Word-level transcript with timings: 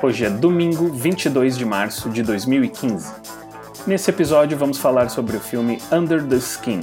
Hoje 0.00 0.24
é 0.24 0.30
domingo 0.30 0.88
22 0.90 1.58
de 1.58 1.64
março 1.64 2.08
de 2.08 2.22
2015. 2.22 3.12
Nesse 3.84 4.10
episódio 4.10 4.56
vamos 4.56 4.78
falar 4.78 5.08
sobre 5.08 5.36
o 5.36 5.40
filme 5.40 5.82
Under 5.90 6.22
the 6.24 6.36
Skin. 6.36 6.80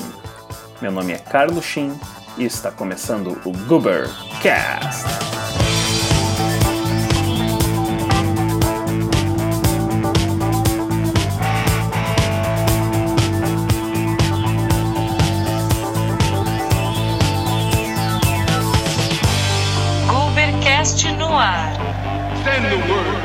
Meu 0.81 0.91
nome 0.91 1.13
é 1.13 1.17
Carlos 1.17 1.63
Shin 1.63 1.93
e 2.37 2.43
está 2.43 2.71
começando 2.71 3.39
o 3.45 3.51
Goober 3.67 4.09
Cast. 4.41 5.14
Send 22.45 22.63
the 22.63 22.75
word. 22.75 23.17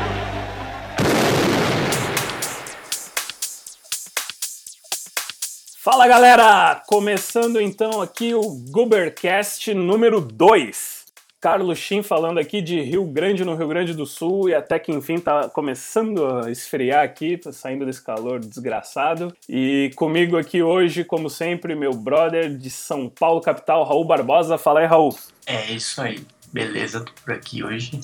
Fala 5.77 6.07
galera! 6.07 6.81
Começando 6.87 7.61
então 7.61 8.01
aqui 8.01 8.33
o 8.33 8.41
Goobercast 8.71 9.75
número 9.75 10.19
2. 10.19 11.05
Carlos 11.39 11.77
Shin 11.77 12.01
falando 12.01 12.39
aqui 12.39 12.63
de 12.63 12.81
Rio 12.81 13.05
Grande, 13.05 13.45
no 13.45 13.53
Rio 13.53 13.67
Grande 13.67 13.93
do 13.93 14.07
Sul, 14.07 14.49
e 14.49 14.55
até 14.55 14.79
que 14.79 14.91
enfim 14.91 15.19
tá 15.19 15.47
começando 15.49 16.25
a 16.25 16.49
esfriar 16.49 17.03
aqui, 17.03 17.37
tá 17.37 17.51
saindo 17.51 17.85
desse 17.85 18.03
calor 18.03 18.39
desgraçado. 18.39 19.31
E 19.47 19.91
comigo 19.95 20.35
aqui 20.35 20.63
hoje, 20.63 21.03
como 21.03 21.29
sempre, 21.29 21.75
meu 21.75 21.93
brother 21.93 22.57
de 22.57 22.71
São 22.71 23.07
Paulo, 23.07 23.39
capital, 23.39 23.83
Raul 23.83 24.03
Barbosa. 24.03 24.57
Fala 24.57 24.79
aí, 24.79 24.87
Raul. 24.87 25.15
É 25.45 25.71
isso 25.71 26.01
aí. 26.01 26.25
Beleza, 26.51 27.05
tô 27.05 27.11
por 27.23 27.33
aqui 27.33 27.63
hoje. 27.63 28.01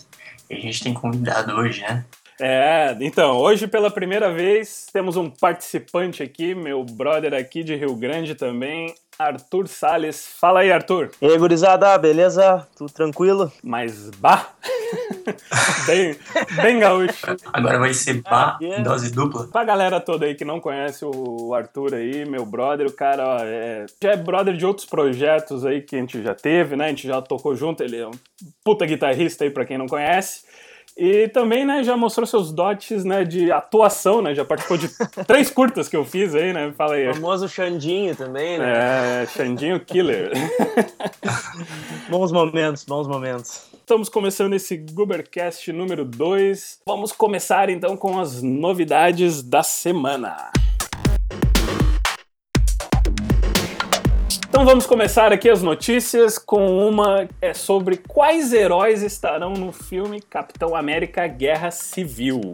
A 0.50 0.56
gente 0.56 0.84
tem 0.84 0.94
convidado 0.94 1.56
hoje, 1.56 1.82
né? 1.82 2.06
É, 2.40 2.96
então, 3.02 3.36
hoje 3.38 3.68
pela 3.68 3.90
primeira 3.90 4.32
vez 4.32 4.86
temos 4.94 5.18
um 5.18 5.30
participante 5.30 6.22
aqui, 6.22 6.54
meu 6.54 6.84
brother 6.84 7.34
aqui 7.34 7.64
de 7.64 7.76
Rio 7.76 7.96
Grande 7.96 8.36
também, 8.36 8.94
Arthur 9.20 9.68
Sales. 9.68 10.28
Fala 10.40 10.60
aí, 10.60 10.72
Arthur. 10.72 11.12
E 11.22 11.26
aí, 11.26 11.38
gurizada, 11.38 11.98
beleza? 11.98 12.68
Tudo 12.78 12.92
tranquilo? 12.92 13.52
Mas 13.64 14.10
bah! 14.12 14.50
bem, 15.88 16.16
bem 16.62 16.80
gaúcho. 16.80 17.26
Agora 17.52 17.80
vai 17.80 17.94
ser 17.94 18.22
pá, 18.22 18.58
yeah. 18.62 18.84
dose 18.84 19.12
dupla. 19.12 19.48
Pra 19.48 19.64
galera 19.64 20.00
toda 20.00 20.26
aí 20.26 20.36
que 20.36 20.46
não 20.46 20.60
conhece 20.60 21.04
o 21.04 21.54
Arthur 21.54 21.96
aí, 21.96 22.26
meu 22.26 22.46
brother, 22.46 22.88
o 22.88 22.94
cara 22.94 23.28
ó, 23.28 23.38
é, 23.42 23.86
já 24.02 24.12
é 24.12 24.18
brother 24.18 24.56
de 24.56 24.66
outros 24.66 24.86
projetos 24.86 25.66
aí 25.66 25.82
que 25.82 25.96
a 25.96 26.00
gente 26.00 26.22
já 26.22 26.34
teve, 26.34 26.76
né? 26.76 26.86
A 26.86 26.90
gente 26.90 27.08
já 27.08 27.22
tocou 27.22 27.56
junto, 27.56 27.84
ele 27.84 27.98
é 27.98 28.08
um 28.08 28.12
puta 28.64 28.86
guitarrista 28.86 29.44
aí 29.44 29.50
pra 29.50 29.66
quem 29.66 29.78
não 29.78 29.88
conhece. 29.88 30.46
E 30.98 31.28
também, 31.28 31.64
né, 31.64 31.84
já 31.84 31.96
mostrou 31.96 32.26
seus 32.26 32.52
dotes, 32.52 33.06
né, 33.06 33.24
de 33.24 33.52
atuação, 33.52 34.20
né? 34.20 34.34
Já 34.34 34.44
participou 34.44 34.78
de 34.78 34.90
três 35.28 35.50
curtas 35.52 35.88
que 35.88 35.96
eu 35.96 36.04
fiz 36.04 36.34
aí, 36.34 36.52
né? 36.52 36.74
Fala 36.76 36.96
aí. 36.96 37.08
O 37.08 37.14
famoso 37.14 37.48
Xandinho 37.48 38.16
também, 38.16 38.58
né? 38.58 39.22
É, 39.22 39.26
Xandinho 39.28 39.80
Killer. 39.80 40.32
Bons 42.10 42.32
momentos, 42.32 42.84
bons 42.84 43.08
momentos. 43.08 43.68
Estamos 43.74 44.10
começando 44.10 44.54
esse 44.54 44.76
Goobercast 44.76 45.72
número 45.72 46.04
2. 46.04 46.80
Vamos 46.86 47.12
começar 47.12 47.70
então 47.70 47.96
com 47.96 48.20
as 48.20 48.42
novidades 48.42 49.44
da 49.44 49.62
semana. 49.62 50.52
Então 54.50 54.66
vamos 54.66 54.86
começar 54.86 55.32
aqui 55.32 55.50
as 55.50 55.62
notícias 55.62 56.38
com 56.38 56.88
uma 56.88 57.28
é 57.42 57.54
sobre 57.54 57.98
quais 57.98 58.54
heróis 58.54 59.04
estarão 59.04 59.54
no 59.54 59.72
filme 59.72 60.22
Capitão 60.22 60.76
América 60.76 61.28
Guerra 61.28 61.70
Civil. 61.70 62.54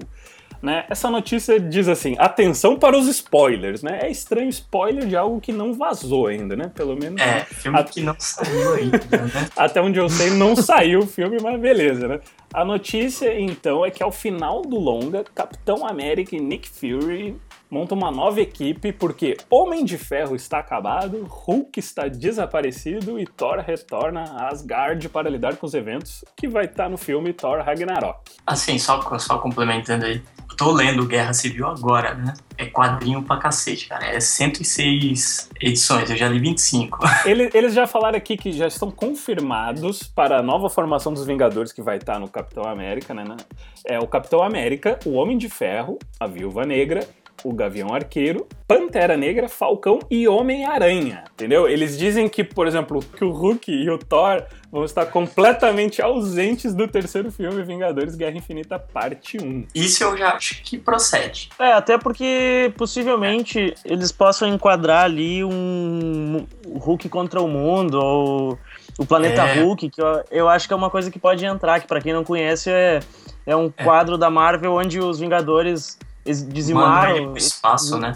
Né? 0.61 0.85
Essa 0.89 1.09
notícia 1.09 1.59
diz 1.59 1.87
assim: 1.89 2.15
atenção 2.17 2.77
para 2.79 2.97
os 2.97 3.07
spoilers, 3.07 3.83
né? 3.83 3.99
É 4.01 4.09
estranho 4.09 4.47
spoiler 4.49 5.05
de 5.05 5.15
algo 5.15 5.39
que 5.41 5.51
não 5.51 5.73
vazou 5.73 6.27
ainda, 6.27 6.55
né? 6.55 6.71
Pelo 6.73 6.95
menos. 6.95 7.21
É, 7.21 7.41
filme 7.45 7.77
A- 7.79 7.83
que 7.83 8.01
não 8.01 8.15
saiu 8.17 8.73
ainda, 8.73 8.97
né? 8.97 9.47
Até 9.57 9.81
onde 9.81 9.99
eu 9.99 10.07
sei, 10.09 10.29
não 10.31 10.55
saiu 10.55 10.99
o 11.01 11.07
filme, 11.07 11.37
mas 11.41 11.59
beleza, 11.59 12.07
né? 12.07 12.21
A 12.53 12.63
notícia, 12.63 13.37
então, 13.39 13.85
é 13.85 13.91
que 13.91 14.01
ao 14.01 14.11
final 14.11 14.61
do 14.61 14.77
longa, 14.79 15.25
Capitão 15.35 15.85
América 15.85 16.33
e 16.35 16.39
Nick 16.39 16.69
Fury 16.69 17.35
montam 17.73 17.97
uma 17.97 18.11
nova 18.11 18.39
equipe 18.39 18.91
porque 18.91 19.35
Homem 19.49 19.83
de 19.83 19.97
Ferro 19.97 20.35
está 20.35 20.59
acabado, 20.59 21.25
Hulk 21.27 21.79
está 21.79 22.07
desaparecido 22.07 23.19
e 23.19 23.25
Thor 23.25 23.57
retorna 23.65 24.23
a 24.37 24.49
Asgard 24.49 25.09
para 25.09 25.27
lidar 25.27 25.55
com 25.57 25.65
os 25.65 25.73
eventos 25.73 26.23
que 26.37 26.47
vai 26.47 26.65
estar 26.65 26.87
no 26.87 26.97
filme 26.97 27.33
Thor 27.33 27.63
Ragnarok. 27.63 28.19
Assim, 28.45 28.77
só, 28.77 29.01
só 29.17 29.39
complementando 29.39 30.05
aí. 30.05 30.21
Eu 30.49 30.55
tô 30.55 30.71
lendo 30.71 31.07
Guerra 31.07 31.33
Civil 31.33 31.65
agora, 31.67 32.13
né? 32.13 32.35
É 32.59 32.67
quadrinho 32.67 33.23
pra 33.23 33.37
cacete, 33.37 33.87
cara. 33.87 34.05
É 34.05 34.19
106 34.19 35.49
edições, 35.59 36.11
eu 36.11 36.15
já 36.15 36.29
li 36.29 36.37
25. 36.39 36.99
Ele- 37.25 37.49
Eles 37.55 37.73
já 37.73 37.87
falaram 37.87 38.17
aqui 38.17 38.37
que 38.37 38.51
já 38.51 38.67
estão 38.67 38.91
confirmados 38.91 40.03
para 40.03 40.37
a 40.37 40.43
nova 40.43 40.69
formação 40.69 41.11
dos 41.11 41.25
Vingadores 41.25 41.71
que 41.71 41.81
vai 41.81 41.97
estar 41.97 42.19
no 42.19 42.27
Capitão 42.27 42.65
América, 42.65 43.15
né? 43.15 43.23
né? 43.23 43.37
É 43.83 43.97
o 43.99 44.05
Capitão 44.07 44.43
América, 44.43 44.99
o 45.05 45.13
Homem 45.13 45.39
de 45.39 45.49
Ferro, 45.49 45.97
a 46.19 46.27
Viúva 46.27 46.65
Negra, 46.67 47.07
o 47.43 47.53
Gavião 47.53 47.93
Arqueiro, 47.93 48.47
Pantera 48.67 49.17
Negra, 49.17 49.49
Falcão 49.49 49.99
e 50.09 50.27
Homem-Aranha, 50.27 51.25
entendeu? 51.33 51.67
Eles 51.67 51.97
dizem 51.97 52.29
que, 52.29 52.43
por 52.43 52.67
exemplo, 52.67 52.99
que 53.01 53.23
o 53.23 53.31
Hulk 53.31 53.71
e 53.71 53.89
o 53.89 53.97
Thor 53.97 54.43
vão 54.71 54.85
estar 54.85 55.05
completamente 55.07 56.01
ausentes 56.01 56.73
do 56.73 56.87
terceiro 56.87 57.31
filme 57.31 57.61
Vingadores 57.63 58.15
Guerra 58.15 58.37
Infinita 58.37 58.79
Parte 58.79 59.37
1. 59.37 59.67
Isso 59.75 60.03
eu 60.03 60.17
já 60.17 60.31
acho 60.31 60.63
que 60.63 60.77
procede. 60.77 61.49
É, 61.59 61.73
até 61.73 61.97
porque 61.97 62.73
possivelmente 62.77 63.73
eles 63.85 64.11
possam 64.11 64.47
enquadrar 64.47 65.03
ali 65.03 65.43
um 65.43 66.45
Hulk 66.67 67.09
contra 67.09 67.41
o 67.41 67.47
mundo 67.47 67.99
ou 67.99 68.57
o 68.97 69.05
Planeta 69.05 69.43
É. 69.43 69.61
Hulk, 69.61 69.89
que 69.89 70.01
eu, 70.01 70.23
eu 70.31 70.49
acho 70.49 70.67
que 70.67 70.73
é 70.73 70.77
uma 70.77 70.89
coisa 70.89 71.11
que 71.11 71.19
pode 71.19 71.45
entrar, 71.45 71.79
que 71.79 71.87
pra 71.87 72.01
quem 72.01 72.13
não 72.13 72.23
conhece 72.23 72.69
é, 72.71 72.99
é 73.45 73.55
um 73.55 73.69
quadro 73.69 74.17
da 74.17 74.29
Marvel 74.29 74.73
onde 74.73 74.99
os 74.99 75.19
Vingadores 75.19 75.97
eles 76.25 76.47
dizimaram. 76.47 77.15
ele 77.15 77.27
pro 77.27 77.37
espaço, 77.37 77.97
né? 77.97 78.15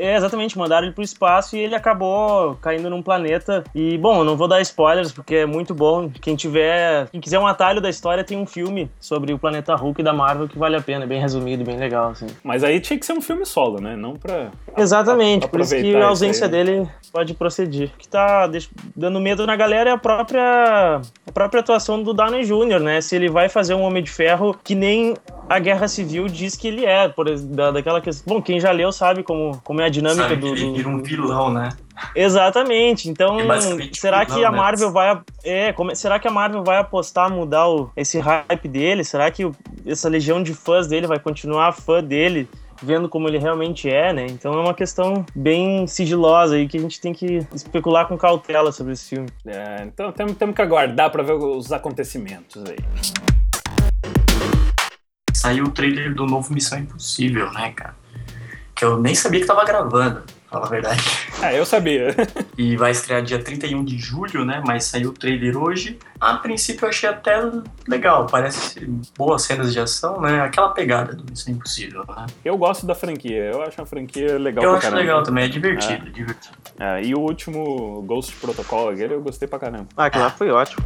É, 0.00 0.16
exatamente, 0.16 0.56
mandaram 0.56 0.86
ele 0.86 0.94
pro 0.94 1.04
espaço 1.04 1.54
e 1.54 1.60
ele 1.60 1.74
acabou 1.74 2.56
caindo 2.62 2.88
num 2.88 3.02
planeta. 3.02 3.62
E, 3.74 3.98
bom, 3.98 4.20
eu 4.20 4.24
não 4.24 4.34
vou 4.34 4.48
dar 4.48 4.58
spoilers 4.62 5.12
porque 5.12 5.36
é 5.36 5.46
muito 5.46 5.74
bom. 5.74 6.10
Quem 6.22 6.34
tiver. 6.34 7.06
Quem 7.10 7.20
quiser 7.20 7.38
um 7.38 7.46
atalho 7.46 7.82
da 7.82 7.90
história, 7.90 8.24
tem 8.24 8.38
um 8.38 8.46
filme 8.46 8.90
sobre 8.98 9.34
o 9.34 9.38
planeta 9.38 9.74
Hulk 9.74 10.02
da 10.02 10.14
Marvel 10.14 10.48
que 10.48 10.58
vale 10.58 10.74
a 10.74 10.80
pena, 10.80 11.04
é 11.04 11.06
bem 11.06 11.20
resumido, 11.20 11.64
bem 11.64 11.76
legal, 11.76 12.12
assim. 12.12 12.28
Mas 12.42 12.64
aí 12.64 12.80
tinha 12.80 12.98
que 12.98 13.04
ser 13.04 13.12
um 13.12 13.20
filme 13.20 13.44
solo, 13.44 13.78
né? 13.78 13.94
Não 13.94 14.14
pra. 14.16 14.50
Exatamente, 14.74 15.46
por 15.46 15.60
isso 15.60 15.76
que 15.76 15.94
a 15.94 16.06
ausência 16.06 16.46
aí, 16.46 16.52
né? 16.52 16.64
dele 16.64 16.88
pode 17.12 17.34
proceder. 17.34 17.90
O 17.94 17.98
que 17.98 18.08
tá 18.08 18.50
dando 18.96 19.20
medo 19.20 19.46
na 19.46 19.54
galera 19.54 19.90
é 19.90 19.92
a 19.92 19.98
própria, 19.98 21.02
a 21.26 21.32
própria 21.32 21.60
atuação 21.60 22.02
do 22.02 22.14
Downey 22.14 22.44
Jr., 22.44 22.80
né? 22.80 23.02
Se 23.02 23.16
ele 23.16 23.28
vai 23.28 23.50
fazer 23.50 23.74
um 23.74 23.82
Homem 23.82 24.02
de 24.02 24.10
Ferro 24.10 24.56
que 24.64 24.74
nem 24.74 25.14
a 25.50 25.58
Guerra 25.58 25.88
Civil 25.88 26.28
diz 26.28 26.54
que 26.54 26.68
ele 26.68 26.86
é, 26.86 27.08
por 27.08 27.28
da, 27.38 27.72
daquela 27.72 28.00
questão. 28.00 28.36
Bom, 28.36 28.40
quem 28.40 28.60
já 28.60 28.70
leu 28.70 28.92
sabe 28.92 29.24
como, 29.24 29.60
como 29.64 29.80
é 29.80 29.86
a 29.86 29.88
dinâmica 29.88 30.22
Sabe 30.28 30.36
do. 30.36 30.46
ele 30.46 30.72
vira 30.74 30.88
um 30.88 31.02
vilão, 31.02 31.52
né? 31.52 31.70
Exatamente. 32.14 33.10
Então, 33.10 33.36
será 33.92 34.24
vilão, 34.24 34.38
que 34.38 34.44
a 34.44 34.50
né? 34.50 34.56
Marvel 34.56 34.92
vai 34.92 35.20
é, 35.44 35.72
como- 35.72 35.94
será 35.96 36.18
que 36.20 36.28
a 36.28 36.30
Marvel 36.30 36.62
vai 36.62 36.78
apostar 36.78 37.30
mudar 37.30 37.68
o- 37.68 37.90
esse 37.96 38.18
hype 38.20 38.68
dele? 38.68 39.02
Será 39.04 39.28
que 39.30 39.44
o- 39.44 39.54
essa 39.84 40.08
legião 40.08 40.40
de 40.42 40.54
fãs 40.54 40.86
dele 40.86 41.06
vai 41.08 41.18
continuar 41.18 41.72
fã 41.72 42.02
dele? 42.02 42.48
Vendo 42.82 43.10
como 43.10 43.28
ele 43.28 43.36
realmente 43.36 43.90
é, 43.90 44.10
né? 44.12 44.24
Então 44.30 44.54
é 44.54 44.56
uma 44.62 44.72
questão 44.72 45.26
bem 45.36 45.86
sigilosa 45.86 46.54
aí 46.54 46.66
que 46.66 46.78
a 46.78 46.80
gente 46.80 46.98
tem 46.98 47.12
que 47.12 47.46
especular 47.54 48.06
com 48.08 48.16
cautela 48.16 48.72
sobre 48.72 48.94
esse 48.94 49.06
filme. 49.10 49.28
É, 49.44 49.82
então 49.84 50.10
temos, 50.12 50.34
temos 50.36 50.54
que 50.54 50.62
aguardar 50.62 51.10
pra 51.10 51.22
ver 51.22 51.34
os 51.34 51.70
acontecimentos 51.72 52.62
aí. 52.66 52.78
Saiu 55.40 55.64
o 55.64 55.70
trailer 55.70 56.14
do 56.14 56.26
novo 56.26 56.52
Missão 56.52 56.78
Impossível, 56.78 57.50
né, 57.50 57.72
cara? 57.74 57.94
Que 58.74 58.84
eu 58.84 59.00
nem 59.00 59.14
sabia 59.14 59.40
que 59.40 59.46
tava 59.46 59.64
gravando, 59.64 60.20
pra 60.20 60.60
falar 60.60 60.66
a 60.66 60.68
verdade. 60.68 61.02
Ah, 61.42 61.54
eu 61.54 61.64
sabia. 61.64 62.14
E 62.58 62.76
vai 62.76 62.90
estrear 62.90 63.22
dia 63.22 63.42
31 63.42 63.82
de 63.82 63.96
julho, 63.96 64.44
né? 64.44 64.62
Mas 64.66 64.84
saiu 64.84 65.08
o 65.08 65.12
trailer 65.14 65.56
hoje. 65.56 65.98
A 66.20 66.34
princípio 66.34 66.84
eu 66.84 66.90
achei 66.90 67.08
até 67.08 67.40
legal, 67.88 68.26
parece 68.26 68.80
boas 69.16 69.40
cenas 69.40 69.72
de 69.72 69.80
ação, 69.80 70.20
né? 70.20 70.42
Aquela 70.42 70.68
pegada 70.74 71.14
do 71.14 71.24
Missão 71.24 71.54
Impossível, 71.54 72.04
né? 72.06 72.26
Eu 72.44 72.58
gosto 72.58 72.84
da 72.84 72.94
franquia, 72.94 73.44
eu 73.44 73.62
acho 73.62 73.80
a 73.80 73.86
franquia 73.86 74.38
legal 74.38 74.62
eu 74.62 74.70
pra 74.72 74.78
acho 74.78 74.86
caramba. 74.88 75.00
legal 75.00 75.22
também, 75.22 75.44
é 75.44 75.48
divertido, 75.48 76.06
é 76.06 76.10
divertido. 76.10 76.54
É, 76.78 77.02
e 77.02 77.14
o 77.14 77.18
último 77.18 78.02
Ghost 78.02 78.36
Protocol, 78.36 78.90
aquele 78.90 79.14
eu 79.14 79.22
gostei 79.22 79.48
pra 79.48 79.58
caramba. 79.58 79.86
Ah, 79.96 80.04
aquilo 80.04 80.24
lá 80.24 80.30
foi 80.30 80.50
ótimo. 80.50 80.84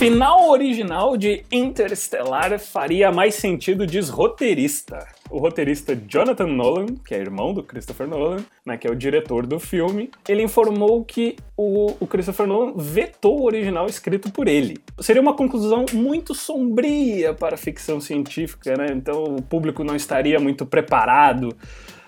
Final 0.00 0.48
original 0.48 1.14
de 1.14 1.44
Interstellar 1.52 2.58
faria 2.58 3.12
mais 3.12 3.34
sentido, 3.34 3.86
diz 3.86 4.08
roteirista. 4.08 5.06
O 5.28 5.36
roteirista 5.36 5.94
Jonathan 5.94 6.46
Nolan, 6.46 6.86
que 7.04 7.14
é 7.14 7.18
irmão 7.18 7.52
do 7.52 7.62
Christopher 7.62 8.08
Nolan, 8.08 8.38
né, 8.64 8.78
que 8.78 8.88
é 8.88 8.90
o 8.90 8.96
diretor 8.96 9.46
do 9.46 9.60
filme, 9.60 10.10
ele 10.26 10.42
informou 10.42 11.04
que 11.04 11.36
o, 11.54 11.94
o 12.00 12.06
Christopher 12.06 12.46
Nolan 12.46 12.72
vetou 12.78 13.40
o 13.40 13.44
original 13.44 13.84
escrito 13.84 14.32
por 14.32 14.48
ele. 14.48 14.78
Seria 15.00 15.20
uma 15.20 15.34
conclusão 15.34 15.84
muito 15.92 16.34
sombria 16.34 17.34
para 17.34 17.56
a 17.56 17.58
ficção 17.58 18.00
científica, 18.00 18.74
né? 18.78 18.86
Então 18.92 19.22
o 19.22 19.42
público 19.42 19.84
não 19.84 19.94
estaria 19.94 20.40
muito 20.40 20.64
preparado 20.64 21.54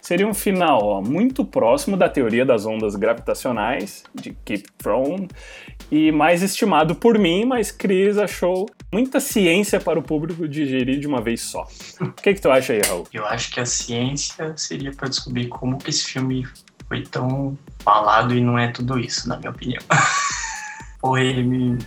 seria 0.02 0.26
um 0.26 0.34
final 0.34 0.81
ó, 0.82 1.00
muito 1.00 1.44
próximo 1.44 1.96
da 1.96 2.08
teoria 2.08 2.44
das 2.44 2.66
ondas 2.66 2.96
gravitacionais, 2.96 4.02
de 4.12 4.37
Kip 4.44 4.69
Thorne, 4.76 5.28
e 5.90 6.10
mais 6.10 6.43
estimado 6.43 6.96
por 6.96 7.16
mim, 7.19 7.44
mas 7.44 7.70
Chris 7.70 8.19
achou 8.19 8.69
muita 8.93 9.20
ciência 9.20 9.81
para 9.81 9.99
o 9.99 10.02
público 10.02 10.49
digerir 10.49 10.99
de 10.99 11.06
uma 11.06 11.22
vez 11.22 11.40
só. 11.40 11.66
O 12.00 12.10
que, 12.10 12.34
que 12.34 12.40
tu 12.40 12.50
acha 12.50 12.72
aí, 12.72 12.81
Raul? 12.84 13.06
Eu 13.12 13.25
acho 13.25 13.52
que 13.52 13.60
a 13.60 13.64
ciência 13.64 14.52
seria 14.56 14.90
para 14.90 15.08
descobrir 15.08 15.46
como 15.46 15.78
que 15.78 15.90
esse 15.90 16.04
filme 16.04 16.46
foi 16.88 17.02
tão 17.02 17.56
falado 17.78 18.34
e 18.34 18.40
não 18.40 18.58
é 18.58 18.69
tudo 18.69 18.99
isso, 18.99 19.28
na 19.28 19.37
minha 19.37 19.50
opinião. 19.50 19.82
Porra, 21.00 21.20
ele 21.20 21.43
me 21.43 21.78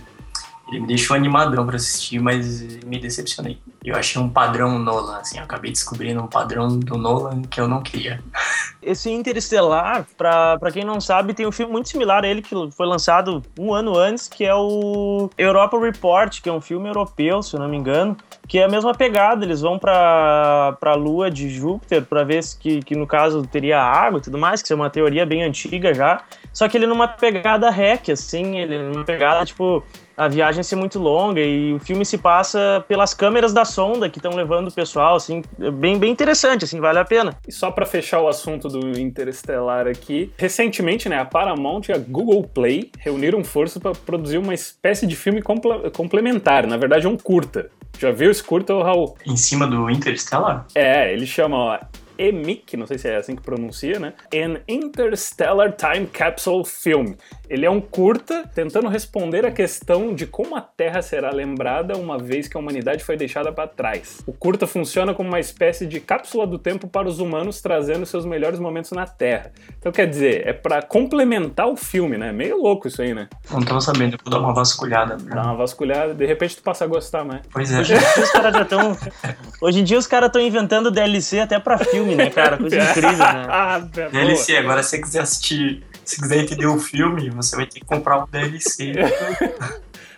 ele 0.68 0.80
me 0.80 0.86
deixou 0.86 1.14
animadão 1.16 1.64
para 1.64 1.76
assistir, 1.76 2.18
mas 2.18 2.60
me 2.84 2.98
decepcionei. 2.98 3.58
Eu 3.84 3.94
achei 3.94 4.20
um 4.20 4.28
padrão 4.28 4.78
Nolan, 4.80 5.18
assim, 5.18 5.38
acabei 5.38 5.70
descobrindo 5.70 6.20
um 6.20 6.26
padrão 6.26 6.76
do 6.76 6.98
Nolan 6.98 7.42
que 7.42 7.60
eu 7.60 7.68
não 7.68 7.82
queria. 7.82 8.20
Esse 8.82 9.10
Interestelar, 9.10 10.06
pra, 10.16 10.58
pra 10.58 10.72
quem 10.72 10.84
não 10.84 11.00
sabe, 11.00 11.34
tem 11.34 11.46
um 11.46 11.52
filme 11.52 11.72
muito 11.72 11.88
similar 11.88 12.24
a 12.24 12.28
ele 12.28 12.42
que 12.42 12.54
foi 12.72 12.86
lançado 12.86 13.42
um 13.58 13.72
ano 13.72 13.96
antes, 13.96 14.28
que 14.28 14.44
é 14.44 14.54
o 14.54 15.30
Europa 15.38 15.78
Report, 15.78 16.40
que 16.40 16.48
é 16.48 16.52
um 16.52 16.60
filme 16.60 16.88
europeu, 16.88 17.42
se 17.42 17.54
eu 17.54 17.60
não 17.60 17.68
me 17.68 17.76
engano, 17.76 18.16
que 18.46 18.58
é 18.58 18.64
a 18.64 18.68
mesma 18.68 18.92
pegada. 18.92 19.44
Eles 19.44 19.60
vão 19.60 19.78
pra, 19.78 20.76
pra 20.80 20.94
lua 20.94 21.30
de 21.30 21.48
Júpiter 21.48 22.04
para 22.04 22.24
ver 22.24 22.42
se 22.42 22.56
que, 22.58 22.82
que, 22.82 22.96
no 22.96 23.06
caso, 23.06 23.46
teria 23.46 23.80
água 23.80 24.18
e 24.18 24.22
tudo 24.22 24.38
mais, 24.38 24.62
que 24.62 24.72
é 24.72 24.76
uma 24.76 24.90
teoria 24.90 25.24
bem 25.26 25.42
antiga 25.44 25.94
já. 25.94 26.22
Só 26.52 26.68
que 26.68 26.76
ele 26.76 26.86
numa 26.86 27.08
pegada 27.08 27.70
hack, 27.70 28.10
assim, 28.10 28.58
ele 28.58 28.78
numa 28.78 29.04
pegada, 29.04 29.44
tipo, 29.44 29.84
a 30.16 30.28
viagem 30.28 30.62
ser 30.62 30.76
muito 30.76 30.98
longa 30.98 31.40
e 31.40 31.72
o 31.72 31.78
filme 31.78 32.04
se 32.04 32.18
passa 32.18 32.84
pelas 32.88 33.12
câmeras 33.12 33.52
da 33.52 33.64
sonda 33.64 34.08
que 34.08 34.18
estão 34.18 34.34
levando 34.34 34.68
o 34.68 34.72
pessoal, 34.72 35.16
assim, 35.16 35.42
é 35.60 35.70
bem, 35.70 35.98
bem 35.98 36.10
interessante, 36.10 36.64
assim, 36.64 36.80
vale 36.80 36.98
a 36.98 37.04
pena. 37.04 37.36
E 37.46 37.52
só 37.52 37.70
para 37.70 37.84
fechar 37.84 38.20
o 38.20 38.28
assunto 38.28 38.68
do 38.68 38.98
Interestelar 38.98 39.86
aqui, 39.86 40.32
recentemente, 40.36 41.08
né, 41.08 41.18
a 41.18 41.24
Paramount 41.24 41.82
e 41.88 41.92
a 41.92 41.98
Google 41.98 42.42
Play 42.42 42.90
reuniram 42.98 43.44
forças 43.44 43.80
para 43.80 43.92
produzir 43.92 44.38
uma 44.38 44.54
espécie 44.54 45.06
de 45.06 45.14
filme 45.14 45.42
complementar, 45.42 46.66
na 46.66 46.76
verdade 46.76 47.06
é 47.06 47.08
um 47.08 47.16
curta. 47.16 47.70
Já 47.98 48.10
viu 48.10 48.30
esse 48.30 48.42
curta, 48.42 48.74
Raul? 48.74 49.16
Em 49.26 49.36
cima 49.36 49.66
do 49.66 49.88
Interstellar? 49.90 50.66
É, 50.74 51.12
ele 51.12 51.26
chama 51.26 51.56
ó, 51.56 51.78
EMIC, 52.18 52.76
não 52.76 52.86
sei 52.86 52.98
se 52.98 53.08
é 53.08 53.16
assim 53.16 53.36
que 53.36 53.42
pronuncia, 53.42 53.98
né? 53.98 54.14
An 54.34 54.60
Interstellar 54.68 55.72
Time 55.72 56.06
Capsule 56.06 56.64
Film. 56.64 57.14
Ele 57.48 57.64
é 57.64 57.70
um 57.70 57.80
curta 57.80 58.44
tentando 58.54 58.88
responder 58.88 59.46
a 59.46 59.50
questão 59.50 60.14
de 60.14 60.26
como 60.26 60.56
a 60.56 60.60
Terra 60.60 61.00
será 61.02 61.30
lembrada 61.30 61.96
uma 61.96 62.18
vez 62.18 62.48
que 62.48 62.56
a 62.56 62.60
humanidade 62.60 63.04
foi 63.04 63.16
deixada 63.16 63.52
para 63.52 63.68
trás. 63.68 64.20
O 64.26 64.32
curta 64.32 64.66
funciona 64.66 65.14
como 65.14 65.28
uma 65.28 65.40
espécie 65.40 65.86
de 65.86 66.00
cápsula 66.00 66.46
do 66.46 66.58
tempo 66.58 66.88
para 66.88 67.08
os 67.08 67.20
humanos, 67.20 67.60
trazendo 67.60 68.04
seus 68.04 68.24
melhores 68.24 68.58
momentos 68.58 68.90
na 68.92 69.06
Terra. 69.06 69.52
Então, 69.78 69.92
quer 69.92 70.06
dizer, 70.06 70.46
é 70.46 70.52
para 70.52 70.82
complementar 70.82 71.68
o 71.68 71.76
filme, 71.76 72.18
né? 72.18 72.32
Meio 72.32 72.60
louco 72.60 72.88
isso 72.88 73.00
aí, 73.00 73.14
né? 73.14 73.28
Não 73.50 73.60
tô 73.60 73.80
sabendo, 73.80 74.16
vou 74.22 74.30
dar 74.30 74.40
uma 74.40 74.52
vasculhada. 74.52 75.16
Dá 75.16 75.42
uma 75.42 75.56
vasculhada, 75.56 76.14
de 76.14 76.26
repente 76.26 76.56
tu 76.56 76.62
passa 76.62 76.84
a 76.84 76.86
gostar 76.86 77.24
mais. 77.24 77.42
Pois 77.50 77.72
é. 77.72 77.80
Hoje 77.80 77.94
em 77.94 77.98
dia 77.98 78.22
os 78.22 78.30
caras 78.30 78.54
já 78.54 78.62
estão. 78.62 78.96
Hoje 79.62 79.80
em 79.80 79.84
dia 79.84 79.98
os 79.98 80.06
caras 80.06 80.26
estão 80.28 80.42
inventando 80.42 80.90
DLC 80.90 81.40
até 81.40 81.58
para 81.58 81.78
filme, 81.78 82.05
né, 82.14 82.30
cara? 82.30 82.56
Coisa 82.58 82.78
incrível, 82.78 83.18
né? 83.18 83.46
ah, 83.48 83.78
DLC, 83.78 84.56
agora 84.56 84.82
se 84.82 84.90
você 84.90 85.00
quiser 85.00 85.20
assistir 85.20 85.82
se 86.06 86.20
quiser 86.20 86.38
entender 86.38 86.66
o 86.66 86.78
filme, 86.78 87.28
você 87.30 87.56
vai 87.56 87.66
ter 87.66 87.80
que 87.80 87.84
comprar 87.84 88.22
um 88.22 88.26
DLC. 88.28 88.92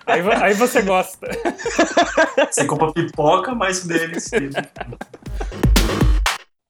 Aí, 0.07 0.23
aí 0.43 0.55
você 0.55 0.81
gosta. 0.81 1.29
Você 2.51 2.65
compra 2.65 2.91
pipoca 2.95 3.55
mais 3.55 3.85
o 3.85 3.89
DLC. 3.89 4.49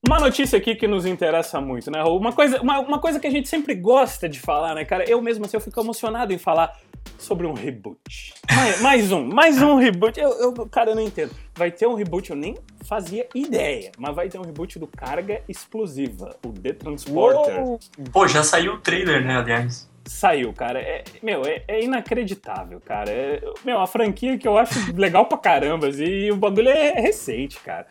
Uma 0.05 0.19
notícia 0.19 0.59
aqui 0.59 0.75
que 0.75 0.89
nos 0.89 1.07
interessa 1.07 1.61
muito, 1.61 1.89
né, 1.89 2.03
Uma 2.03 2.33
coisa, 2.33 2.61
uma, 2.61 2.81
uma 2.81 2.99
coisa 2.99 3.21
que 3.21 3.29
a 3.29 3.31
gente 3.31 3.49
sempre 3.49 3.77
gosta 3.77 4.29
de 4.29 4.41
falar, 4.41 4.75
né, 4.75 4.85
cara? 4.85 5.09
Eu 5.09 5.23
mesmo 5.23 5.45
assim, 5.45 5.57
eu 5.57 5.61
fico 5.61 5.81
emocionado 5.81 6.33
em 6.33 6.39
falar 6.39 6.77
sobre 7.17 7.47
um 7.47 7.53
reboot. 7.53 8.35
Mais, 8.53 8.81
mais 8.81 9.13
um, 9.13 9.25
mais 9.25 9.63
um 9.63 9.77
reboot. 9.77 10.19
Eu, 10.19 10.31
eu, 10.41 10.53
cara, 10.69 10.91
eu 10.91 10.95
não 10.95 11.03
entendo. 11.03 11.31
Vai 11.55 11.71
ter 11.71 11.87
um 11.87 11.95
reboot, 11.95 12.31
eu 12.31 12.37
nem 12.37 12.57
fazia 12.85 13.27
ideia, 13.35 13.93
mas 13.99 14.15
vai 14.15 14.29
ter 14.29 14.39
um 14.39 14.43
reboot 14.43 14.79
do 14.79 14.87
Carga 14.87 15.43
Explosiva, 15.49 16.37
o 16.45 16.53
The 16.53 16.73
Transporter. 16.73 17.61
Uou! 17.61 17.81
Pô, 18.13 18.27
já 18.27 18.43
saiu 18.43 18.75
o 18.75 18.81
trailer, 18.81 19.25
né, 19.25 19.39
aliás? 19.39 19.89
Saiu, 20.05 20.53
cara. 20.53 20.81
É, 20.81 21.05
meu, 21.23 21.45
é, 21.45 21.63
é 21.69 21.85
inacreditável, 21.85 22.81
cara. 22.81 23.11
É, 23.11 23.43
meu, 23.65 23.79
a 23.79 23.87
franquia 23.87 24.39
que 24.39 24.49
eu 24.49 24.57
acho 24.57 24.95
legal 24.97 25.27
pra 25.27 25.37
caramba, 25.37 25.89
assim, 25.89 26.05
e 26.05 26.33
o 26.33 26.37
bagulho 26.37 26.71
é 26.71 26.93
recente, 26.93 27.61
cara. 27.61 27.87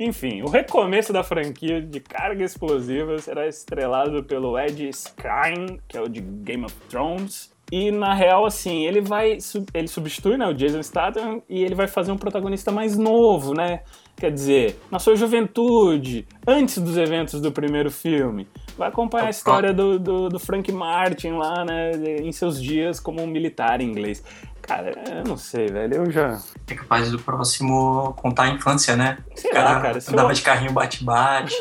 Enfim, 0.00 0.40
o 0.40 0.48
recomeço 0.48 1.12
da 1.12 1.22
franquia 1.22 1.80
de 1.82 2.00
carga 2.00 2.42
explosiva 2.42 3.18
será 3.18 3.46
estrelado 3.46 4.24
pelo 4.24 4.58
Ed 4.58 4.88
Skrein, 4.88 5.78
que 5.86 5.94
é 5.94 6.00
o 6.00 6.08
de 6.08 6.22
Game 6.22 6.64
of 6.64 6.74
Thrones, 6.88 7.52
e 7.70 7.92
na 7.92 8.14
real, 8.14 8.44
assim, 8.44 8.84
ele 8.84 9.00
vai. 9.00 9.38
Ele 9.72 9.88
substitui 9.88 10.36
né, 10.36 10.46
o 10.46 10.54
Jason 10.54 10.82
Statham 10.82 11.42
e 11.48 11.62
ele 11.62 11.74
vai 11.74 11.86
fazer 11.86 12.10
um 12.10 12.16
protagonista 12.16 12.72
mais 12.72 12.98
novo, 12.98 13.54
né? 13.54 13.82
Quer 14.16 14.32
dizer, 14.32 14.78
na 14.90 14.98
sua 14.98 15.16
juventude, 15.16 16.26
antes 16.46 16.78
dos 16.78 16.96
eventos 16.96 17.40
do 17.40 17.50
primeiro 17.52 17.90
filme. 17.90 18.46
Vai 18.76 18.88
acompanhar 18.88 19.28
a 19.28 19.30
história 19.30 19.72
do, 19.72 19.98
do, 19.98 20.28
do 20.28 20.38
Frank 20.38 20.70
Martin 20.72 21.32
lá, 21.32 21.64
né? 21.64 21.92
Em 22.20 22.32
seus 22.32 22.60
dias 22.60 22.98
como 22.98 23.22
um 23.22 23.26
militar 23.26 23.80
inglês. 23.80 24.22
Cara, 24.60 24.92
eu 25.08 25.24
não 25.24 25.36
sei, 25.36 25.68
velho. 25.68 25.94
Eu 25.94 26.10
já. 26.10 26.38
É 26.68 26.74
capaz 26.74 27.10
do 27.10 27.18
próximo 27.18 28.12
contar 28.14 28.44
a 28.44 28.48
infância, 28.48 28.96
né? 28.96 29.18
Sei 29.34 29.50
cara, 29.50 29.72
lá, 29.72 29.80
cara. 29.80 29.98
Andava 30.08 30.30
eu... 30.30 30.34
de 30.34 30.42
carrinho 30.42 30.72
bate-bate. 30.72 31.56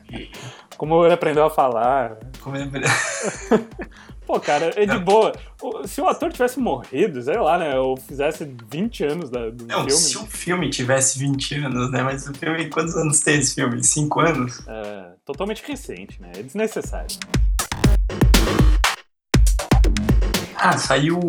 Como 0.76 1.04
ele 1.04 1.14
aprendeu 1.14 1.44
a 1.44 1.50
falar. 1.50 2.18
Como 2.40 2.56
ele 2.56 2.64
aprendeu. 2.64 2.90
Pô, 4.26 4.40
cara, 4.40 4.72
é 4.74 4.84
de 4.84 4.98
boa. 4.98 5.32
Se 5.84 6.00
o 6.00 6.08
ator 6.08 6.32
tivesse 6.32 6.58
morrido, 6.58 7.22
sei 7.22 7.38
lá, 7.38 7.56
né? 7.56 7.78
Ou 7.78 7.96
fizesse 7.96 8.44
20 8.44 9.04
anos 9.04 9.30
da, 9.30 9.50
do 9.50 9.64
não, 9.64 9.84
filme. 9.84 9.92
Se 9.92 10.18
o 10.18 10.26
filme 10.26 10.68
tivesse 10.68 11.16
20 11.20 11.54
anos, 11.54 11.90
né? 11.92 12.02
Mas 12.02 12.28
o 12.28 12.34
filme, 12.34 12.68
quantos 12.68 12.96
anos 12.96 13.20
tem 13.20 13.38
esse 13.38 13.54
filme? 13.54 13.82
5 13.82 14.20
anos? 14.20 14.66
É, 14.66 15.12
totalmente 15.24 15.62
recente, 15.64 16.20
né? 16.20 16.32
É 16.36 16.42
desnecessário. 16.42 17.16
Ah, 20.56 20.76
saiu 20.76 21.20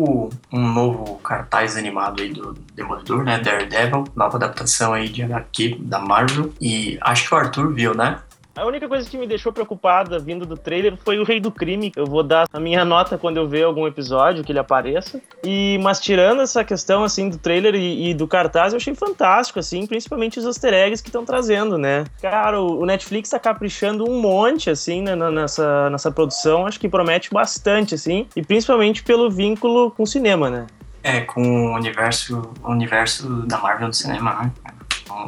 um 0.52 0.72
novo 0.72 1.18
cartaz 1.18 1.76
animado 1.76 2.20
aí 2.20 2.32
do 2.32 2.54
Demolidor, 2.74 3.22
né? 3.22 3.38
Daredevil, 3.38 4.04
nova 4.16 4.36
adaptação 4.36 4.92
aí 4.92 5.08
de 5.08 5.22
HQ 5.22 5.78
da 5.82 6.00
Marvel. 6.00 6.52
E 6.60 6.98
acho 7.00 7.28
que 7.28 7.34
o 7.34 7.38
Arthur 7.38 7.72
viu, 7.72 7.94
né? 7.94 8.18
A 8.58 8.66
única 8.66 8.88
coisa 8.88 9.08
que 9.08 9.16
me 9.16 9.24
deixou 9.24 9.52
preocupada 9.52 10.18
vindo 10.18 10.44
do 10.44 10.56
trailer 10.56 10.96
foi 10.96 11.20
o 11.20 11.22
Rei 11.22 11.38
do 11.38 11.48
Crime. 11.48 11.92
Eu 11.94 12.04
vou 12.04 12.24
dar 12.24 12.48
a 12.52 12.58
minha 12.58 12.84
nota 12.84 13.16
quando 13.16 13.36
eu 13.36 13.46
ver 13.46 13.62
algum 13.62 13.86
episódio 13.86 14.42
que 14.42 14.50
ele 14.50 14.58
apareça. 14.58 15.22
E 15.44 15.78
mas 15.80 16.00
tirando 16.00 16.42
essa 16.42 16.64
questão 16.64 17.04
assim 17.04 17.28
do 17.28 17.38
trailer 17.38 17.76
e, 17.76 18.10
e 18.10 18.14
do 18.14 18.26
cartaz, 18.26 18.72
eu 18.72 18.78
achei 18.78 18.96
fantástico 18.96 19.60
assim, 19.60 19.86
principalmente 19.86 20.40
os 20.40 20.44
easter 20.44 20.74
eggs 20.74 21.00
que 21.00 21.08
estão 21.08 21.24
trazendo, 21.24 21.78
né? 21.78 22.02
Cara, 22.20 22.60
o, 22.60 22.84
Netflix 22.84 23.30
tá 23.30 23.38
caprichando 23.38 24.10
um 24.10 24.20
monte 24.20 24.70
assim 24.70 25.02
né, 25.02 25.14
nessa 25.14 25.88
nessa 25.88 26.10
produção, 26.10 26.66
acho 26.66 26.80
que 26.80 26.88
promete 26.88 27.30
bastante 27.30 27.94
assim, 27.94 28.26
e 28.34 28.42
principalmente 28.42 29.04
pelo 29.04 29.30
vínculo 29.30 29.92
com 29.92 30.02
o 30.02 30.06
cinema, 30.06 30.50
né? 30.50 30.66
É, 31.04 31.20
com 31.20 31.42
o 31.42 31.74
universo, 31.76 32.50
o 32.60 32.72
universo 32.72 33.46
da 33.46 33.56
Marvel 33.58 33.86
no 33.86 33.94
cinema, 33.94 34.34
né? 34.42 34.52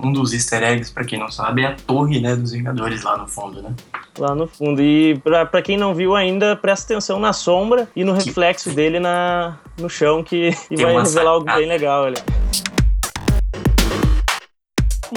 Um 0.03 0.13
dos 0.13 0.33
easter 0.33 0.63
eggs, 0.63 0.93
para 0.93 1.05
quem 1.05 1.19
não 1.19 1.31
sabe, 1.31 1.63
é 1.63 1.67
a 1.67 1.75
torre 1.75 2.21
né, 2.21 2.37
dos 2.37 2.53
Vingadores 2.53 3.03
lá 3.03 3.17
no 3.17 3.27
fundo, 3.27 3.63
né? 3.63 3.75
Lá 4.19 4.35
no 4.35 4.47
fundo. 4.47 4.83
E 4.83 5.21
para 5.25 5.63
quem 5.63 5.77
não 5.77 5.95
viu 5.95 6.15
ainda, 6.15 6.57
presta 6.57 6.93
atenção 6.93 7.19
na 7.19 7.33
sombra 7.33 7.89
e 7.95 8.05
no 8.05 8.13
reflexo 8.13 8.71
dele 8.71 9.01
na, 9.01 9.57
no 9.79 9.89
chão, 9.89 10.23
que 10.23 10.51
vai 10.71 11.03
revelar 11.03 11.31
algo 11.31 11.47
bem 11.47 11.67
legal 11.67 12.05
ali. 12.05 12.19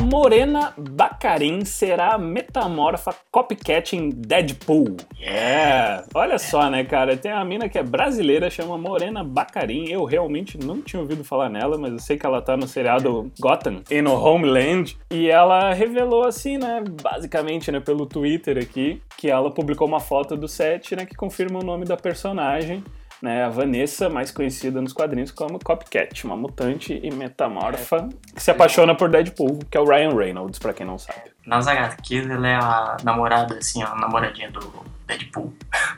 Morena 0.02 0.74
Bacarin 0.78 1.64
será 1.66 2.18
metamorfa 2.18 3.14
copycat 3.32 3.96
em 3.96 4.10
Deadpool. 4.10 4.98
É, 5.22 6.04
olha 6.14 6.38
só, 6.40 6.70
né, 6.70 6.84
cara? 6.84 7.16
Tem 7.16 7.32
uma 7.32 7.46
mina 7.46 7.70
que 7.70 7.78
é 7.78 7.84
brasileira, 7.84 8.50
chama 8.50 8.78
Morena 8.78 9.24
Bacarin. 9.24 9.90
Eu 9.90 10.04
realmente 10.04 10.58
não 10.58 10.82
tinha 10.82 11.02
ouvido 11.02 11.24
falar 11.24 11.50
nela, 11.50 11.78
mas 11.78 11.94
eu 11.94 12.00
sei 12.00 12.18
que 12.18 12.26
ela 12.26 12.42
tá 12.42 12.58
no 12.58 12.68
seriado 12.68 13.32
Gotham 13.40 13.82
e 13.90 14.02
no 14.02 14.14
Homeland. 14.14 14.98
E 15.12 15.30
ela 15.30 15.74
revelou 15.74 16.26
assim, 16.26 16.58
né, 16.58 16.84
basicamente, 17.02 17.72
né, 17.72 17.80
pelo 17.80 18.06
Twitter 18.06 18.58
aqui, 18.58 19.02
que 19.18 19.30
ela 19.30 19.52
publicou 19.52 19.88
uma 19.88 20.00
foto 20.00 20.36
do 20.36 20.48
set, 20.48 20.96
né, 20.96 21.06
que 21.06 21.16
confirma 21.16 21.60
o 21.60 21.64
nome 21.64 21.86
da 21.86 21.96
personagem 21.96 22.84
né? 23.24 23.46
A 23.46 23.50
Vanessa, 23.50 24.10
mais 24.10 24.32
conhecida 24.32 24.82
nos 24.82 24.92
quadrinhos 24.92 25.32
como 25.32 25.58
Copycat, 25.58 26.26
uma 26.26 26.36
mutante 26.36 27.00
e 27.02 27.10
metamorfa 27.10 28.10
que 28.36 28.44
se 28.44 28.52
apaixona 28.52 28.94
por 28.94 29.10
Deadpool, 29.10 29.60
que 29.72 29.78
é 29.78 29.80
o 29.80 29.86
Ryan 29.86 30.14
Reynolds, 30.14 30.60
pra 30.60 30.74
quem 30.74 30.86
não 30.86 30.98
sabe. 30.98 31.32
Nas 31.48 31.66
HQs, 31.66 32.30
ela 32.30 32.48
é 32.48 32.56
a 32.56 32.98
namorada, 33.02 33.56
assim, 33.56 33.82
a 33.82 33.96
namoradinha 33.96 34.52
do 34.52 34.60
Deadpool. 35.08 35.54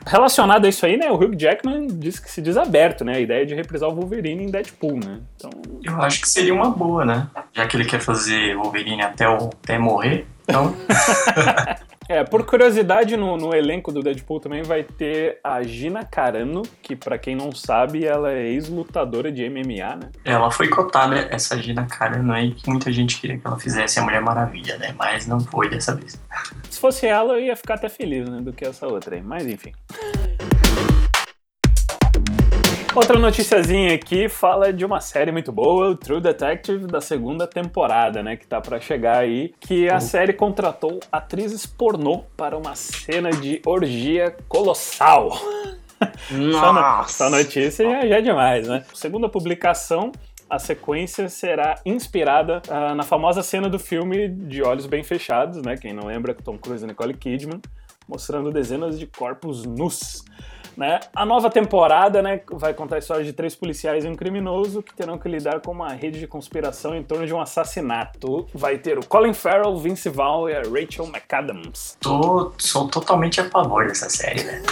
Relacionado 0.06 0.66
a 0.66 0.68
isso 0.68 0.86
aí, 0.86 0.96
né? 0.96 1.10
O 1.10 1.16
Hugh 1.16 1.34
Jackman 1.36 1.88
diz 1.88 2.20
que 2.20 2.30
se 2.30 2.40
diz 2.40 2.56
aberto, 2.56 3.04
né? 3.04 3.16
A 3.16 3.20
ideia 3.20 3.44
de 3.44 3.56
reprisar 3.56 3.88
o 3.88 3.94
Wolverine 3.96 4.44
em 4.44 4.50
Deadpool, 4.50 5.00
né? 5.04 5.18
Então, 5.34 5.50
Eu 5.82 6.00
acho 6.02 6.20
que 6.20 6.28
seria 6.28 6.54
uma 6.54 6.70
boa, 6.70 7.04
né? 7.04 7.26
Já 7.52 7.66
que 7.66 7.76
ele 7.76 7.86
quer 7.86 8.00
fazer 8.00 8.56
Wolverine 8.56 9.02
até, 9.02 9.28
o, 9.28 9.48
até 9.48 9.76
morrer. 9.78 10.28
Então, 10.44 10.72
É, 12.08 12.22
por 12.22 12.44
curiosidade, 12.44 13.16
no, 13.16 13.36
no 13.36 13.54
elenco 13.54 13.90
do 13.90 14.00
Deadpool 14.02 14.40
também 14.40 14.62
vai 14.62 14.84
ter 14.84 15.40
a 15.42 15.62
Gina 15.62 16.04
Carano, 16.04 16.62
que 16.82 16.94
pra 16.94 17.18
quem 17.18 17.34
não 17.34 17.52
sabe, 17.52 18.04
ela 18.04 18.32
é 18.32 18.46
ex-lutadora 18.46 19.32
de 19.32 19.48
MMA, 19.48 19.96
né? 19.96 20.10
ela 20.24 20.50
foi 20.50 20.68
cotada, 20.68 21.28
essa 21.30 21.60
Gina 21.60 21.86
Carano 21.86 22.32
aí, 22.32 22.52
que 22.52 22.68
muita 22.68 22.92
gente 22.92 23.20
queria 23.20 23.38
que 23.38 23.46
ela 23.46 23.58
fizesse 23.58 23.98
a 23.98 24.02
Mulher 24.02 24.20
Maravilha, 24.20 24.76
né? 24.78 24.94
Mas 24.96 25.26
não 25.26 25.40
foi 25.40 25.68
dessa 25.68 25.94
vez. 25.94 26.20
Se 26.70 26.78
fosse 26.78 27.06
ela, 27.06 27.34
eu 27.34 27.40
ia 27.40 27.56
ficar 27.56 27.74
até 27.74 27.88
feliz, 27.88 28.28
né? 28.28 28.40
Do 28.40 28.52
que 28.52 28.64
essa 28.64 28.86
outra 28.86 29.16
aí. 29.16 29.22
Mas 29.22 29.46
enfim. 29.46 29.72
Outra 32.96 33.18
noticiazinha 33.18 33.94
aqui 33.94 34.26
fala 34.26 34.72
de 34.72 34.82
uma 34.82 35.02
série 35.02 35.30
muito 35.30 35.52
boa, 35.52 35.90
o 35.90 35.94
True 35.94 36.18
Detective 36.18 36.86
da 36.86 36.98
segunda 36.98 37.46
temporada, 37.46 38.22
né, 38.22 38.36
que 38.36 38.46
tá 38.46 38.58
pra 38.58 38.80
chegar 38.80 39.18
aí, 39.18 39.52
que 39.60 39.86
a 39.86 40.00
série 40.00 40.32
contratou 40.32 40.98
atrizes 41.12 41.66
pornô 41.66 42.24
para 42.34 42.56
uma 42.56 42.74
cena 42.74 43.28
de 43.28 43.60
orgia 43.66 44.34
colossal. 44.48 45.38
Nossa! 46.32 47.12
só 47.12 47.28
notícia 47.28 47.84
já, 47.84 48.06
já 48.06 48.16
é 48.16 48.22
demais, 48.22 48.66
né? 48.66 48.82
Segundo 48.94 49.26
a 49.26 49.28
publicação, 49.28 50.10
a 50.48 50.58
sequência 50.58 51.28
será 51.28 51.74
inspirada 51.84 52.62
ah, 52.66 52.94
na 52.94 53.02
famosa 53.02 53.42
cena 53.42 53.68
do 53.68 53.78
filme 53.78 54.26
De 54.26 54.62
Olhos 54.62 54.86
Bem 54.86 55.04
Fechados, 55.04 55.60
né? 55.60 55.76
Quem 55.76 55.92
não 55.92 56.06
lembra, 56.06 56.32
Tom 56.32 56.56
Cruise 56.56 56.82
e 56.82 56.86
Nicole 56.86 57.12
Kidman, 57.12 57.60
mostrando 58.08 58.50
dezenas 58.50 58.98
de 58.98 59.06
corpos 59.06 59.66
nus. 59.66 60.24
Né? 60.76 61.00
A 61.14 61.24
nova 61.24 61.48
temporada 61.50 62.20
né, 62.20 62.40
vai 62.52 62.74
contar 62.74 62.96
a 62.96 62.98
história 62.98 63.24
de 63.24 63.32
três 63.32 63.54
policiais 63.54 64.04
e 64.04 64.08
um 64.08 64.14
criminoso 64.14 64.82
que 64.82 64.94
terão 64.94 65.16
que 65.18 65.28
lidar 65.28 65.60
com 65.60 65.72
uma 65.72 65.92
rede 65.92 66.20
de 66.20 66.26
conspiração 66.26 66.94
em 66.94 67.02
torno 67.02 67.26
de 67.26 67.32
um 67.32 67.40
assassinato. 67.40 68.46
Vai 68.54 68.76
ter 68.76 68.98
o 68.98 69.06
Colin 69.06 69.32
Farrell, 69.32 69.76
Vince 69.78 70.10
Vaughn 70.10 70.48
e 70.48 70.54
a 70.54 70.62
Rachel 70.62 71.06
McAdams. 71.06 71.96
Tô, 72.00 72.52
sou 72.58 72.88
totalmente 72.88 73.40
a 73.40 73.48
favor 73.48 73.86
dessa 73.86 74.10
série, 74.10 74.44
né? 74.44 74.62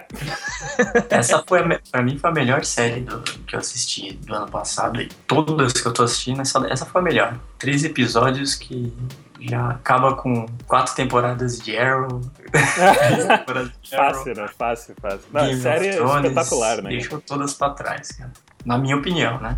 Essa 1.08 1.44
foi, 1.46 1.60
a 1.60 1.80
pra 1.90 2.02
mim, 2.02 2.18
foi 2.18 2.30
a 2.30 2.32
melhor 2.32 2.64
série 2.64 3.00
do, 3.00 3.20
que 3.20 3.54
eu 3.54 3.60
assisti 3.60 4.12
do 4.14 4.34
ano 4.34 4.50
passado. 4.50 5.00
E 5.00 5.08
todas 5.26 5.72
que 5.72 5.86
eu 5.86 5.92
tô 5.92 6.02
assistindo, 6.02 6.40
essa, 6.40 6.66
essa 6.68 6.86
foi 6.86 7.00
a 7.00 7.04
melhor. 7.04 7.38
Três 7.58 7.84
episódios 7.84 8.54
que 8.54 8.92
já 9.48 9.70
acaba 9.70 10.14
com 10.16 10.46
quatro 10.66 10.94
temporadas 10.94 11.58
de 11.58 11.76
Arrow. 11.76 12.20
Temporadas 13.38 13.72
de 13.82 13.94
Arrow. 13.94 14.14
Fácil, 14.14 14.34
né? 14.34 14.48
Fácil, 14.56 14.94
fácil. 15.00 15.28
Não, 15.32 15.46
Game 15.46 15.60
série 15.60 15.88
é 15.88 15.96
Thrones, 15.96 16.30
espetacular, 16.30 16.82
né? 16.82 16.90
Deixou 16.90 17.20
todas 17.20 17.54
pra 17.54 17.70
trás, 17.70 18.12
cara. 18.12 18.32
Na 18.64 18.78
minha 18.78 18.96
opinião, 18.96 19.40
né? 19.40 19.56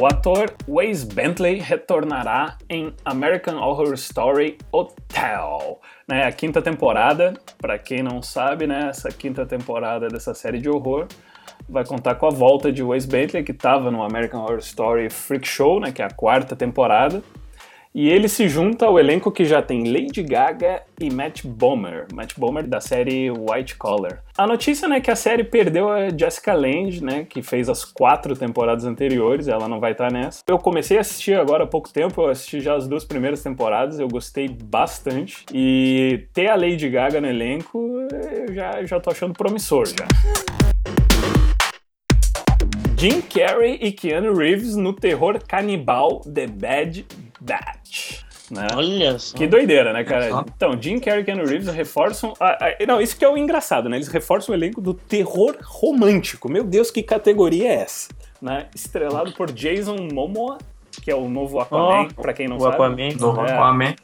O 0.00 0.06
ator 0.06 0.54
Wes 0.66 1.04
Bentley 1.04 1.58
retornará 1.58 2.56
em 2.68 2.94
American 3.04 3.56
Horror 3.56 3.92
Story 3.94 4.56
Hotel. 4.70 5.80
Né, 6.08 6.24
a 6.24 6.32
quinta 6.32 6.62
temporada, 6.62 7.34
pra 7.58 7.78
quem 7.78 8.02
não 8.02 8.22
sabe, 8.22 8.66
né, 8.66 8.88
essa 8.88 9.10
quinta 9.10 9.44
temporada 9.44 10.08
dessa 10.08 10.34
série 10.34 10.58
de 10.58 10.68
horror 10.68 11.06
vai 11.72 11.84
contar 11.84 12.14
com 12.16 12.26
a 12.26 12.30
volta 12.30 12.70
de 12.70 12.82
Wes 12.82 13.06
Bentley, 13.06 13.42
que 13.42 13.52
estava 13.52 13.90
no 13.90 14.02
American 14.02 14.42
Horror 14.42 14.58
Story 14.58 15.08
Freak 15.08 15.48
Show, 15.48 15.80
né, 15.80 15.90
que 15.90 16.02
é 16.02 16.04
a 16.04 16.10
quarta 16.10 16.54
temporada. 16.54 17.22
E 17.94 18.08
ele 18.08 18.26
se 18.26 18.48
junta 18.48 18.86
ao 18.86 18.98
elenco 18.98 19.30
que 19.30 19.44
já 19.44 19.60
tem 19.60 19.84
Lady 19.84 20.22
Gaga 20.22 20.82
e 20.98 21.12
Matt 21.12 21.44
Bomer, 21.44 22.06
Matt 22.14 22.38
Bomer 22.38 22.66
da 22.66 22.80
série 22.80 23.30
White 23.30 23.76
Collar. 23.76 24.22
A 24.36 24.46
notícia 24.46 24.88
né, 24.88 24.96
é 24.96 25.00
que 25.00 25.10
a 25.10 25.16
série 25.16 25.44
perdeu 25.44 25.90
a 25.90 26.08
Jessica 26.08 26.54
Lange, 26.54 27.04
né, 27.04 27.26
que 27.28 27.42
fez 27.42 27.68
as 27.68 27.84
quatro 27.84 28.34
temporadas 28.34 28.86
anteriores, 28.86 29.46
ela 29.46 29.68
não 29.68 29.78
vai 29.78 29.92
estar 29.92 30.10
nessa. 30.10 30.42
Eu 30.48 30.58
comecei 30.58 30.96
a 30.96 31.02
assistir 31.02 31.38
agora 31.38 31.64
há 31.64 31.66
pouco 31.66 31.92
tempo, 31.92 32.22
eu 32.22 32.30
assisti 32.30 32.60
já 32.60 32.74
as 32.74 32.88
duas 32.88 33.04
primeiras 33.04 33.42
temporadas, 33.42 34.00
eu 34.00 34.08
gostei 34.08 34.48
bastante. 34.48 35.44
E 35.52 36.24
ter 36.32 36.48
a 36.48 36.56
Lady 36.56 36.88
Gaga 36.88 37.20
no 37.20 37.26
elenco, 37.26 38.08
eu 38.10 38.54
já, 38.54 38.86
já 38.86 39.00
tô 39.00 39.10
achando 39.10 39.34
promissor 39.34 39.86
já. 39.86 40.51
Jim 43.02 43.20
Carrey 43.20 43.78
e 43.80 43.90
Keanu 43.90 44.32
Reeves 44.32 44.76
no 44.76 44.92
terror 44.92 45.40
canibal 45.44 46.20
The 46.20 46.46
Bad 46.46 47.04
Batch. 47.40 48.20
Né? 48.48 48.64
Olha 48.76 49.18
só. 49.18 49.36
Que 49.36 49.48
doideira, 49.48 49.92
né, 49.92 50.04
cara? 50.04 50.28
Então, 50.54 50.80
Jim 50.80 51.00
Carrey 51.00 51.22
e 51.22 51.24
Keanu 51.24 51.44
Reeves 51.44 51.66
reforçam. 51.74 52.32
a- 52.38 52.64
a- 52.64 52.86
não, 52.86 53.00
isso 53.00 53.16
que 53.16 53.24
é 53.24 53.28
o 53.28 53.36
engraçado, 53.36 53.88
né? 53.88 53.96
Eles 53.96 54.06
reforçam 54.06 54.54
o 54.54 54.56
elenco 54.56 54.80
do 54.80 54.94
terror 54.94 55.56
romântico. 55.64 56.48
Meu 56.48 56.62
Deus, 56.62 56.92
que 56.92 57.02
categoria 57.02 57.70
é 57.70 57.74
essa? 57.74 58.08
Né? 58.40 58.66
Estrelado 58.72 59.32
por 59.32 59.50
Jason 59.50 59.96
Momoa, 60.12 60.58
que 61.02 61.10
é 61.10 61.16
o 61.16 61.28
novo 61.28 61.58
Aquaman, 61.58 62.06
Ó, 62.16 62.22
pra 62.22 62.32
quem 62.32 62.46
não 62.46 62.56
o 62.56 62.60
sabe. 62.60 62.74
Aquaman. 62.76 63.08
Novo 63.18 63.40
É. 63.44 63.52
Aquaman. 63.52 63.94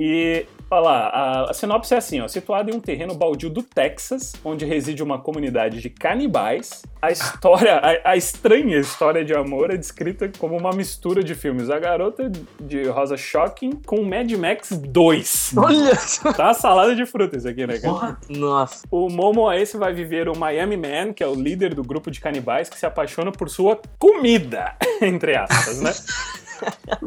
E, 0.00 0.46
olha 0.70 0.80
lá, 0.80 1.08
a, 1.08 1.50
a 1.50 1.54
sinopse 1.54 1.94
é 1.94 1.96
assim, 1.98 2.20
ó, 2.20 2.28
situado 2.28 2.70
em 2.70 2.74
um 2.74 2.80
terreno 2.80 3.14
baldio 3.14 3.50
do 3.50 3.62
Texas, 3.62 4.34
onde 4.44 4.64
reside 4.64 5.02
uma 5.02 5.18
comunidade 5.18 5.80
de 5.80 5.90
canibais, 5.90 6.82
a 7.00 7.12
história, 7.12 7.76
a, 7.76 8.10
a 8.10 8.16
estranha 8.16 8.78
história 8.78 9.24
de 9.24 9.32
amor 9.32 9.70
é 9.70 9.76
descrita 9.76 10.30
como 10.38 10.56
uma 10.56 10.72
mistura 10.72 11.22
de 11.22 11.34
filmes 11.34 11.70
A 11.70 11.78
Garota 11.78 12.30
de 12.60 12.84
Rosa 12.88 13.16
Shocking 13.16 13.80
com 13.86 14.02
Mad 14.02 14.30
Max 14.32 14.70
2. 14.70 15.52
Olha 15.56 15.94
só. 15.94 16.32
Tá 16.32 16.44
uma 16.46 16.54
salada 16.54 16.96
de 16.96 17.06
frutas 17.06 17.46
aqui, 17.46 17.66
né, 17.66 17.78
cara? 17.78 18.18
Nossa. 18.28 18.84
O 18.90 19.08
Momo 19.08 19.52
esse 19.52 19.76
vai 19.76 19.92
viver 19.92 20.28
o 20.28 20.36
Miami 20.36 20.76
Man, 20.76 21.12
que 21.12 21.22
é 21.22 21.26
o 21.28 21.34
líder 21.34 21.74
do 21.74 21.84
grupo 21.84 22.10
de 22.10 22.20
canibais 22.20 22.68
que 22.68 22.78
se 22.78 22.86
apaixona 22.86 23.30
por 23.30 23.48
sua 23.48 23.80
comida, 23.98 24.74
entre 25.00 25.36
aspas, 25.36 25.80
né? 25.80 25.92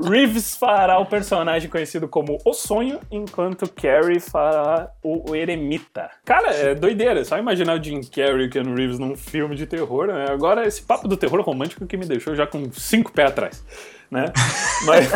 Reeves 0.10 0.56
fará 0.56 1.00
o 1.00 1.06
personagem 1.06 1.70
conhecido 1.70 2.08
como 2.08 2.38
O 2.46 2.54
Sonho, 2.54 3.00
enquanto 3.12 3.70
Carrie 3.70 4.20
fará 4.20 4.92
o, 5.04 5.36
Eremita. 5.36 6.10
Cara, 6.26 6.52
é 6.52 6.76
doideira, 6.76 7.24
só 7.24 7.38
imaginar 7.38 7.80
o 7.80 7.84
Jim 7.84 8.02
Carrey 8.02 8.46
e 8.46 8.48
o 8.48 8.50
Keanu 8.50 8.76
Reeves 8.76 9.00
num 9.00 9.16
filme 9.16 9.56
de 9.56 9.66
terror, 9.66 10.08
né? 10.08 10.28
Agora, 10.30 10.68
esse 10.68 10.82
papo 10.82 11.08
do 11.08 11.18
terror 11.18 11.42
romântico 11.42 11.86
que 11.86 11.98
me 11.98 12.06
deixou 12.06 12.36
já 12.36 12.46
com 12.46 12.72
cinco 12.72 13.12
pés 13.12 13.30
atrás, 13.30 13.66
né? 14.10 14.26
Mas, 14.86 15.10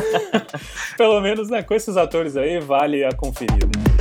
pelo 0.98 1.20
menos, 1.22 1.50
né, 1.50 1.63
com 1.63 1.74
esses 1.74 1.98
atores 1.98 2.36
aí, 2.36 2.60
vale 2.60 3.04
a 3.04 3.12
conferida. 3.13 3.93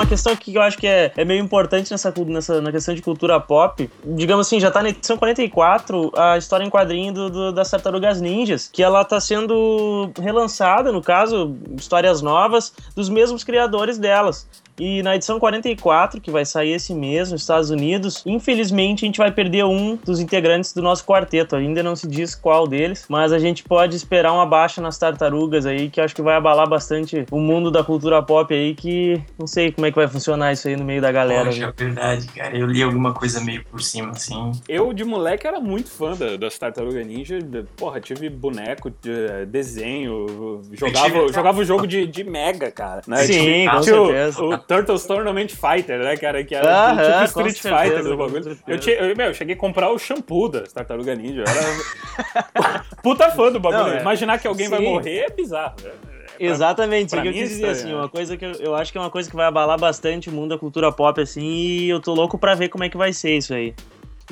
Uma 0.00 0.06
questão 0.06 0.34
que 0.34 0.54
eu 0.54 0.62
acho 0.62 0.78
que 0.78 0.86
é, 0.86 1.12
é 1.14 1.26
meio 1.26 1.44
importante 1.44 1.90
nessa, 1.90 2.10
nessa 2.26 2.58
na 2.62 2.72
questão 2.72 2.94
de 2.94 3.02
cultura 3.02 3.38
pop, 3.38 3.90
digamos 4.02 4.46
assim, 4.46 4.58
já 4.58 4.70
tá 4.70 4.82
na 4.82 4.88
edição 4.88 5.14
44 5.18 6.10
a 6.16 6.38
história 6.38 6.64
em 6.64 6.70
quadrinho 6.70 7.12
do, 7.12 7.28
do- 7.28 7.52
das 7.52 7.70
Tartarugas 7.70 8.18
Ninjas, 8.18 8.66
que 8.72 8.82
ela 8.82 9.04
tá 9.04 9.20
sendo 9.20 10.10
relançada, 10.18 10.90
no 10.90 11.02
caso, 11.02 11.54
histórias 11.76 12.22
novas 12.22 12.72
dos 12.96 13.10
mesmos 13.10 13.44
criadores 13.44 13.98
delas. 13.98 14.48
E 14.80 15.02
na 15.02 15.14
edição 15.14 15.38
44, 15.38 16.20
que 16.20 16.30
vai 16.30 16.44
sair 16.46 16.72
esse 16.72 16.94
mês 16.94 17.30
nos 17.30 17.42
Estados 17.42 17.68
Unidos, 17.70 18.22
infelizmente 18.24 19.04
a 19.04 19.06
gente 19.06 19.18
vai 19.18 19.30
perder 19.30 19.64
um 19.64 19.96
dos 19.96 20.20
integrantes 20.20 20.72
do 20.72 20.80
nosso 20.80 21.04
quarteto. 21.04 21.54
Ainda 21.54 21.82
não 21.82 21.94
se 21.94 22.08
diz 22.08 22.34
qual 22.34 22.66
deles, 22.66 23.04
mas 23.08 23.32
a 23.32 23.38
gente 23.38 23.62
pode 23.62 23.94
esperar 23.94 24.32
uma 24.32 24.46
baixa 24.46 24.80
nas 24.80 24.96
tartarugas 24.98 25.66
aí, 25.66 25.90
que 25.90 26.00
acho 26.00 26.14
que 26.14 26.22
vai 26.22 26.34
abalar 26.36 26.68
bastante 26.68 27.26
o 27.30 27.38
mundo 27.38 27.70
da 27.70 27.84
cultura 27.84 28.22
pop 28.22 28.52
aí, 28.54 28.74
que 28.74 29.20
não 29.38 29.46
sei 29.46 29.70
como 29.70 29.86
é 29.86 29.90
que 29.90 29.96
vai 29.96 30.08
funcionar 30.08 30.52
isso 30.52 30.66
aí 30.66 30.76
no 30.76 30.84
meio 30.84 31.02
da 31.02 31.12
galera. 31.12 31.44
Poxa, 31.46 31.66
é 31.78 31.84
verdade, 31.84 32.26
cara. 32.28 32.56
Eu 32.56 32.66
li 32.66 32.82
alguma 32.82 33.12
coisa 33.12 33.40
meio 33.40 33.62
por 33.64 33.82
cima, 33.82 34.12
assim. 34.12 34.52
Eu, 34.68 34.92
de 34.94 35.04
moleque, 35.04 35.46
era 35.46 35.60
muito 35.60 35.90
fã 35.90 36.12
da- 36.16 36.36
das 36.36 36.56
Tartarugas 36.58 37.06
Ninja. 37.06 37.38
Porra, 37.76 38.00
tive 38.00 38.30
boneco, 38.30 38.90
de- 38.90 39.44
desenho, 39.46 40.60
jogava, 40.72 41.06
tive- 41.10 41.32
jogava 41.32 41.60
o 41.60 41.64
jogo 41.64 41.86
de, 41.86 42.06
de 42.06 42.24
Mega, 42.24 42.70
cara. 42.70 43.02
Né? 43.06 43.24
Sim, 43.24 43.32
Tinha- 43.42 43.70
com 43.72 43.82
certeza. 43.82 44.42
O, 44.42 44.58
Turtles 44.70 45.04
Tournament 45.04 45.48
Fighter, 45.48 45.98
né, 45.98 46.16
cara? 46.16 46.44
Que 46.44 46.54
era 46.54 46.90
Aham, 46.90 46.96
tipo 47.26 47.34
com 47.34 47.46
Street 47.48 47.56
certeza, 47.56 47.82
Fighter 47.84 48.04
do 48.04 48.16
bagulho. 48.16 48.58
Eu, 48.68 49.08
eu, 49.08 49.16
meu, 49.16 49.26
eu 49.26 49.34
cheguei 49.34 49.56
a 49.56 49.58
comprar 49.58 49.90
o 49.90 49.98
shampoo 49.98 50.48
das 50.48 50.72
Tartarugas 50.72 51.18
Ninja. 51.18 51.42
Era 51.42 52.84
puta 53.02 53.30
fã 53.32 53.50
do 53.50 53.58
bagulho. 53.58 53.82
Não, 53.84 53.92
é. 53.94 54.00
Imaginar 54.00 54.38
que 54.38 54.46
alguém 54.46 54.68
vai 54.68 54.78
Sim. 54.78 54.84
morrer 54.84 55.18
é 55.18 55.30
bizarro. 55.30 55.74
É- 55.84 55.88
é 55.88 55.90
pra- 55.90 56.46
Exatamente, 56.46 57.10
pra 57.10 57.20
que 57.22 57.28
eu 57.28 57.32
quis 57.32 57.42
é 57.42 57.46
dizer, 57.48 57.66
assim, 57.68 57.88
né? 57.88 57.94
uma 57.96 58.08
coisa 58.08 58.36
que 58.36 58.44
eu, 58.44 58.52
eu 58.60 58.74
acho 58.76 58.92
que 58.92 58.96
é 58.96 59.00
uma 59.00 59.10
coisa 59.10 59.28
que 59.28 59.34
vai 59.36 59.46
abalar 59.46 59.78
bastante 59.78 60.28
o 60.30 60.32
mundo 60.32 60.50
da 60.50 60.58
cultura 60.58 60.90
pop, 60.92 61.20
assim, 61.20 61.42
e 61.44 61.88
eu 61.90 62.00
tô 62.00 62.14
louco 62.14 62.38
pra 62.38 62.54
ver 62.54 62.68
como 62.68 62.84
é 62.84 62.88
que 62.88 62.96
vai 62.96 63.12
ser 63.12 63.36
isso 63.36 63.52
aí. 63.52 63.74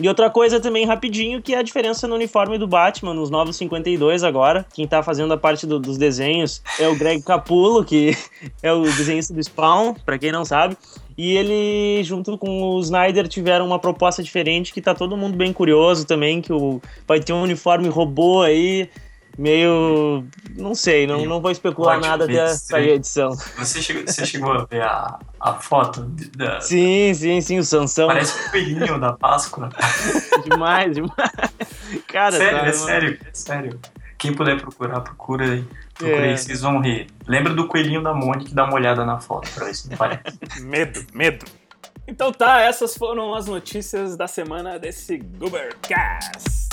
E 0.01 0.07
outra 0.09 0.31
coisa 0.31 0.61
também, 0.61 0.87
rapidinho, 0.87 1.43
que 1.43 1.55
é 1.55 1.59
a 1.59 1.63
diferença 1.63 2.07
no 2.07 2.15
uniforme 2.15 2.57
do 2.57 2.69
Batman, 2.69 3.13
nos 3.15 3.31
Novos 3.31 3.57
52 3.57 4.23
agora. 4.23 4.65
Quem 4.73 4.87
tá 4.87 5.03
fazendo 5.03 5.33
a 5.35 5.37
parte 5.37 5.67
do- 5.67 5.81
dos 5.81 5.99
desenhos 5.99 6.63
é 6.79 6.87
o 6.87 6.97
Greg 6.97 7.21
Capullo, 7.23 7.85
que 7.85 8.17
é 8.63 8.73
o 8.73 8.83
desenhista 8.83 9.35
do 9.35 9.43
Spawn, 9.43 9.95
pra 10.07 10.17
quem 10.17 10.31
não 10.31 10.45
sabe. 10.45 10.77
E 11.17 11.37
ele, 11.37 12.05
junto 12.05 12.39
com 12.39 12.63
o 12.77 12.81
Snyder, 12.81 13.27
tiveram 13.27 13.67
uma 13.67 13.81
proposta 13.81 14.23
diferente 14.23 14.73
que 14.73 14.81
tá 14.81 14.95
todo 14.95 15.17
mundo 15.17 15.37
bem 15.37 15.53
curioso 15.53 16.07
também, 16.07 16.41
que 16.41 16.53
o, 16.53 16.81
vai 17.07 17.19
ter 17.19 17.33
um 17.33 17.43
uniforme 17.43 17.89
robô 17.89 18.43
aí, 18.43 18.89
meio... 19.39 20.25
não 20.57 20.75
sei, 20.75 21.07
não, 21.07 21.25
não 21.25 21.41
vou 21.41 21.51
especular 21.51 21.95
Pode 21.97 22.09
nada 22.09 22.27
ver, 22.27 22.41
até 22.41 22.55
sim. 22.55 22.67
sair 22.67 22.91
a 22.91 22.95
edição. 22.95 23.31
Você 23.57 23.81
chegou, 23.81 24.03
você 24.07 24.27
chegou 24.27 24.53
a 24.53 24.65
ver 24.65 24.83
a, 24.83 25.19
a 25.41 25.55
foto? 25.55 26.03
Da, 26.37 26.61
Sim, 26.61 27.15
sim, 27.15 27.41
sim, 27.41 27.59
o 27.59 27.65
Sansão. 27.65 28.09
Parece 28.09 28.49
o 28.49 28.51
coelhinho 28.51 29.01
da 29.01 29.13
Páscoa. 29.13 29.71
Demais, 30.45 30.95
demais. 30.95 31.13
Cara, 32.07 32.33
sério, 32.33 32.59
tá, 32.59 32.67
é 32.67 32.73
sério, 32.73 33.19
é 33.25 33.31
sério. 33.33 33.81
Quem 34.17 34.35
puder 34.35 34.61
procurar, 34.61 35.01
procura 35.01 35.45
aí. 35.45 35.65
Procura 35.95 36.27
É. 36.27 36.31
aí, 36.31 36.39
vocês 36.39 36.61
vão 36.63 36.81
rir. 36.81 37.07
Lembra 37.27 37.55
do 37.55 37.69
coelhinho 37.69 38.03
da 38.03 38.13
Mônica 38.13 38.51
e 38.51 38.55
dá 38.55 38.65
uma 38.65 38.75
olhada 38.75 39.05
na 39.05 39.21
foto 39.21 39.49
pra 39.55 39.67
ver 39.67 39.75
se 39.75 39.89
não 39.89 39.97
parece. 39.97 40.23
Medo, 40.63 41.05
medo. 41.13 41.47
Então 42.07 42.33
tá, 42.33 42.61
essas 42.61 42.97
foram 42.97 43.35
as 43.35 43.47
notícias 43.47 44.17
da 44.17 44.27
semana 44.27 44.79
desse 44.79 45.19
Goobercast. 45.19 46.69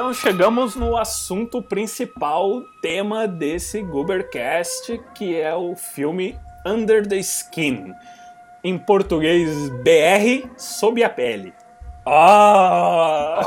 Então 0.00 0.14
chegamos 0.14 0.76
no 0.76 0.96
assunto 0.96 1.60
principal, 1.60 2.62
tema 2.80 3.28
desse 3.28 3.82
Goobercast, 3.82 4.98
que 5.14 5.38
é 5.38 5.54
o 5.54 5.76
filme 5.76 6.38
Under 6.64 7.06
the 7.06 7.18
Skin. 7.18 7.92
Em 8.64 8.78
português 8.78 9.68
BR, 9.68 10.48
Sob 10.56 11.04
a 11.04 11.10
Pele. 11.10 11.52
Ah! 12.06 13.40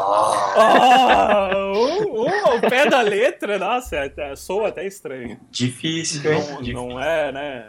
Ah, 0.56 1.50
o, 1.76 2.22
o- 2.22 2.30
ao 2.52 2.60
pé 2.62 2.88
da 2.88 3.02
letra, 3.02 3.58
nossa, 3.58 3.96
é, 3.96 4.14
é, 4.16 4.36
soa 4.36 4.68
até 4.68 4.86
estranho. 4.86 5.40
Difícil, 5.50 6.32
hein? 6.32 6.40
Não, 6.40 6.62
Difícil. 6.62 6.74
não 6.76 7.00
é, 7.02 7.32
né? 7.32 7.66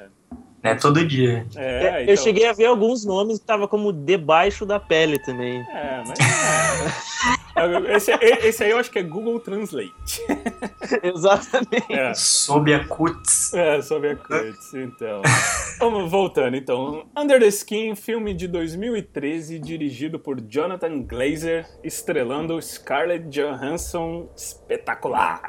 É 0.63 0.75
todo 0.75 1.07
dia. 1.07 1.47
É, 1.57 2.01
Eu 2.01 2.13
então- 2.13 2.17
cheguei 2.23 2.47
a 2.47 2.53
ver 2.53 2.67
alguns 2.67 3.03
nomes 3.07 3.39
que 3.39 3.47
tava 3.47 3.67
como 3.67 3.91
debaixo 3.95 4.67
da 4.67 4.79
pele 4.79 5.19
também. 5.21 5.59
É, 5.71 6.03
mas. 6.07 6.19
Esse, 7.89 8.13
esse 8.13 8.65
aí 8.65 8.71
eu 8.71 8.79
acho 8.79 8.91
que 8.91 8.99
é 8.99 9.03
Google 9.03 9.39
Translate. 9.39 10.23
Exatamente. 11.03 11.93
É, 11.93 12.13
Sob 12.15 12.73
a 12.75 12.85
cuts. 12.85 13.55
é 13.55 13.81
sobre 13.81 14.11
a 14.11 14.17
Kurtz, 14.17 14.75
então. 14.75 15.23
Vamos 15.79 16.11
voltando, 16.11 16.57
então. 16.57 17.07
Under 17.17 17.41
the 17.41 17.47
Skin, 17.47 17.95
filme 17.95 18.35
de 18.35 18.49
2013, 18.49 19.59
dirigido 19.59 20.19
por 20.19 20.41
Jonathan 20.41 21.03
Glazer, 21.03 21.67
estrelando 21.83 22.61
Scarlett 22.61 23.29
Johansson 23.29 24.29
espetacular. 24.37 25.43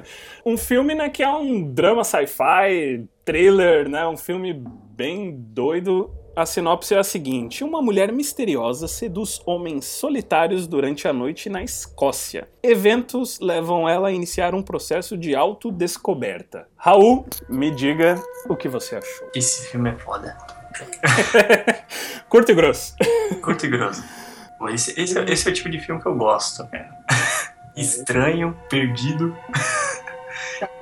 um 0.44 0.56
filme, 0.56 0.94
né, 0.94 1.08
que 1.08 1.22
é 1.22 1.30
um 1.30 1.72
drama 1.72 2.02
sci-fi, 2.02 3.06
thriller, 3.24 3.88
né, 3.88 4.06
um 4.06 4.16
filme 4.16 4.62
bem 4.96 5.34
doido. 5.36 6.10
A 6.36 6.44
sinopse 6.44 6.94
é 6.94 6.98
a 6.98 7.04
seguinte: 7.04 7.62
uma 7.62 7.80
mulher 7.80 8.12
misteriosa 8.12 8.88
seduz 8.88 9.40
homens 9.46 9.84
solitários 9.84 10.66
durante 10.66 11.06
a 11.06 11.12
noite 11.12 11.48
na 11.48 11.62
Escócia. 11.62 12.48
Eventos 12.62 13.38
levam 13.40 13.88
ela 13.88 14.08
a 14.08 14.12
iniciar 14.12 14.54
um 14.54 14.62
processo 14.62 15.16
de 15.16 15.34
autodescoberta. 15.34 16.66
Raul, 16.76 17.26
me 17.48 17.70
diga 17.70 18.20
o 18.48 18.56
que 18.56 18.68
você 18.68 18.96
achou. 18.96 19.28
Esse 19.34 19.68
filme 19.68 19.90
é 19.90 19.94
foda. 19.96 20.36
Curto 22.28 22.50
e 22.50 22.54
grosso. 22.54 22.94
Curto 23.40 23.66
e 23.66 23.68
grosso. 23.68 24.02
Esse, 24.70 25.00
esse, 25.00 25.18
é- 25.18 25.24
esse 25.30 25.46
é 25.48 25.50
o 25.52 25.54
tipo 25.54 25.70
de 25.70 25.78
filme 25.78 26.00
que 26.00 26.08
eu 26.08 26.16
gosto, 26.16 26.66
cara. 26.68 26.90
Estranho, 27.76 28.56
perdido. 28.68 29.36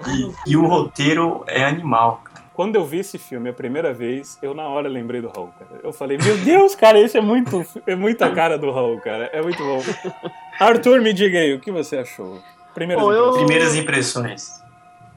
E, 0.07 0.53
e 0.53 0.57
o 0.57 0.67
roteiro 0.67 1.45
é 1.49 1.65
animal. 1.65 2.23
Quando 2.63 2.77
eu 2.77 2.85
vi 2.85 3.01
esse 3.01 3.19
filme 3.19 3.51
a 3.51 3.53
primeira 3.53 3.93
vez, 3.93 4.39
eu 4.41 4.55
na 4.55 4.69
hora 4.69 4.89
lembrei 4.89 5.21
do 5.21 5.27
Raul, 5.27 5.53
cara. 5.59 5.81
Eu 5.83 5.93
falei, 5.93 6.17
meu 6.17 6.39
Deus, 6.39 6.77
cara, 6.77 6.97
esse 6.97 7.19
é 7.19 7.21
muito, 7.21 7.67
é 7.85 7.97
muita 7.97 8.31
cara 8.31 8.57
do 8.57 8.71
Raul, 8.71 9.01
cara. 9.01 9.29
É 9.33 9.43
muito 9.43 9.59
bom. 9.61 9.83
Arthur, 10.61 11.01
me 11.01 11.13
diga 11.13 11.41
aí, 11.41 11.55
o 11.55 11.59
que 11.59 11.73
você 11.73 11.97
achou? 11.97 12.39
Primeiras 12.73 13.03
Bom, 13.05 13.13
eu- 13.13 13.31
impressões. 13.31 13.47
Primeiras 13.47 13.75
impressões. 13.75 14.62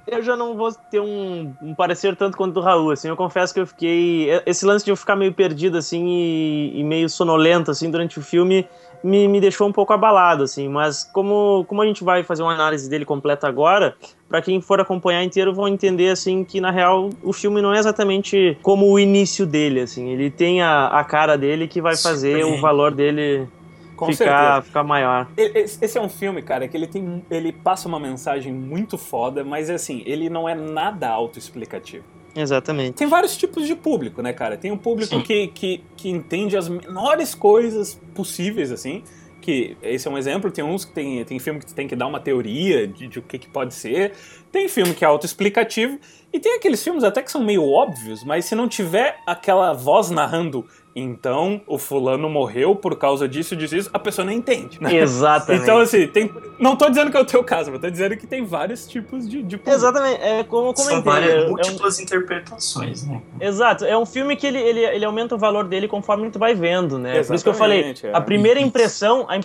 Eu 0.08 0.22
já 0.22 0.36
não 0.38 0.56
vou 0.56 0.72
ter 0.92 1.00
um, 1.00 1.52
um 1.62 1.74
parecer 1.74 2.16
tanto 2.16 2.38
quanto 2.38 2.54
do 2.54 2.62
Raul, 2.62 2.92
assim, 2.92 3.08
eu 3.08 3.16
confesso 3.16 3.54
que 3.54 3.60
eu 3.60 3.66
fiquei... 3.66 4.30
Esse 4.46 4.66
lance 4.66 4.86
de 4.86 4.92
eu 4.92 4.96
ficar 4.96 5.16
meio 5.16 5.34
perdido, 5.34 5.78
assim, 5.78 6.06
e, 6.08 6.80
e 6.80 6.84
meio 6.84 7.10
sonolento, 7.10 7.72
assim, 7.72 7.90
durante 7.90 8.20
o 8.20 8.22
filme, 8.22 8.68
me, 9.04 9.28
me 9.28 9.40
deixou 9.40 9.68
um 9.68 9.72
pouco 9.72 9.94
abalado, 9.94 10.44
assim, 10.44 10.68
mas 10.68 11.04
como, 11.04 11.66
como 11.68 11.82
a 11.82 11.86
gente 11.86 12.04
vai 12.04 12.24
fazer 12.24 12.44
uma 12.44 12.54
análise 12.54 12.90
dele 12.90 13.06
completa 13.06 13.48
agora, 13.48 13.96
pra 14.28 14.42
quem 14.42 14.62
for 14.62 14.80
acompanhar 14.80 15.24
inteiro 15.24 15.54
vão 15.54 15.68
entender, 15.68 16.10
assim, 16.10 16.44
que 16.44 16.62
na 16.62 16.72
real 16.72 17.10
o 17.24 17.34
filme 17.34 17.62
não 17.62 17.74
é 17.74 17.80
exatamente 17.80 18.58
como 18.62 18.92
o 18.92 19.00
início 19.00 19.46
dele, 19.46 19.82
assim, 19.82 20.10
ele 20.10 20.30
tem 20.30 20.62
a, 20.62 20.88
a 20.88 21.04
cara 21.04 21.38
dele 21.38 21.68
que 21.68 21.82
vai 21.82 21.96
fazer 21.96 22.44
o 22.46 22.60
valor 22.60 22.94
dele 22.94 23.48
Com 23.96 24.12
ficar, 24.12 24.62
ficar 24.64 24.84
maior. 24.84 25.28
Esse 25.38 25.98
é 25.98 26.02
um 26.02 26.10
filme, 26.10 26.42
cara, 26.42 26.68
que 26.68 26.76
ele 26.76 26.88
tem. 26.88 27.24
Ele 27.30 27.52
passa 27.52 27.88
uma 27.88 28.00
mensagem 28.00 28.54
muito 28.54 28.98
foda, 28.98 29.44
mas 29.44 29.70
assim, 29.70 30.04
ele 30.06 30.30
não 30.30 30.48
é 30.48 30.54
nada 30.54 31.10
autoexplicativo. 31.10 32.04
Exatamente. 32.36 32.96
Tem 32.96 33.08
vários 33.08 33.38
tipos 33.38 33.66
de 33.66 33.74
público, 33.76 34.22
né, 34.22 34.34
cara? 34.34 34.58
Tem 34.58 34.72
um 34.72 34.78
público 34.78 35.16
Sim. 35.16 35.22
que, 35.22 35.48
que, 35.48 35.84
que 35.96 36.10
entende 36.10 36.58
as 36.58 36.68
menores 36.68 37.34
coisas 37.34 38.00
possíveis, 38.14 38.72
assim. 38.72 39.04
Que 39.40 39.78
esse 39.82 40.08
é 40.08 40.12
um 40.12 40.18
exemplo, 40.18 40.52
tem 40.52 40.64
uns 40.64 40.84
que 40.84 40.92
tem, 40.92 41.24
tem 41.24 41.40
filme 41.40 41.60
que 41.60 41.68
tu 41.68 41.74
tem 41.74 41.88
que 41.88 41.96
dar 41.96 42.08
uma 42.08 42.20
teoria 42.20 42.88
de, 42.88 43.08
de 43.08 43.20
o 43.20 43.22
que, 43.22 43.38
que 43.38 43.48
pode 43.48 43.74
ser. 43.74 44.12
Tem 44.56 44.70
filme 44.70 44.94
que 44.94 45.04
é 45.04 45.08
autoexplicativo. 45.08 46.00
E 46.32 46.40
tem 46.40 46.56
aqueles 46.56 46.82
filmes 46.82 47.04
até 47.04 47.22
que 47.22 47.30
são 47.32 47.42
meio 47.44 47.64
óbvios, 47.70 48.24
mas 48.24 48.46
se 48.46 48.56
não 48.56 48.68
tiver 48.68 49.18
aquela 49.26 49.72
voz 49.74 50.10
narrando, 50.10 50.66
então 50.94 51.62
o 51.68 51.78
fulano 51.78 52.30
morreu 52.30 52.76
por 52.76 52.98
causa 52.98 53.26
disso, 53.28 53.56
disso, 53.56 53.76
isso, 53.76 53.90
a 53.94 54.00
pessoa 54.00 54.26
não 54.26 54.34
entende. 54.34 54.78
né? 54.82 54.94
Exatamente. 54.96 55.64
Então, 55.64 55.80
assim, 55.80 56.08
tem. 56.08 56.30
Não 56.60 56.76
tô 56.76 56.90
dizendo 56.90 57.10
que 57.12 57.16
é 57.16 57.20
o 57.22 57.26
teu 57.26 57.42
caso, 57.44 57.72
mas 57.72 57.80
tô 57.80 57.90
dizendo 57.90 58.18
que 58.18 58.28
tem 58.28 58.44
vários 58.46 58.86
tipos 58.86 59.30
de, 59.30 59.44
de. 59.44 59.60
Exatamente, 59.66 60.22
é 60.22 60.44
como 60.44 60.70
eu 60.70 60.76
São 60.76 61.02
comentei. 61.02 61.12
várias 61.12 61.34
é 61.44 61.46
um- 61.46 61.50
múltiplas 61.52 62.00
interpretações, 62.00 63.06
né? 63.08 63.22
Exato, 63.40 63.86
é 63.86 63.98
um 63.98 64.06
filme 64.06 64.36
que 64.36 64.46
ele, 64.48 64.60
ele, 64.60 64.80
ele 64.82 65.06
aumenta 65.06 65.36
o 65.36 65.38
valor 65.38 65.66
dele 65.66 65.88
conforme 65.88 66.30
tu 66.30 66.40
vai 66.40 66.54
vendo, 66.54 66.98
né? 66.98 67.24
Por 67.24 67.36
isso 67.36 67.44
que 67.44 67.50
eu 67.50 67.54
falei, 67.54 67.80
Exatamente, 67.80 68.08
é. 68.08 68.16
a 68.16 68.20
primeira 68.22 68.60
impressão, 68.60 69.26
a, 69.30 69.36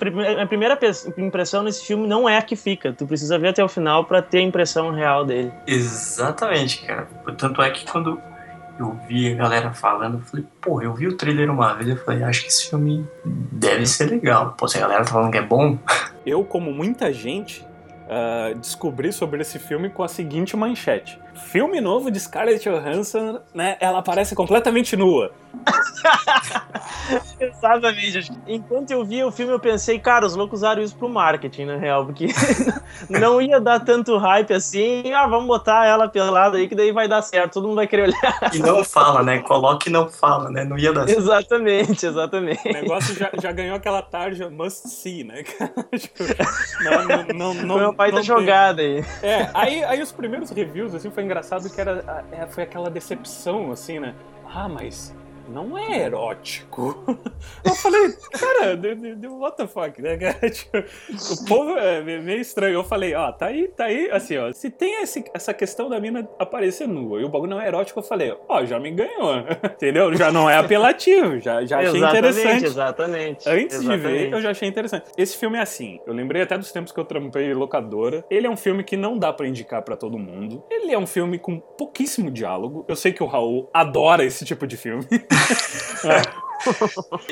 a 0.42 0.46
primeira 0.46 0.78
impressão 1.18 1.62
nesse 1.62 1.84
filme 1.84 2.06
não 2.08 2.28
é 2.28 2.36
a 2.38 2.42
que 2.42 2.56
fica. 2.56 2.92
Tu 2.92 3.06
precisa 3.06 3.38
ver 3.38 3.48
até 3.48 3.62
o 3.62 3.68
final 3.68 4.04
pra 4.04 4.20
ter 4.22 4.38
a 4.38 4.42
impressão 4.42 4.90
real 5.00 5.24
dele. 5.24 5.52
Exatamente, 5.66 6.84
cara. 6.86 7.08
Tanto 7.36 7.60
é 7.62 7.70
que 7.70 7.90
quando 7.90 8.20
eu 8.78 8.98
vi 9.06 9.32
a 9.32 9.36
galera 9.36 9.72
falando, 9.72 10.18
eu 10.18 10.20
falei, 10.20 10.46
pô, 10.60 10.80
eu 10.80 10.94
vi 10.94 11.06
o 11.06 11.16
trailer 11.16 11.50
uma 11.50 11.74
vez, 11.74 11.88
eu 11.88 11.96
falei, 11.96 12.22
acho 12.22 12.42
que 12.42 12.48
esse 12.48 12.70
filme 12.70 13.06
deve 13.24 13.86
ser 13.86 14.06
legal. 14.10 14.54
Pô, 14.56 14.66
se 14.68 14.78
a 14.78 14.80
galera 14.80 15.04
tá 15.04 15.10
falando 15.12 15.32
que 15.32 15.38
é 15.38 15.42
bom, 15.42 15.78
Eu, 16.24 16.44
como 16.44 16.72
muita 16.72 17.12
gente, 17.12 17.66
ah, 18.08 18.52
descobri 18.56 19.12
sobre 19.12 19.40
esse 19.40 19.58
filme 19.58 19.88
com 19.88 20.02
a 20.02 20.08
seguinte 20.08 20.56
manchete. 20.56 21.18
Filme 21.34 21.80
novo 21.80 22.10
de 22.10 22.20
Scarlett 22.20 22.68
Johansson, 22.68 23.40
né? 23.54 23.76
Ela 23.80 23.98
aparece 23.98 24.34
completamente 24.34 24.96
nua. 24.96 25.32
Exatamente. 27.40 28.30
Enquanto 28.46 28.90
eu 28.90 29.04
via 29.04 29.26
o 29.26 29.32
filme, 29.32 29.52
eu 29.52 29.58
pensei, 29.58 29.98
cara, 29.98 30.26
os 30.26 30.34
loucos 30.36 30.60
usaram 30.60 30.82
isso 30.82 30.94
pro 30.96 31.08
marketing, 31.08 31.64
na 31.64 31.76
real, 31.76 32.06
porque 32.06 32.28
não 33.08 33.40
ia 33.40 33.60
dar 33.60 33.80
tanto 33.80 34.16
hype 34.16 34.52
assim. 34.52 35.12
Ah, 35.12 35.26
vamos 35.26 35.46
botar 35.46 35.86
ela 35.86 36.08
pelada 36.08 36.56
aí, 36.56 36.68
que 36.68 36.74
daí 36.74 36.92
vai 36.92 37.08
dar 37.08 37.22
certo, 37.22 37.54
todo 37.54 37.66
mundo 37.66 37.76
vai 37.76 37.86
querer 37.86 38.02
olhar. 38.02 38.54
e 38.54 38.58
não 38.58 38.84
fala, 38.84 39.22
né? 39.22 39.38
Coloca 39.40 39.88
e 39.88 39.92
não 39.92 40.08
fala, 40.08 40.50
né? 40.50 40.64
Não 40.64 40.78
ia 40.78 40.92
dar 40.92 41.06
certo. 41.06 41.20
exatamente, 41.20 42.06
exatamente. 42.06 42.68
O 42.68 42.72
negócio 42.72 43.14
já, 43.14 43.30
já 43.40 43.52
ganhou 43.52 43.76
aquela 43.76 44.02
tarja 44.02 44.48
must 44.48 44.88
see, 44.88 45.24
né? 45.24 45.42
Tipo, 46.00 46.24
não, 46.82 47.04
não, 47.04 47.24
não, 47.24 47.54
não, 47.54 47.74
Foi 47.74 47.84
uma 47.84 47.92
baita 47.92 48.22
jogada 48.22 48.80
aí. 48.80 49.04
É, 49.22 49.50
aí, 49.52 49.84
aí 49.84 50.00
os 50.02 50.12
primeiros 50.12 50.50
reviews, 50.50 50.94
assim, 50.94 51.10
foi 51.10 51.19
engraçado 51.22 51.68
que 51.70 51.80
era, 51.80 52.24
é, 52.32 52.46
foi 52.46 52.64
aquela 52.64 52.90
decepção, 52.90 53.72
assim, 53.72 53.98
né? 53.98 54.14
Ah, 54.44 54.68
mas 54.68 55.14
não 55.50 55.76
é 55.76 56.04
erótico. 56.04 57.04
Eu 57.64 57.74
falei, 57.74 58.12
cara, 58.32 58.76
de, 58.76 58.94
de, 58.94 59.14
de, 59.16 59.26
what 59.26 59.56
the 59.56 59.66
fuck, 59.66 60.00
né, 60.00 60.16
cara? 60.16 60.38
Tipo, 60.50 60.78
o 60.78 61.44
povo 61.46 61.76
é 61.78 62.02
meio 62.02 62.40
estranho. 62.40 62.74
Eu 62.74 62.84
falei, 62.84 63.14
ó, 63.14 63.32
tá 63.32 63.46
aí, 63.46 63.68
tá 63.68 63.84
aí, 63.84 64.10
assim, 64.10 64.36
ó, 64.38 64.52
se 64.52 64.70
tem 64.70 65.02
esse, 65.02 65.24
essa 65.34 65.52
questão 65.52 65.88
da 65.88 66.00
mina 66.00 66.28
aparecer 66.38 66.86
nua 66.86 67.20
e 67.20 67.24
o 67.24 67.28
bagulho 67.28 67.50
não 67.50 67.60
é 67.60 67.66
erótico, 67.66 67.98
eu 67.98 68.02
falei, 68.02 68.34
ó, 68.48 68.64
já 68.64 68.78
me 68.78 68.90
ganhou, 68.90 69.38
entendeu? 69.64 70.14
Já 70.14 70.30
não 70.32 70.48
é 70.48 70.56
apelativo, 70.56 71.38
já, 71.40 71.64
já 71.64 71.78
achei 71.78 71.96
exatamente, 71.96 72.18
interessante. 72.18 72.64
Exatamente, 72.64 73.48
Antes 73.48 73.76
exatamente. 73.76 74.02
de 74.02 74.08
ver, 74.08 74.32
eu 74.32 74.40
já 74.40 74.50
achei 74.50 74.68
interessante. 74.68 75.10
Esse 75.16 75.36
filme 75.36 75.58
é 75.58 75.62
assim, 75.62 76.00
eu 76.06 76.12
lembrei 76.12 76.42
até 76.42 76.56
dos 76.56 76.72
tempos 76.72 76.92
que 76.92 77.00
eu 77.00 77.04
trampei 77.04 77.52
locadora. 77.52 78.24
Ele 78.30 78.46
é 78.46 78.50
um 78.50 78.56
filme 78.56 78.84
que 78.84 78.96
não 78.96 79.18
dá 79.18 79.32
pra 79.32 79.46
indicar 79.46 79.82
pra 79.82 79.96
todo 79.96 80.18
mundo. 80.18 80.62
Ele 80.70 80.92
é 80.92 80.98
um 80.98 81.06
filme 81.06 81.38
com 81.38 81.58
pouquíssimo 81.58 82.30
diálogo. 82.30 82.84
Eu 82.88 82.96
sei 82.96 83.12
que 83.12 83.22
o 83.22 83.26
Raul 83.26 83.68
adora 83.72 84.24
esse 84.24 84.44
tipo 84.44 84.66
de 84.66 84.76
filme. 84.76 85.04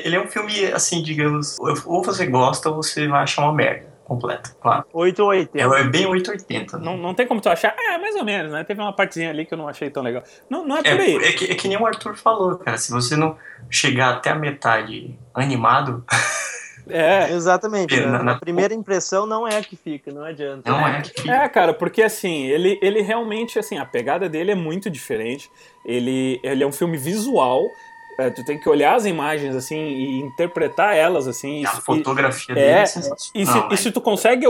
Ele 0.03 0.15
é 0.15 0.21
um 0.21 0.27
filme, 0.27 0.65
assim, 0.73 1.03
digamos, 1.03 1.57
ou 1.85 2.03
você 2.03 2.25
gosta 2.25 2.69
ou 2.69 2.75
você 2.77 3.07
vai 3.07 3.21
achar 3.23 3.43
uma 3.43 3.53
merda 3.53 3.87
completa, 4.03 4.49
claro. 4.59 4.85
8 4.91 5.19
ou 5.21 5.29
80. 5.29 5.57
É, 5.59 5.81
é 5.81 5.83
bem 5.83 6.07
880. 6.07 6.79
Né? 6.79 6.83
Não, 6.85 6.97
não 6.97 7.13
tem 7.13 7.27
como 7.27 7.39
tu 7.39 7.47
achar, 7.47 7.75
é, 7.77 7.97
mais 7.99 8.15
ou 8.15 8.25
menos, 8.25 8.51
né? 8.51 8.63
Teve 8.63 8.81
uma 8.81 8.91
partezinha 8.91 9.29
ali 9.29 9.45
que 9.45 9.53
eu 9.53 9.57
não 9.57 9.67
achei 9.67 9.91
tão 9.91 10.01
legal. 10.01 10.23
Não, 10.49 10.65
não 10.65 10.77
é 10.77 10.79
É, 10.79 10.95
por 10.95 10.99
aí. 11.01 11.15
é, 11.17 11.31
que, 11.31 11.45
é 11.45 11.53
que 11.53 11.67
nem 11.67 11.77
o 11.77 11.85
Arthur 11.85 12.15
falou, 12.15 12.55
cara. 12.57 12.75
Se 12.77 12.91
você 12.91 13.15
não 13.15 13.37
chegar 13.69 14.15
até 14.15 14.31
a 14.31 14.35
metade 14.35 15.15
animado, 15.33 16.03
É, 16.91 17.31
Exatamente. 17.33 17.93
É, 17.93 17.99
né? 17.99 18.07
na- 18.07 18.23
na- 18.23 18.31
A 18.31 18.39
primeira 18.39 18.73
impressão 18.73 19.27
não 19.27 19.47
é 19.47 19.57
a 19.57 19.61
que 19.61 19.75
fica, 19.75 20.11
não 20.11 20.23
adianta. 20.23 20.71
não 20.71 20.87
é 20.87 21.03
que 21.03 21.29
É, 21.29 21.47
cara, 21.47 21.71
porque 21.71 22.01
assim, 22.01 22.47
ele, 22.47 22.79
ele 22.81 23.01
realmente, 23.03 23.59
assim, 23.59 23.77
a 23.77 23.85
pegada 23.85 24.27
dele 24.27 24.49
é 24.53 24.55
muito 24.55 24.89
diferente. 24.89 25.51
Ele, 25.85 26.39
ele 26.41 26.63
é 26.63 26.65
um 26.65 26.71
filme 26.71 26.97
visual. 26.97 27.61
É, 28.19 28.29
tu 28.29 28.43
tem 28.43 28.59
que 28.59 28.67
olhar 28.67 28.95
as 28.95 29.05
imagens, 29.05 29.55
assim, 29.55 29.77
e 29.77 30.19
interpretar 30.19 30.95
elas, 30.95 31.27
assim. 31.27 31.65
a 31.65 31.71
e- 31.71 31.81
fotografia 31.81 32.53
é, 32.53 32.55
dele 32.55 32.71
é 32.71 32.83
E 33.33 33.45
se, 33.45 33.67
e 33.71 33.77
se 33.77 33.91
tu 33.91 34.01
consegue 34.01 34.45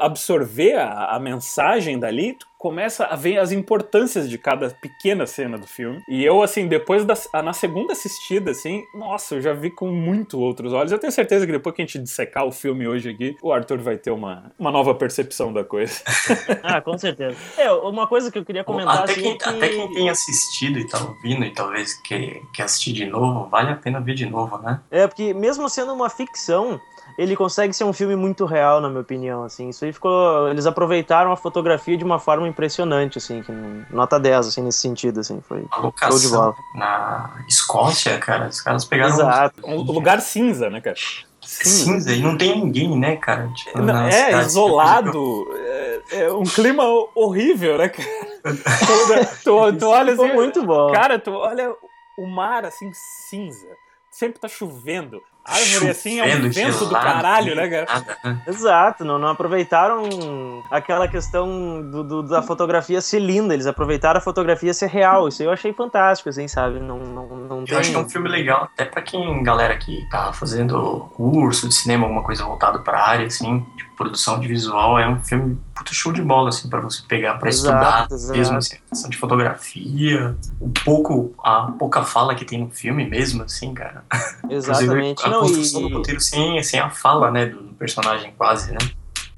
absorver 0.00 0.76
a, 0.76 1.16
a 1.16 1.20
mensagem 1.20 1.98
dali, 1.98 2.32
tu 2.32 2.49
começa 2.60 3.06
a 3.06 3.16
ver 3.16 3.38
as 3.38 3.52
importâncias 3.52 4.28
de 4.28 4.36
cada 4.36 4.68
pequena 4.68 5.26
cena 5.26 5.56
do 5.56 5.66
filme. 5.66 6.02
E 6.06 6.22
eu, 6.22 6.42
assim, 6.42 6.68
depois 6.68 7.06
da 7.06 7.14
na 7.42 7.54
segunda 7.54 7.94
assistida, 7.94 8.50
assim, 8.50 8.84
nossa, 8.92 9.36
eu 9.36 9.40
já 9.40 9.54
vi 9.54 9.70
com 9.70 9.90
muito 9.90 10.38
outros 10.38 10.70
olhos. 10.74 10.92
Eu 10.92 10.98
tenho 10.98 11.10
certeza 11.10 11.46
que 11.46 11.52
depois 11.52 11.74
que 11.74 11.80
a 11.80 11.86
gente 11.86 11.98
dissecar 11.98 12.44
o 12.44 12.52
filme 12.52 12.86
hoje 12.86 13.08
aqui, 13.08 13.34
o 13.40 13.50
Arthur 13.50 13.78
vai 13.78 13.96
ter 13.96 14.10
uma, 14.10 14.52
uma 14.58 14.70
nova 14.70 14.94
percepção 14.94 15.50
da 15.52 15.64
coisa. 15.64 16.00
Ah, 16.62 16.80
com 16.80 16.98
certeza. 16.98 17.36
É, 17.56 17.72
uma 17.72 18.06
coisa 18.06 18.30
que 18.30 18.38
eu 18.38 18.44
queria 18.44 18.62
comentar 18.62 19.04
até, 19.04 19.12
assim, 19.12 19.22
quem, 19.22 19.32
é 19.32 19.36
que... 19.36 19.48
até 19.48 19.68
quem 19.68 19.92
tem 19.92 20.10
assistido 20.10 20.78
e 20.78 20.86
tá 20.86 20.98
ouvindo 21.02 21.44
e 21.44 21.50
talvez 21.50 21.94
quer, 22.02 22.42
quer 22.52 22.64
assistir 22.64 22.92
de 22.92 23.06
novo, 23.06 23.48
vale 23.48 23.70
a 23.70 23.76
pena 23.76 24.00
ver 24.00 24.14
de 24.14 24.26
novo, 24.26 24.58
né? 24.58 24.80
É, 24.90 25.06
porque 25.06 25.32
mesmo 25.32 25.68
sendo 25.68 25.94
uma 25.94 26.10
ficção, 26.10 26.80
ele 27.20 27.36
consegue 27.36 27.74
ser 27.74 27.84
um 27.84 27.92
filme 27.92 28.16
muito 28.16 28.46
real, 28.46 28.80
na 28.80 28.88
minha 28.88 29.02
opinião, 29.02 29.44
assim. 29.44 29.68
Isso 29.68 29.84
aí 29.84 29.92
ficou... 29.92 30.48
Eles 30.48 30.64
aproveitaram 30.64 31.30
a 31.30 31.36
fotografia 31.36 31.96
de 31.96 32.02
uma 32.02 32.18
forma 32.18 32.48
impressionante, 32.48 33.18
assim, 33.18 33.42
que 33.42 33.52
nota 33.90 34.18
10, 34.18 34.48
assim, 34.48 34.62
nesse 34.62 34.78
sentido, 34.78 35.20
assim, 35.20 35.38
foi 35.46 35.64
show 35.68 35.78
de 35.78 35.82
locação 35.82 36.30
bola. 36.30 36.54
na 36.74 37.44
Escócia, 37.46 38.18
cara, 38.18 38.48
os 38.48 38.62
caras 38.62 38.86
pegaram 38.86 39.12
Exato. 39.12 39.60
Um 39.66 39.82
lugar 39.82 40.22
cinza, 40.22 40.70
né, 40.70 40.80
cara? 40.80 40.96
cinza 41.42 42.12
e 42.12 42.20
não 42.20 42.38
tem 42.38 42.58
ninguém, 42.58 42.98
né, 42.98 43.16
cara? 43.16 43.48
Tipo, 43.48 43.82
Não, 43.82 44.06
é, 44.06 44.40
isolado. 44.40 45.46
É, 45.54 46.00
é 46.12 46.32
um 46.32 46.44
clima 46.44 46.84
horrível, 47.14 47.76
né, 47.76 47.88
cara? 47.88 48.08
tu, 49.44 49.44
tu, 49.44 49.78
tu 49.78 49.86
olha 49.86 50.14
assim. 50.14 50.32
muito 50.32 50.64
bom. 50.64 50.90
Cara, 50.92 51.18
tu 51.18 51.32
olha 51.32 51.74
o 52.16 52.26
mar 52.26 52.64
assim 52.64 52.90
cinza. 53.28 53.68
Sempre 54.10 54.40
tá 54.40 54.48
chovendo. 54.48 55.20
Árvore 55.50 55.90
assim 55.90 56.20
é 56.20 56.36
um 56.36 56.50
vento 56.50 56.84
do 56.86 56.92
caralho, 56.92 57.54
né, 57.54 57.68
cara? 57.68 58.04
né? 58.24 58.38
Exato, 58.46 59.04
não, 59.04 59.18
não 59.18 59.28
aproveitaram 59.28 60.62
aquela 60.70 61.08
questão 61.08 61.82
do, 61.82 62.04
do- 62.04 62.22
da 62.22 62.42
fotografia 62.42 63.00
ser 63.00 63.18
linda, 63.20 63.52
eles 63.54 63.66
aproveitaram 63.66 64.18
a 64.18 64.20
fotografia 64.20 64.72
ser 64.72 64.88
real. 64.88 65.28
Isso 65.28 65.42
aí 65.42 65.48
eu 65.48 65.52
achei 65.52 65.72
fantástico, 65.72 66.28
assim, 66.28 66.46
sabe? 66.48 66.78
Não, 66.80 66.98
não, 66.98 67.26
não 67.36 67.64
tem... 67.64 67.74
Eu 67.74 67.80
acho 67.80 67.90
que 67.90 67.96
é 67.96 67.98
um 67.98 68.08
filme 68.08 68.28
legal, 68.28 68.64
até 68.64 68.84
pra 68.84 69.02
quem, 69.02 69.42
galera 69.42 69.76
que 69.76 70.06
tá 70.10 70.32
fazendo 70.32 71.10
curso 71.14 71.68
de 71.68 71.74
cinema, 71.74 72.04
alguma 72.04 72.22
coisa 72.22 72.44
voltada 72.44 72.78
pra 72.78 73.02
área, 73.02 73.26
assim, 73.26 73.64
de 73.76 73.84
produção 73.96 74.40
de 74.40 74.48
visual, 74.48 74.98
é 74.98 75.06
um 75.08 75.20
filme 75.22 75.58
puta 75.74 75.92
show 75.94 76.12
de 76.12 76.22
bola, 76.22 76.48
assim, 76.50 76.68
pra 76.68 76.80
você 76.80 77.02
pegar 77.06 77.34
pra 77.34 77.48
estudar 77.50 77.80
Exato, 77.80 78.14
exato. 78.14 78.38
mesmo, 78.38 78.56
assim, 78.58 78.76
questão 78.88 79.10
de 79.10 79.16
fotografia, 79.16 80.36
o 80.60 80.68
pouco, 80.84 81.34
a 81.42 81.72
pouca 81.78 82.02
fala 82.02 82.34
que 82.34 82.44
tem 82.44 82.60
no 82.60 82.70
filme 82.70 83.08
mesmo, 83.08 83.42
assim, 83.42 83.72
cara. 83.74 84.04
Exatamente. 84.48 85.24
A 85.24 85.28
Não, 85.40 85.48
construção 85.48 85.80
e- 85.82 85.90
do 85.90 85.96
roteiro 85.96 86.20
sem, 86.20 86.62
sem 86.62 86.80
a 86.80 86.90
fala, 86.90 87.30
né, 87.30 87.46
do 87.46 87.74
personagem 87.74 88.32
quase, 88.36 88.72
né? 88.72 88.78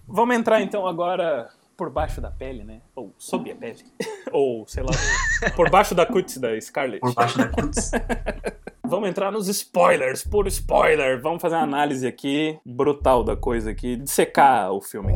Vamos 0.06 0.36
entrar 0.36 0.60
então 0.60 0.86
agora 0.86 1.48
por 1.76 1.90
baixo 1.90 2.20
da 2.20 2.30
pele, 2.30 2.64
né? 2.64 2.80
Ou 2.94 3.14
sob 3.18 3.50
a 3.50 3.54
pele. 3.54 3.78
Ou, 4.30 4.66
sei 4.66 4.82
lá, 4.82 4.90
por 5.56 5.70
baixo 5.70 5.94
da 5.94 6.04
cutis 6.06 6.38
da 6.38 6.60
Scarlett. 6.60 7.00
Por 7.00 7.14
baixo 7.14 7.38
da 7.38 7.48
cruz. 7.48 7.90
Vamos 8.84 9.08
entrar 9.08 9.32
nos 9.32 9.48
spoilers, 9.48 10.22
por 10.22 10.46
spoiler. 10.48 11.20
Vamos 11.20 11.40
fazer 11.40 11.54
uma 11.54 11.62
análise 11.64 12.06
aqui 12.06 12.58
brutal 12.66 13.24
da 13.24 13.34
coisa 13.34 13.70
aqui, 13.70 13.96
dissecar 13.96 14.70
o 14.70 14.82
filme. 14.82 15.12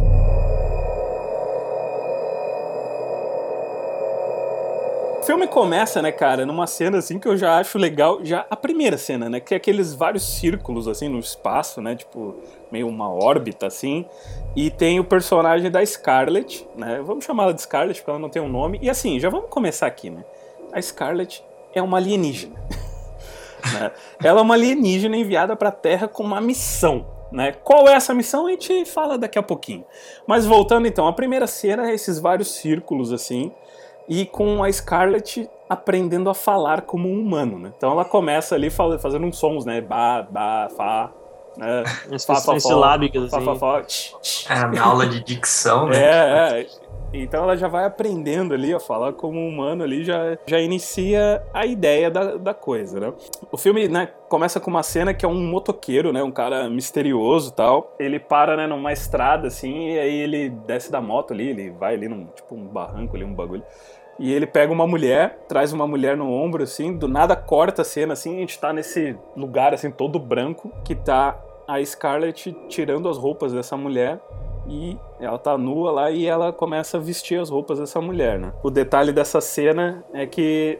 Filme 5.27 5.49
começa, 5.49 6.01
né, 6.01 6.13
cara, 6.13 6.47
numa 6.47 6.69
cena 6.69 6.99
assim 6.99 7.19
que 7.19 7.27
eu 7.27 7.37
já 7.37 7.59
acho 7.59 7.77
legal, 7.79 8.25
já 8.25 8.47
a 8.49 8.55
primeira 8.55 8.97
cena, 8.97 9.29
né, 9.29 9.41
que 9.41 9.53
é 9.53 9.57
aqueles 9.57 9.93
vários 9.93 10.23
círculos 10.23 10.87
assim 10.87 11.09
no 11.09 11.19
espaço, 11.19 11.83
né, 11.83 11.97
tipo 11.97 12.37
meio 12.71 12.87
uma 12.87 13.13
órbita 13.13 13.67
assim, 13.67 14.07
e 14.55 14.71
tem 14.71 15.01
o 15.01 15.05
personagem 15.05 15.69
da 15.69 15.85
Scarlett, 15.85 16.67
né? 16.77 17.03
Vamos 17.05 17.25
chamá-la 17.25 17.53
de 17.53 17.63
Scarlett 17.63 18.01
porque 18.01 18.11
ela 18.11 18.19
não 18.19 18.29
tem 18.29 18.41
um 18.41 18.49
nome. 18.49 18.79
E 18.83 18.89
assim, 18.89 19.21
já 19.21 19.29
vamos 19.29 19.51
começar 19.51 19.87
aqui, 19.87 20.11
né? 20.11 20.25
A 20.73 20.81
Scarlett 20.81 21.45
é 21.75 21.83
uma 21.83 21.99
alienígena. 21.99 22.57
né? 23.73 23.93
Ela 24.23 24.41
é 24.41 24.43
uma 24.43 24.55
alienígena 24.55 25.17
enviada 25.17 25.55
para 25.55 25.69
a 25.69 25.73
Terra 25.73 26.09
com 26.09 26.23
uma 26.23 26.41
missão. 26.41 27.07
Né? 27.31 27.53
Qual 27.53 27.89
é 27.89 27.93
essa 27.93 28.15
missão? 28.15 28.47
A 28.47 28.51
gente 28.51 28.85
fala 28.85 29.19
daqui 29.19 29.39
a 29.39 29.43
pouquinho. 29.43 29.85
Mas 30.27 30.47
voltando 30.47 30.87
então, 30.87 31.07
a 31.07 31.13
primeira 31.13 31.47
cena 31.47 31.91
é 31.91 31.95
esses 31.95 32.19
vários 32.19 32.55
círculos 32.55 33.13
assim, 33.13 33.53
e 34.09 34.25
com 34.27 34.63
a 34.63 34.73
Scarlett 34.73 35.49
aprendendo 35.69 36.31
a 36.31 36.35
falar 36.35 36.83
como 36.83 37.09
um 37.09 37.21
humano. 37.21 37.59
Né? 37.59 37.73
Então 37.77 37.91
ela 37.91 38.05
começa 38.05 38.55
ali 38.55 38.71
fazendo 38.71 39.27
uns 39.27 39.37
sons, 39.39 39.65
né? 39.65 39.81
Ba, 39.81 40.23
ba, 40.23 40.69
fa. 40.77 41.11
Né? 41.57 41.85
Expressões 42.13 42.63
silábicas, 42.63 43.31
Fa, 43.31 43.37
assim. 43.39 43.47
fa, 43.47 43.55
fa, 43.57 43.83
tch, 43.83 44.13
tch. 44.21 44.51
É 44.51 44.55
a 44.55 44.69
minha 44.69 44.83
aula 44.83 45.07
de 45.07 45.25
dicção, 45.25 45.87
né? 45.89 45.99
É, 45.99 46.61
é. 46.61 46.67
Então 47.13 47.45
ela 47.45 47.57
já 47.57 47.69
vai 47.69 47.85
aprendendo 47.85 48.55
ali 48.55 48.75
a 48.75 48.81
falar 48.81 49.13
como 49.13 49.39
um 49.39 49.49
humano 49.49 49.83
ali, 49.83 50.05
já, 50.05 50.37
já 50.47 50.61
inicia 50.61 51.43
a 51.53 51.65
ideia 51.65 52.11
da, 52.11 52.37
da 52.37 52.55
coisa, 52.55 53.01
né? 53.01 53.13
O 53.51 53.57
filme, 53.57 53.89
né, 53.89 54.09
começa 54.29 54.61
com 54.61 54.71
uma 54.71 54.83
cena 54.83 55.15
que 55.15 55.25
é 55.25 55.29
um 55.29 55.41
motoqueiro, 55.47 56.13
né, 56.13 56.23
um 56.23 56.31
cara 56.31 56.69
misterioso 56.69 57.53
tal. 57.53 57.95
Ele 57.99 58.19
para, 58.19 58.57
né, 58.57 58.67
numa 58.67 58.93
estrada, 58.93 59.49
assim, 59.49 59.93
e 59.93 59.99
aí 59.99 60.15
ele 60.21 60.51
desce 60.51 60.91
da 60.91 61.01
moto 61.01 61.33
ali, 61.33 61.49
ele 61.49 61.71
vai 61.71 61.95
ali 61.95 62.09
num, 62.09 62.27
tipo, 62.27 62.55
um 62.55 62.67
barranco 62.67 63.17
ali, 63.17 63.25
um 63.25 63.35
bagulho. 63.35 63.63
E 64.19 64.33
ele 64.33 64.47
pega 64.47 64.73
uma 64.73 64.87
mulher, 64.87 65.45
traz 65.47 65.73
uma 65.73 65.87
mulher 65.87 66.17
no 66.17 66.33
ombro, 66.33 66.63
assim, 66.63 66.97
do 66.97 67.07
nada 67.07 67.37
corta 67.37 67.83
a 67.83 67.85
cena, 67.85 68.15
assim, 68.15 68.37
a 68.37 68.41
gente 68.41 68.59
tá 68.59 68.73
nesse 68.73 69.17
lugar, 69.37 69.75
assim, 69.75 69.91
todo 69.91 70.19
branco, 70.19 70.73
que 70.85 70.95
tá 70.95 71.39
a 71.69 71.85
Scarlett 71.85 72.57
tirando 72.69 73.09
as 73.09 73.19
roupas 73.19 73.53
dessa 73.53 73.77
mulher 73.77 74.19
e 74.69 74.97
ela 75.21 75.39
tá 75.39 75.57
nua 75.57 75.91
lá 75.91 76.11
e 76.11 76.27
ela 76.27 76.53
começa 76.53 76.97
a 76.97 77.01
vestir 77.01 77.39
as 77.41 77.49
roupas 77.51 77.79
dessa 77.79 78.01
mulher, 78.01 78.39
né? 78.39 78.53
O 78.63 78.71
detalhe 78.71 79.13
dessa 79.13 79.41
cena 79.41 80.05
é 80.13 80.27
que 80.27 80.79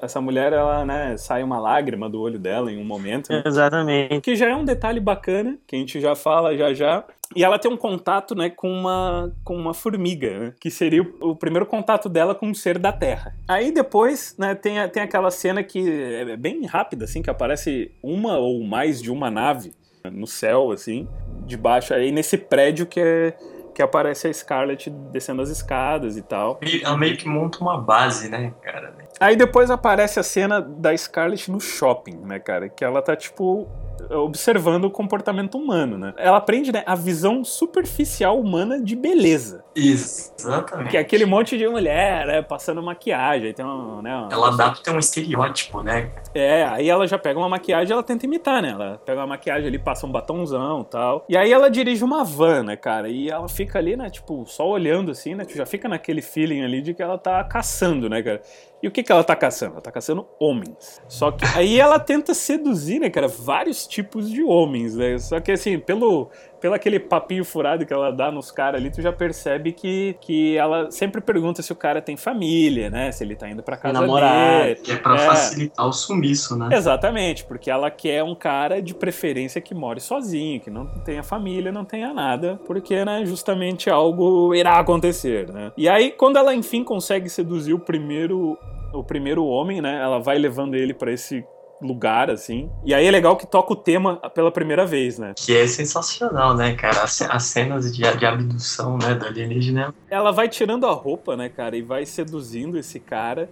essa 0.00 0.20
mulher, 0.20 0.52
ela, 0.52 0.84
né, 0.84 1.16
sai 1.16 1.42
uma 1.42 1.58
lágrima 1.58 2.08
do 2.08 2.20
olho 2.20 2.38
dela 2.38 2.70
em 2.70 2.78
um 2.80 2.84
momento, 2.84 3.30
né? 3.32 3.42
Exatamente. 3.44 4.20
que 4.20 4.36
já 4.36 4.48
é 4.50 4.54
um 4.54 4.64
detalhe 4.64 5.00
bacana, 5.00 5.58
que 5.66 5.74
a 5.76 5.78
gente 5.78 6.00
já 6.00 6.14
fala 6.14 6.56
já 6.56 6.72
já. 6.74 7.04
E 7.36 7.44
ela 7.44 7.58
tem 7.58 7.70
um 7.70 7.76
contato, 7.76 8.34
né, 8.34 8.48
com 8.48 8.70
uma, 8.70 9.30
com 9.44 9.54
uma 9.54 9.74
formiga, 9.74 10.38
né, 10.38 10.54
que 10.58 10.70
seria 10.70 11.02
o, 11.02 11.30
o 11.32 11.36
primeiro 11.36 11.66
contato 11.66 12.08
dela 12.08 12.34
com 12.34 12.46
um 12.46 12.54
ser 12.54 12.78
da 12.78 12.90
Terra. 12.90 13.34
Aí 13.46 13.70
depois, 13.70 14.34
né, 14.38 14.54
tem, 14.54 14.78
a- 14.78 14.88
tem 14.88 15.02
aquela 15.02 15.30
cena 15.30 15.62
que 15.62 15.90
é 15.90 16.36
bem 16.38 16.64
rápida, 16.64 17.04
assim, 17.04 17.20
que 17.20 17.28
aparece 17.28 17.90
uma 18.02 18.38
ou 18.38 18.64
mais 18.64 19.02
de 19.02 19.10
uma 19.10 19.30
nave 19.30 19.72
no 20.10 20.26
céu, 20.26 20.70
assim, 20.72 21.06
de 21.48 21.56
baixo, 21.56 21.92
aí 21.92 22.12
nesse 22.12 22.38
prédio 22.38 22.86
que 22.86 23.00
é 23.00 23.34
que 23.74 23.82
aparece 23.82 24.26
a 24.26 24.34
Scarlett 24.34 24.90
descendo 24.90 25.40
as 25.40 25.50
escadas 25.50 26.16
e 26.16 26.22
tal. 26.22 26.58
E 26.62 26.82
Ela 26.82 26.96
meio 26.96 27.16
que 27.16 27.28
monta 27.28 27.60
uma 27.60 27.80
base, 27.80 28.28
né, 28.28 28.52
cara? 28.60 28.92
Aí 29.20 29.36
depois 29.36 29.70
aparece 29.70 30.18
a 30.18 30.22
cena 30.24 30.60
da 30.60 30.96
Scarlett 30.96 31.48
no 31.48 31.60
shopping, 31.60 32.16
né, 32.24 32.40
cara? 32.40 32.68
Que 32.68 32.84
ela 32.84 33.00
tá, 33.00 33.14
tipo, 33.14 33.68
observando 34.10 34.84
o 34.84 34.90
comportamento 34.90 35.56
humano, 35.58 35.98
né? 35.98 36.14
Ela 36.16 36.36
aprende 36.38 36.72
né, 36.72 36.82
a 36.86 36.94
visão 36.94 37.44
superficial 37.44 38.38
humana 38.40 38.80
de 38.80 38.96
beleza. 38.96 39.64
Isso, 39.74 40.32
exatamente. 40.38 40.90
Que 40.90 40.96
é 40.96 41.00
aquele 41.00 41.24
monte 41.26 41.56
de 41.56 41.66
mulher, 41.68 42.26
né, 42.26 42.42
passando 42.42 42.82
maquiagem. 42.82 43.52
Tem 43.52 43.64
um, 43.64 44.02
né, 44.02 44.14
uma- 44.14 44.28
Ela 44.32 44.48
adapta 44.48 44.92
um 44.92 44.98
estereótipo, 44.98 45.82
né? 45.82 46.10
É, 46.34 46.64
aí 46.64 46.88
ela 46.88 47.06
já 47.06 47.18
pega 47.18 47.38
uma 47.38 47.48
maquiagem 47.48 47.90
e 47.90 47.92
ela 47.92 48.02
tenta 48.02 48.26
imitar, 48.26 48.60
né? 48.62 48.70
Ela 48.70 49.00
pega 49.04 49.20
uma 49.20 49.26
maquiagem 49.26 49.68
ali, 49.68 49.78
passa 49.78 50.06
um 50.06 50.10
batonzão 50.12 50.82
e 50.82 50.84
tal. 50.86 51.24
E 51.28 51.36
aí 51.36 51.52
ela 51.52 51.70
dirige 51.70 52.02
uma 52.04 52.24
van, 52.24 52.62
né, 52.64 52.76
cara? 52.76 53.08
E 53.08 53.28
ela 53.30 53.48
fica 53.48 53.78
ali, 53.78 53.96
né, 53.96 54.10
tipo, 54.10 54.44
só 54.46 54.68
olhando 54.68 55.10
assim, 55.12 55.34
né? 55.34 55.44
Tu 55.44 55.56
já 55.56 55.66
fica 55.66 55.88
naquele 55.88 56.22
feeling 56.22 56.62
ali 56.64 56.80
de 56.80 56.94
que 56.94 57.02
ela 57.02 57.18
tá 57.18 57.42
caçando, 57.44 58.08
né, 58.08 58.22
cara? 58.22 58.40
E 58.82 58.86
o 58.86 58.90
que 58.92 59.02
que 59.02 59.10
ela 59.10 59.24
tá 59.24 59.34
caçando? 59.34 59.72
Ela 59.72 59.80
tá 59.80 59.90
caçando 59.90 60.26
homens. 60.38 61.02
Só 61.08 61.32
que 61.32 61.44
aí 61.56 61.80
ela 61.80 61.98
tenta 61.98 62.32
seduzir, 62.32 63.00
né, 63.00 63.10
cara, 63.10 63.26
vários 63.26 63.86
tipos 63.86 63.97
de 64.02 64.42
homens, 64.42 64.94
né? 64.96 65.18
Só 65.18 65.40
que 65.40 65.52
assim, 65.52 65.78
pelo 65.78 66.28
pelo 66.60 66.74
aquele 66.74 66.98
papinho 66.98 67.44
furado 67.44 67.86
que 67.86 67.92
ela 67.92 68.10
dá 68.10 68.32
nos 68.32 68.50
caras 68.50 68.80
ali, 68.80 68.90
tu 68.90 69.00
já 69.00 69.12
percebe 69.12 69.70
que, 69.70 70.16
que 70.20 70.56
ela 70.56 70.90
sempre 70.90 71.20
pergunta 71.20 71.62
se 71.62 71.72
o 71.72 71.76
cara 71.76 72.02
tem 72.02 72.16
família, 72.16 72.90
né? 72.90 73.12
Se 73.12 73.22
ele 73.22 73.36
tá 73.36 73.48
indo 73.48 73.62
pra 73.62 73.76
casa 73.76 74.00
Namorado. 74.00 74.64
dele. 74.64 74.74
Que 74.82 74.90
é 74.90 74.96
pra 74.96 75.14
É. 75.14 75.18
facilitar 75.18 75.86
o 75.86 75.92
sumiço, 75.92 76.58
né? 76.58 76.70
Exatamente, 76.72 77.44
porque 77.44 77.70
ela 77.70 77.92
quer 77.92 78.24
um 78.24 78.34
cara 78.34 78.82
de 78.82 78.92
preferência 78.92 79.60
que 79.60 79.72
more 79.72 80.00
sozinho, 80.00 80.58
que 80.60 80.68
não 80.68 80.84
tenha 81.04 81.22
família, 81.22 81.70
não 81.70 81.84
tenha 81.84 82.12
nada, 82.12 82.58
porque, 82.66 83.04
né, 83.04 83.24
justamente 83.24 83.88
algo 83.88 84.52
irá 84.52 84.80
acontecer, 84.80 85.48
né? 85.52 85.70
E 85.76 85.88
aí, 85.88 86.10
quando 86.10 86.38
ela 86.38 86.52
enfim 86.52 86.82
consegue 86.82 87.28
seduzir 87.30 87.72
o 87.72 87.78
primeiro 87.78 88.58
o 88.92 89.04
primeiro 89.04 89.44
homem, 89.44 89.80
né, 89.82 90.00
ela 90.02 90.18
vai 90.18 90.38
levando 90.38 90.74
ele 90.74 90.92
pra 90.94 91.12
esse 91.12 91.44
lugar 91.80 92.30
assim. 92.30 92.70
E 92.84 92.92
aí 92.92 93.06
é 93.06 93.10
legal 93.10 93.36
que 93.36 93.46
toca 93.46 93.72
o 93.72 93.76
tema 93.76 94.16
pela 94.34 94.50
primeira 94.50 94.84
vez, 94.84 95.18
né? 95.18 95.32
Que 95.36 95.56
é 95.56 95.66
sensacional, 95.66 96.54
né, 96.56 96.74
cara? 96.74 97.02
As, 97.02 97.22
as 97.22 97.42
cenas 97.44 97.94
de, 97.94 98.02
de 98.16 98.26
abdução, 98.26 98.98
né, 98.98 99.14
do 99.14 99.26
alienígena. 99.26 99.94
ela 100.10 100.30
vai 100.32 100.48
tirando 100.48 100.86
a 100.86 100.92
roupa, 100.92 101.36
né, 101.36 101.48
cara, 101.48 101.76
e 101.76 101.82
vai 101.82 102.04
seduzindo 102.06 102.76
esse 102.78 102.98
cara. 102.98 103.48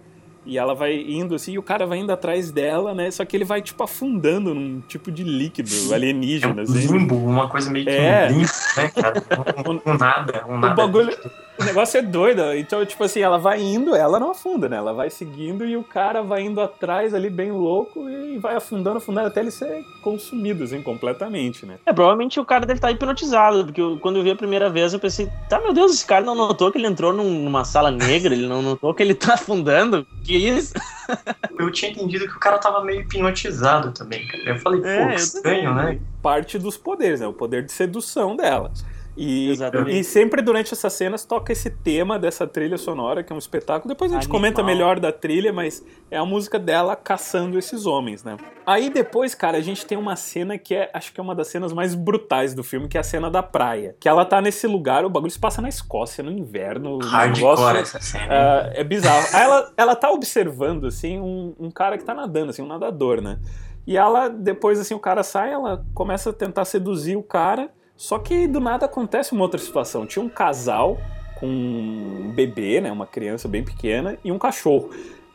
E 0.49 0.57
ela 0.59 0.75
vai 0.77 0.95
indo 0.95 1.35
assim, 1.35 1.55
e 1.55 1.59
o 1.59 1.63
cara 1.63 1.85
vai 1.89 1.99
indo 1.99 2.13
atrás 2.13 2.53
dela, 2.53 2.95
né? 2.95 3.11
Só 3.11 3.25
que 3.25 3.37
ele 3.37 3.45
vai, 3.45 3.61
tipo, 3.61 3.83
afundando 3.83 4.55
num 4.55 4.81
tipo 4.81 5.11
de 5.11 5.25
líquido 5.25 5.69
É 5.69 5.91
um 5.91 5.95
alienígena, 5.95 6.63
assim. 6.63 6.87
limbo, 6.87 7.17
uma 7.17 7.49
coisa 7.49 7.69
meio 7.69 7.85
que 7.85 7.91
É. 7.91 8.27
um 8.27 8.33
limbo, 8.33 8.49
né, 8.77 8.89
cara? 8.95 9.25
Um, 9.87 9.91
um 9.93 9.99
nada, 9.99 10.45
um 10.49 10.55
O 10.55 10.59
nada. 10.59 10.75
bagulho. 10.75 11.17
O 11.59 11.65
negócio 11.65 11.99
é 11.99 12.03
doido. 12.03 12.43
Então, 12.55 12.85
tipo 12.85 13.03
assim, 13.05 13.21
ela 13.21 13.39
vai 13.39 13.61
indo, 13.63 13.95
ela 13.95 14.21
não 14.21 14.31
afunda, 14.31 14.69
né? 14.69 14.77
Ela 14.77 14.93
vai 14.93 15.09
seguindo 15.11 15.65
e 15.65 15.77
o 15.77 15.83
cara 15.83 16.23
vai 16.23 16.43
indo 16.43 16.61
atrás 16.61 17.15
ali, 17.15 17.31
bem 17.31 17.51
louco, 17.51 18.09
e 18.11 18.39
vai 18.39 18.57
afundando, 18.57 18.99
afundando 18.99 19.29
até 19.29 19.41
ele 19.41 19.51
ser 19.51 19.85
consumido, 20.03 20.65
assim, 20.65 20.83
completamente, 20.83 21.65
né? 21.65 21.77
É, 21.87 21.93
provavelmente 21.93 22.39
o 22.39 22.45
cara 22.45 22.67
deve 22.67 22.79
estar 22.79 22.91
hipnotizado, 22.91 23.65
porque 23.65 23.81
eu- 23.81 23.99
quando 23.99 24.17
eu 24.17 24.23
vi 24.23 24.31
a 24.31 24.37
primeira 24.37 24.69
vez 24.69 24.93
eu 24.93 24.99
pensei, 25.01 25.29
tá, 25.49 25.59
meu 25.61 25.73
Deus, 25.73 25.93
esse 25.93 26.07
cara 26.07 26.25
não 26.25 26.35
notou 26.35 26.71
que 26.71 26.79
ele 26.79 26.87
entrou 26.87 27.13
num- 27.13 27.43
numa 27.45 27.65
sala 27.65 27.91
negra, 27.91 28.35
ele 28.35 28.47
não 28.47 28.61
notou 28.63 28.93
que 28.95 29.03
ele 29.03 29.15
tá 29.15 29.35
afundando? 29.35 30.07
Que 30.25 30.37
isso? 30.37 30.75
Eu 31.59 31.71
tinha 31.71 31.91
entendido 31.93 32.27
que 32.27 32.37
o 32.37 32.41
cara 32.41 32.59
tava 32.59 32.83
meio 32.85 33.01
hipnotizado 33.01 33.93
também, 33.93 34.27
cara. 34.27 34.43
Eu 34.45 34.59
falei, 34.59 34.81
pô, 34.81 34.87
É, 34.89 35.15
que 35.15 35.21
estranho, 35.21 35.73
né? 35.75 35.99
Parte 36.21 36.59
dos 36.59 36.77
poderes, 36.77 37.21
né? 37.21 37.27
O 37.29 37.33
poder 37.33 37.65
de 37.65 37.73
sedução 37.73 38.35
dela. 38.37 38.73
E, 39.17 39.51
Exatamente. 39.51 39.99
e 39.99 40.05
sempre 40.05 40.43
durante 40.43 40.75
essas 40.75 40.93
cenas 40.93 41.25
toca 41.25 41.51
esse 41.51 41.71
tema 41.71 42.19
dessa 42.19 42.47
trilha 42.47 42.77
sonora, 42.77 43.23
que 43.23 43.33
é 43.33 43.37
um 43.37 43.39
espetáculo. 43.39 43.89
Depois 43.89 44.13
a 44.13 44.17
gente 44.17 44.25
Animal. 44.25 44.41
comenta 44.41 44.63
melhor 44.63 45.01
da 45.01 45.11
trilha, 45.11 45.53
mas 45.53 45.83
é 46.11 46.19
a 46.19 46.25
música 46.25 46.59
dela 46.59 46.95
caçando 46.95 47.59
esses 47.59 47.87
homens, 47.87 48.23
né? 48.23 48.37
Aí 48.67 48.91
depois, 48.91 49.35
cara, 49.35 49.57
a 49.57 49.61
gente 49.63 49.87
tem 49.87 49.97
uma 49.97 50.17
cena 50.17 50.59
que 50.59 50.75
é, 50.75 50.91
acho 50.93 51.13
que 51.13 51.19
é 51.19 51.23
uma 51.23 51.35
das 51.35 51.49
cenas 51.49 51.73
mais 51.73 51.95
brutais 51.95 52.53
do 52.53 52.63
filme, 52.63 52.89
que 52.89 52.99
é 52.99 53.01
a 53.01 53.05
cena 53.05 53.31
da 53.31 53.43
praia. 53.43 53.97
Que 53.99 54.09
ela 54.09 54.25
tá 54.25 54.41
nesse 54.43 54.67
lugar, 54.67 55.05
o 55.05 55.09
bagulho 55.09 55.31
se 55.31 55.39
passa 55.39 55.63
na 55.63 55.69
Escócia, 55.69 56.23
no 56.23 56.31
inverno. 56.31 56.99
Hardcore 56.99 57.79
essa 57.79 58.01
cena. 58.01 58.27
ah, 58.29 58.71
é 58.75 58.85
bizarro. 58.85 59.27
Aí 59.33 59.43
ela, 59.43 59.73
ela 59.77 59.97
tá 59.97 60.11
observando, 60.11 60.87
assim, 60.87 61.19
um, 61.19 61.55
um 61.59 61.71
cara 61.71 61.97
que 61.97 62.05
tá 62.05 62.13
nadando, 62.13 62.51
assim, 62.51 62.61
um 62.61 62.67
nadador, 62.67 63.23
né? 63.23 63.39
E 63.87 63.97
ela, 63.97 64.29
depois, 64.29 64.81
assim, 64.81 64.95
o 64.95 64.99
cara 64.99 65.23
sai, 65.23 65.53
ela 65.53 65.85
começa 65.95 66.31
a 66.31 66.33
tentar 66.33 66.65
seduzir 66.65 67.17
o 67.17 67.23
cara, 67.23 67.71
só 67.97 68.19
que 68.19 68.47
do 68.47 68.61
nada 68.61 68.87
acontece 68.87 69.33
uma 69.33 69.43
outra 69.43 69.59
situação. 69.59 70.07
Tinha 70.07 70.25
um 70.25 70.29
casal 70.29 70.99
com 71.39 71.47
um 71.47 72.33
bebê, 72.35 72.81
né? 72.81 72.91
Uma 72.91 73.07
criança 73.07 73.49
bem 73.49 73.65
pequena, 73.65 74.19
e 74.25 74.33
um 74.33 74.39
cachorro. 74.39 74.91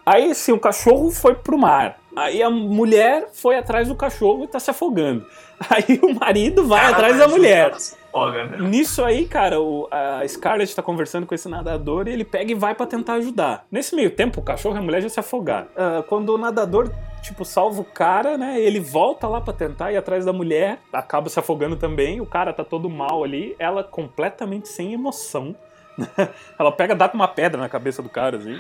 Aí, 0.06 0.32
assim, 0.32 0.52
o 0.52 0.60
cachorro 0.60 1.12
foi 1.12 1.36
pro 1.36 1.58
mar. 1.58 2.00
Aí 2.16 2.42
a 2.42 2.50
mulher 2.50 3.30
foi 3.34 3.58
atrás 3.58 3.88
do 3.88 3.96
cachorro 3.96 4.44
e 4.44 4.48
tá 4.48 4.60
se 4.60 4.70
afogando. 4.70 5.26
Aí 5.70 6.00
o 6.02 6.14
marido 6.14 6.68
vai 6.68 6.86
atrás 6.86 7.18
da 7.18 7.28
mulher. 7.28 7.72
cara 7.72 8.01
se 8.12 8.12
Foga, 8.12 8.46
né? 8.46 8.58
Nisso 8.68 9.04
aí, 9.04 9.26
cara, 9.26 9.60
o, 9.60 9.88
a 9.90 10.28
Scarlett 10.28 10.76
tá 10.76 10.84
conversando 10.84 11.26
com 11.26 11.34
esse 11.34 11.48
nadador 11.48 12.08
e 12.08 12.12
ele 12.12 12.26
pega 12.26 12.52
e 12.52 12.56
vai 12.56 12.76
pra 12.76 12.86
tentar 12.86 13.14
ajudar. 13.14 13.66
Nesse 13.72 13.96
meio 13.96 14.12
tempo, 14.12 14.42
o 14.42 14.44
cachorro 14.44 14.76
e 14.76 14.80
a 14.80 14.82
mulher 14.82 15.02
já 15.02 15.10
se 15.10 15.20
afogaram. 15.20 15.68
Ah, 15.76 16.04
quando 16.08 16.30
o 16.30 16.38
nadador, 16.38 16.92
tipo, 17.22 17.46
salva 17.46 17.82
o 17.82 17.86
cara, 17.86 18.38
né? 18.38 18.60
Ele 18.60 18.80
volta 18.80 19.28
lá 19.28 19.40
pra 19.40 19.54
tentar 19.54 19.92
ir 19.92 19.98
atrás 19.98 20.26
da 20.26 20.34
mulher, 20.34 20.80
acaba 20.92 21.30
se 21.30 21.40
afogando 21.40 21.78
também. 21.78 22.20
O 22.20 22.26
cara 22.26 22.52
tá 22.52 22.64
todo 22.64 22.90
mal 22.90 23.24
ali, 23.24 23.56
ela 23.58 23.84
completamente 23.84 24.68
sem 24.68 24.94
emoção. 24.94 25.56
ela 26.60 26.72
pega, 26.72 26.96
dá 26.96 27.08
com 27.08 27.16
uma 27.16 27.28
pedra 27.28 27.60
na 27.60 27.70
cabeça 27.70 28.02
do 28.02 28.10
cara, 28.10 28.38
assim. 28.38 28.60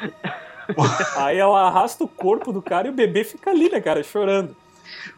aí 1.18 1.38
ela 1.38 1.68
arrasta 1.68 2.04
o 2.04 2.08
corpo 2.08 2.54
do 2.54 2.62
cara 2.62 2.88
e 2.88 2.92
o 2.92 2.94
bebê 2.94 3.24
fica 3.24 3.50
ali, 3.50 3.70
né, 3.70 3.82
cara, 3.82 4.02
chorando. 4.04 4.56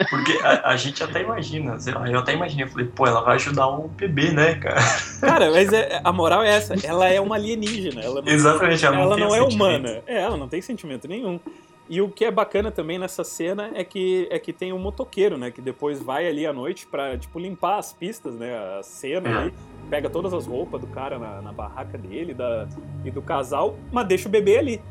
Porque 0.09 0.31
a, 0.43 0.69
a 0.71 0.75
gente 0.75 1.03
até 1.03 1.21
imagina, 1.21 1.79
sei 1.79 1.93
lá, 1.93 2.09
eu 2.09 2.19
até 2.19 2.33
imaginei, 2.33 2.65
eu 2.65 2.69
falei, 2.69 2.87
pô, 2.87 3.05
ela 3.07 3.21
vai 3.21 3.35
ajudar 3.35 3.67
o 3.67 3.87
bebê, 3.87 4.31
né, 4.31 4.55
cara? 4.55 4.81
Cara, 5.21 5.51
mas 5.51 5.71
é- 5.71 6.01
a 6.03 6.11
moral 6.11 6.43
é 6.43 6.49
essa: 6.49 6.73
ela 6.85 7.07
é 7.07 7.19
uma 7.21 7.35
alienígena. 7.35 8.01
Ela 8.01 8.21
não 8.21 8.27
Exatamente, 8.31 8.85
ela, 8.85 8.97
ela 8.99 9.15
tem 9.15 9.23
não 9.25 9.35
é 9.35 9.39
sentimento. 9.39 9.55
humana. 9.55 10.01
É, 10.07 10.21
ela 10.21 10.37
não 10.37 10.47
tem 10.47 10.61
sentimento 10.61 11.07
nenhum. 11.07 11.39
E 11.89 12.01
o 12.01 12.07
que 12.09 12.23
é 12.23 12.31
bacana 12.31 12.71
também 12.71 12.97
nessa 12.97 13.25
cena 13.25 13.69
é 13.75 13.83
que 13.83 14.25
é 14.31 14.39
que 14.39 14.53
tem 14.53 14.71
um 14.71 14.79
motoqueiro, 14.79 15.37
né, 15.37 15.51
que 15.51 15.61
depois 15.61 16.01
vai 16.01 16.25
ali 16.27 16.47
à 16.47 16.53
noite 16.53 16.87
pra, 16.87 17.17
tipo, 17.17 17.37
limpar 17.37 17.77
as 17.77 17.91
pistas, 17.91 18.35
né, 18.35 18.55
a 18.79 18.81
cena 18.81 19.29
É. 19.29 19.33
ali, 19.33 19.53
pega 19.89 20.09
todas 20.09 20.33
as 20.33 20.47
roupas 20.47 20.79
do 20.79 20.87
cara 20.87 21.19
na, 21.19 21.41
na 21.41 21.51
barraca 21.51 21.97
dele 21.97 22.33
da, 22.33 22.67
e 23.03 23.11
do 23.11 23.21
casal, 23.21 23.75
mas 23.91 24.07
deixa 24.07 24.29
o 24.29 24.31
bebê 24.31 24.57
ali. 24.57 24.81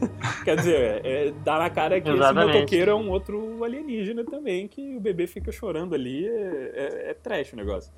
Quer 0.44 0.56
dizer, 0.56 1.04
é, 1.04 1.30
dá 1.44 1.58
na 1.58 1.70
cara 1.70 2.00
que 2.00 2.08
esse 2.08 2.18
Exatamente. 2.18 2.54
motoqueiro 2.54 2.90
é 2.90 2.94
um 2.94 3.10
outro 3.10 3.62
alienígena 3.64 4.24
também, 4.24 4.66
que 4.68 4.96
o 4.96 5.00
bebê 5.00 5.26
fica 5.26 5.52
chorando 5.52 5.94
ali, 5.94 6.26
é, 6.26 6.72
é, 6.74 7.10
é 7.10 7.14
trash 7.14 7.52
o 7.52 7.56
negócio. 7.56 7.92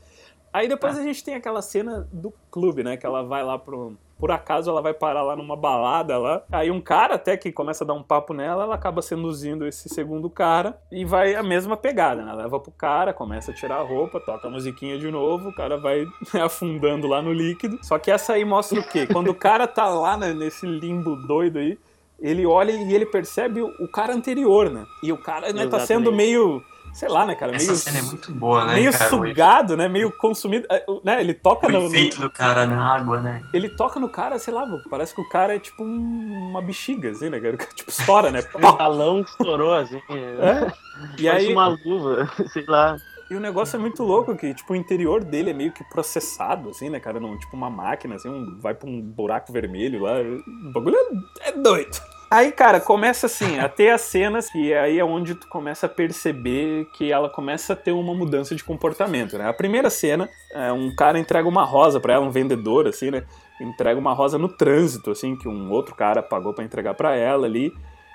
Aí 0.52 0.66
depois 0.66 0.98
a 0.98 1.02
gente 1.02 1.22
tem 1.22 1.34
aquela 1.34 1.62
cena 1.62 2.08
do 2.12 2.32
clube, 2.50 2.82
né? 2.82 2.96
Que 2.96 3.06
ela 3.06 3.22
vai 3.22 3.42
lá 3.44 3.58
pro. 3.58 3.96
Por 4.18 4.30
acaso 4.30 4.68
ela 4.68 4.82
vai 4.82 4.92
parar 4.92 5.22
lá 5.22 5.34
numa 5.34 5.56
balada 5.56 6.18
lá. 6.18 6.42
Aí 6.52 6.70
um 6.70 6.80
cara 6.80 7.14
até 7.14 7.36
que 7.36 7.50
começa 7.50 7.84
a 7.84 7.86
dar 7.86 7.94
um 7.94 8.02
papo 8.02 8.34
nela, 8.34 8.64
ela 8.64 8.74
acaba 8.74 9.00
seduzindo 9.00 9.66
esse 9.66 9.88
segundo 9.88 10.28
cara 10.28 10.78
e 10.92 11.06
vai 11.06 11.34
a 11.34 11.42
mesma 11.42 11.74
pegada, 11.74 12.22
né? 12.22 12.34
Leva 12.34 12.60
pro 12.60 12.72
cara, 12.72 13.14
começa 13.14 13.50
a 13.50 13.54
tirar 13.54 13.76
a 13.76 13.82
roupa, 13.82 14.20
toca 14.20 14.48
a 14.48 14.50
musiquinha 14.50 14.98
de 14.98 15.10
novo, 15.10 15.48
o 15.48 15.54
cara 15.54 15.78
vai 15.78 16.04
afundando 16.44 17.06
lá 17.06 17.22
no 17.22 17.32
líquido. 17.32 17.78
Só 17.82 17.98
que 17.98 18.10
essa 18.10 18.34
aí 18.34 18.44
mostra 18.44 18.80
o 18.80 18.86
quê? 18.86 19.06
Quando 19.06 19.30
o 19.30 19.34
cara 19.34 19.66
tá 19.66 19.88
lá 19.88 20.18
né, 20.18 20.34
nesse 20.34 20.66
limbo 20.66 21.16
doido 21.16 21.58
aí, 21.60 21.78
ele 22.20 22.46
olha 22.46 22.72
e 22.72 22.94
ele 22.94 23.06
percebe 23.06 23.62
o, 23.62 23.88
cara 23.88 24.14
anterior, 24.14 24.70
né? 24.70 24.84
E 25.02 25.12
o 25.12 25.16
cara 25.18 25.52
né, 25.52 25.66
tá 25.66 25.80
sendo 25.80 26.12
meio. 26.12 26.62
Sei 26.92 27.08
lá, 27.08 27.24
né, 27.24 27.36
cara? 27.36 27.54
Essa 27.54 27.66
Meio 27.66 27.76
cena 27.76 27.98
é 28.00 28.02
muito 28.02 28.32
boa, 28.32 28.64
né, 28.64 28.74
meio 28.74 28.90
cara? 28.90 29.08
Sugado, 29.08 29.76
né? 29.76 29.88
Meio 29.88 30.10
consumido. 30.10 30.66
é, 30.68 30.84
Né? 31.04 31.20
Ele 31.20 31.32
toca 31.34 31.68
O 31.68 31.70
no, 31.70 31.80
no- 31.82 31.86
efeito 31.86 32.20
do 32.20 32.28
cara 32.28 32.66
na 32.66 32.94
água, 32.96 33.20
né? 33.20 33.42
Ele 33.54 33.68
toca 33.68 34.00
no 34.00 34.08
cara, 34.08 34.40
sei 34.40 34.52
lá, 34.52 34.66
parece 34.90 35.14
que 35.14 35.20
o 35.20 35.28
cara 35.28 35.54
é 35.54 35.58
tipo 35.60 35.84
um- 35.84 36.48
uma 36.50 36.60
bexiga, 36.60 37.10
assim, 37.10 37.30
né? 37.30 37.38
cara? 37.38 37.56
Tipo, 37.76 37.90
estoura, 37.92 38.32
né? 38.32 38.40
Um 38.58 38.76
balão 38.76 39.22
que 39.22 39.30
estourou, 39.30 39.72
assim. 39.72 40.00
É. 40.08 40.72
E 41.16 41.26
Parece 41.26 41.46
aí, 41.46 41.52
uma 41.52 41.68
luva, 41.68 42.28
sei 42.52 42.64
lá. 42.66 42.96
E 43.30 43.36
o 43.36 43.40
negócio 43.40 43.76
é 43.76 43.78
muito 43.78 44.02
louco, 44.02 44.34
que 44.36 44.52
tipo, 44.54 44.72
o 44.72 44.76
interior 44.76 45.22
dele 45.24 45.50
é 45.50 45.54
meio 45.54 45.72
que 45.72 45.84
processado, 45.84 46.70
assim, 46.70 46.90
né, 46.90 46.98
cara? 47.00 47.20
Não, 47.20 47.38
tipo 47.38 47.56
uma 47.56 47.70
máquina, 47.70 48.16
assim, 48.16 48.28
um- 48.28 48.58
vai 48.58 48.74
pra 48.74 48.88
um 48.88 49.00
buraco 49.00 49.52
vermelho 49.52 50.02
lá. 50.02 50.14
O 50.20 50.72
bagulho 50.72 50.96
é, 51.42 51.48
é 51.48 51.52
doido. 51.52 51.98
Aí, 52.30 52.52
cara, 52.52 52.80
começa 52.80 53.26
assim, 53.26 53.58
a 53.58 53.68
ter 53.68 53.90
as 53.90 54.02
cenas 54.02 54.48
que 54.48 54.72
aí 54.72 55.00
é 55.00 55.04
onde 55.04 55.34
tu 55.34 55.48
começa 55.48 55.86
a 55.86 55.88
perceber 55.88 56.84
que 56.96 57.10
ela 57.10 57.28
começa 57.28 57.72
a 57.72 57.76
ter 57.76 57.90
uma 57.90 58.14
mudança 58.14 58.54
de 58.54 58.62
comportamento, 58.62 59.36
né? 59.36 59.48
A 59.48 59.52
primeira 59.52 59.90
cena, 59.90 60.28
é 60.52 60.72
um 60.72 60.94
cara 60.94 61.18
entrega 61.18 61.48
uma 61.48 61.64
rosa 61.64 61.98
pra 61.98 62.12
ela, 62.14 62.24
um 62.24 62.30
vendedor, 62.30 62.86
assim, 62.86 63.10
né? 63.10 63.24
Entrega 63.60 63.98
uma 63.98 64.12
rosa 64.12 64.38
no 64.38 64.48
trânsito, 64.48 65.10
assim, 65.10 65.34
que 65.36 65.48
um 65.48 65.70
outro 65.72 65.94
cara 65.96 66.22
pagou 66.22 66.54
pra 66.54 66.62
entregar 66.64 66.94
pra 66.94 67.16
ela 67.16 67.46
ali. 67.46 67.72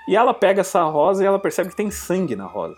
E 0.08 0.16
ela 0.16 0.32
pega 0.32 0.62
essa 0.62 0.82
rosa 0.84 1.22
e 1.22 1.26
ela 1.26 1.38
percebe 1.38 1.68
que 1.68 1.76
tem 1.76 1.90
sangue 1.90 2.34
na 2.36 2.46
rosa. 2.46 2.74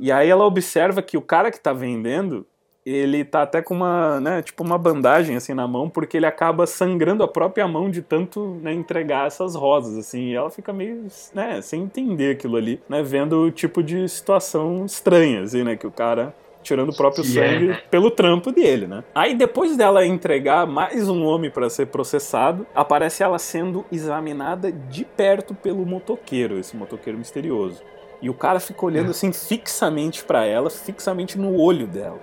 E 0.00 0.10
aí 0.10 0.30
ela 0.30 0.46
observa 0.46 1.02
que 1.02 1.18
o 1.18 1.20
cara 1.20 1.50
que 1.50 1.60
tá 1.60 1.74
vendendo, 1.74 2.46
ele 2.86 3.22
tá 3.22 3.42
até 3.42 3.60
com 3.60 3.74
uma, 3.74 4.18
né, 4.18 4.40
tipo 4.40 4.64
uma 4.64 4.78
bandagem 4.78 5.36
assim 5.36 5.52
na 5.52 5.68
mão, 5.68 5.90
porque 5.90 6.16
ele 6.16 6.24
acaba 6.24 6.66
sangrando 6.66 7.22
a 7.22 7.28
própria 7.28 7.68
mão 7.68 7.90
de 7.90 8.00
tanto, 8.00 8.58
né, 8.62 8.72
entregar 8.72 9.26
essas 9.26 9.54
rosas, 9.54 9.98
assim, 9.98 10.30
e 10.30 10.34
ela 10.34 10.50
fica 10.50 10.72
meio, 10.72 11.06
né, 11.34 11.60
sem 11.60 11.82
entender 11.82 12.32
aquilo 12.32 12.56
ali, 12.56 12.80
né, 12.88 13.02
vendo 13.02 13.42
o 13.42 13.50
tipo 13.50 13.82
de 13.82 14.08
situação 14.08 14.86
estranha, 14.86 15.42
assim, 15.42 15.62
né, 15.62 15.76
que 15.76 15.86
o 15.86 15.92
cara 15.92 16.34
tirando 16.62 16.90
o 16.90 16.96
próprio 16.96 17.22
é, 17.22 17.26
sangue 17.26 17.66
né? 17.68 17.82
pelo 17.90 18.10
trampo 18.10 18.52
dele, 18.52 18.86
né? 18.86 19.02
Aí 19.14 19.34
depois 19.34 19.78
dela 19.78 20.04
entregar 20.04 20.66
mais 20.66 21.08
um 21.08 21.24
homem 21.24 21.50
para 21.50 21.70
ser 21.70 21.86
processado, 21.86 22.66
aparece 22.74 23.22
ela 23.22 23.38
sendo 23.38 23.84
examinada 23.90 24.70
de 24.70 25.04
perto 25.04 25.54
pelo 25.54 25.86
motoqueiro, 25.86 26.58
esse 26.58 26.76
motoqueiro 26.76 27.18
misterioso. 27.18 27.82
E 28.22 28.28
o 28.28 28.34
cara 28.34 28.60
fica 28.60 28.84
olhando 28.84 29.10
assim 29.10 29.32
fixamente 29.32 30.24
para 30.24 30.44
ela, 30.44 30.68
fixamente 30.68 31.38
no 31.38 31.58
olho 31.58 31.86
dela. 31.86 32.18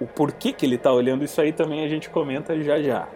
O 0.00 0.06
porquê 0.06 0.52
que 0.52 0.64
ele 0.64 0.78
tá 0.78 0.92
olhando 0.92 1.24
isso 1.24 1.40
aí 1.40 1.52
também 1.52 1.84
a 1.84 1.88
gente 1.88 2.10
comenta 2.10 2.60
já 2.62 2.80
já. 2.80 3.08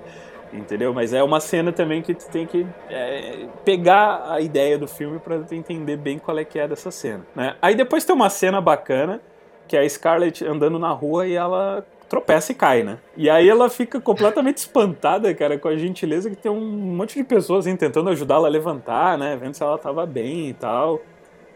Entendeu? 0.53 0.95
Mas 0.95 1.13
é 1.13 1.23
uma 1.23 1.41
cena 1.41 1.73
também 1.73 2.01
que 2.01 2.15
tu 2.15 2.29
tem 2.29 2.47
que 2.47 2.65
é, 2.89 3.47
pegar 3.65 4.31
a 4.31 4.41
ideia 4.41 4.79
do 4.79 4.87
filme 4.87 5.19
pra 5.19 5.41
tu 5.41 5.55
entender 5.55 5.97
bem 5.97 6.19
qual 6.19 6.39
é 6.39 6.45
que 6.45 6.59
é 6.59 6.69
dessa 6.69 6.91
cena. 6.91 7.27
Né? 7.35 7.57
Aí 7.61 7.75
depois 7.75 8.05
tem 8.05 8.15
uma 8.15 8.31
cena 8.31 8.61
bacana, 8.61 9.21
que 9.67 9.77
é 9.77 9.81
a 9.81 9.89
Scarlett 9.89 10.45
andando 10.45 10.79
na 10.79 10.91
rua 10.91 11.27
e 11.27 11.35
ela 11.35 11.85
tropeça 12.09 12.53
e 12.53 12.55
cai, 12.55 12.85
né? 12.85 12.99
E 13.17 13.29
aí 13.29 13.49
ela 13.49 13.69
fica 13.69 14.01
completamente 14.01 14.59
espantada, 14.59 15.35
cara, 15.35 15.59
com 15.59 15.67
a 15.67 15.77
gentileza 15.77 16.31
que 16.31 16.37
tem 16.37 16.53
um 16.53 16.61
monte 16.61 17.17
de 17.17 17.25
pessoas 17.25 17.67
assim, 17.67 17.77
tentando 17.77 18.11
ajudá-la 18.11 18.47
a 18.47 18.51
levantar, 18.51 19.19
né? 19.19 19.37
Vendo 19.37 19.55
se 19.55 19.63
ela 19.63 19.77
tava 19.77 20.07
bem 20.07 20.51
e 20.51 20.55
tal. 20.55 21.01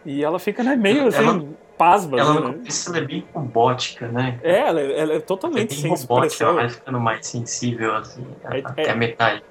E 0.08 0.24
ela 0.24 0.38
fica, 0.38 0.62
né, 0.64 0.74
meio 0.74 1.06
assim, 1.08 1.22
Ela- 1.22 1.44
pasma, 1.76 2.18
Ela 2.18 2.40
né? 2.40 2.58
ela 2.86 2.96
é 2.96 3.00
bem 3.02 3.26
robótica, 3.34 4.08
né? 4.08 4.38
É, 4.42 4.60
ela, 4.60 4.80
ela 4.80 5.12
é 5.12 5.16
É 5.16 5.20
totalmente 5.20 5.68
bem 5.68 5.78
sem 5.78 5.90
robótica, 5.90 6.44
ela 6.44 6.54
vai 6.54 6.68
ficando 6.70 6.98
mais 6.98 7.26
sensível, 7.26 7.94
assim, 7.94 8.26
É- 8.50 8.62
até 8.64 8.84
é- 8.84 8.90
a 8.90 8.96
metade. 8.96 9.42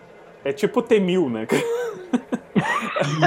É 0.44 0.52
tipo 0.52 0.82
Temil, 0.82 1.30
né? 1.30 1.46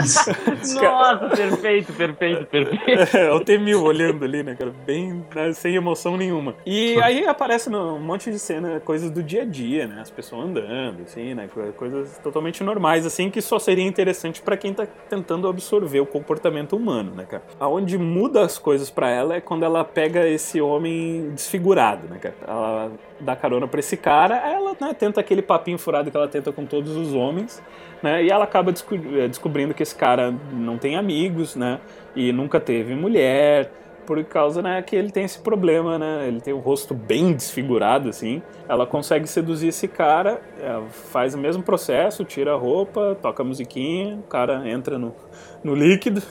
Isso. 0.03 0.31
Nossa, 0.83 1.29
perfeito, 1.29 1.93
perfeito, 1.93 2.47
perfeito. 2.47 3.17
É, 3.17 3.31
o 3.33 3.41
Temil 3.41 3.83
olhando 3.83 4.25
ali, 4.25 4.43
né, 4.43 4.55
cara? 4.55 4.73
Bem 4.87 5.25
né, 5.35 5.53
sem 5.53 5.75
emoção 5.75 6.17
nenhuma. 6.17 6.55
E 6.67 7.01
aí 7.03 7.27
aparece 7.27 7.71
no- 7.71 7.95
um 7.97 8.01
monte 8.01 8.31
de 8.31 8.39
cena, 8.39 8.81
coisas 8.81 9.11
do 9.11 9.23
dia 9.23 9.43
a 9.43 9.45
dia, 9.45 9.87
né? 9.87 10.01
As 10.01 10.11
pessoas 10.11 10.47
andando, 10.47 11.03
assim, 11.05 11.35
né? 11.35 11.49
co- 11.53 11.61
Coisas 11.77 12.19
totalmente 12.19 12.63
normais, 12.65 13.07
assim, 13.07 13.31
que 13.31 13.41
só 13.41 13.59
seria 13.59 13.85
interessante 13.85 14.43
pra 14.43 14.57
quem 14.57 14.73
tá 14.75 14.87
tentando 15.09 15.49
absorver 15.49 16.01
o 16.01 16.07
comportamento 16.07 16.77
humano, 16.77 17.13
né, 17.15 17.25
cara? 17.25 17.43
Aonde 17.59 17.97
muda 17.99 18.43
as 18.43 18.59
coisas 18.59 18.91
pra 18.91 19.11
ela 19.11 19.35
é 19.37 19.41
quando 19.41 19.65
ela 19.65 19.85
pega 19.85 20.27
esse 20.29 20.61
homem 20.61 21.31
desfigurado, 21.35 22.07
né, 22.09 22.19
cara? 22.19 22.35
Ela 22.47 22.93
dá 23.21 23.37
carona 23.37 23.67
pra 23.69 23.81
esse 23.81 23.97
cara, 23.97 24.37
ela 24.37 24.77
né, 24.81 24.95
tenta 24.95 25.21
aquele 25.21 25.43
papinho 25.43 25.79
furado 25.79 26.11
que 26.11 26.17
ela 26.17 26.29
tenta 26.29 26.53
com 26.53 26.65
todos 26.65 26.97
os 26.97 27.13
homens, 27.15 27.63
né? 28.03 28.25
E 28.25 28.31
ela 28.31 28.45
acaba 28.45 28.73
desco- 28.73 28.95
eh, 28.95 29.29
descobrindo 29.29 29.75
que 29.75 29.83
esse 29.83 29.95
cara 29.95 30.35
não 30.53 30.79
tem 30.79 30.97
amigos, 30.97 31.57
né? 31.57 31.81
E 32.17 32.33
nunca 32.33 32.59
teve 32.59 32.95
mulher, 32.95 33.71
por 34.07 34.25
causa, 34.25 34.61
né, 34.61 34.83
que 34.83 34.97
ele 34.97 35.13
tem 35.13 35.25
esse 35.25 35.39
problema, 35.39 35.97
né? 35.97 36.25
Ele 36.27 36.41
tem 36.41 36.53
o 36.53 36.59
rosto 36.59 36.95
bem 36.95 37.33
desfigurado, 37.33 38.09
assim. 38.09 38.43
Ela 38.69 38.85
consegue 38.85 39.27
seduzir 39.29 39.69
esse 39.69 39.87
cara, 39.87 40.41
ela 40.61 40.87
faz 40.89 41.35
o 41.35 41.39
mesmo 41.39 41.63
processo, 41.63 42.25
tira 42.25 42.53
a 42.53 42.57
roupa, 42.57 43.17
toca 43.23 43.43
a 43.43 43.47
musiquinha, 43.47 44.17
o 44.17 44.23
cara 44.23 44.69
entra 44.69 44.99
no, 44.99 45.15
no 45.63 45.77
líquido, 45.77 46.23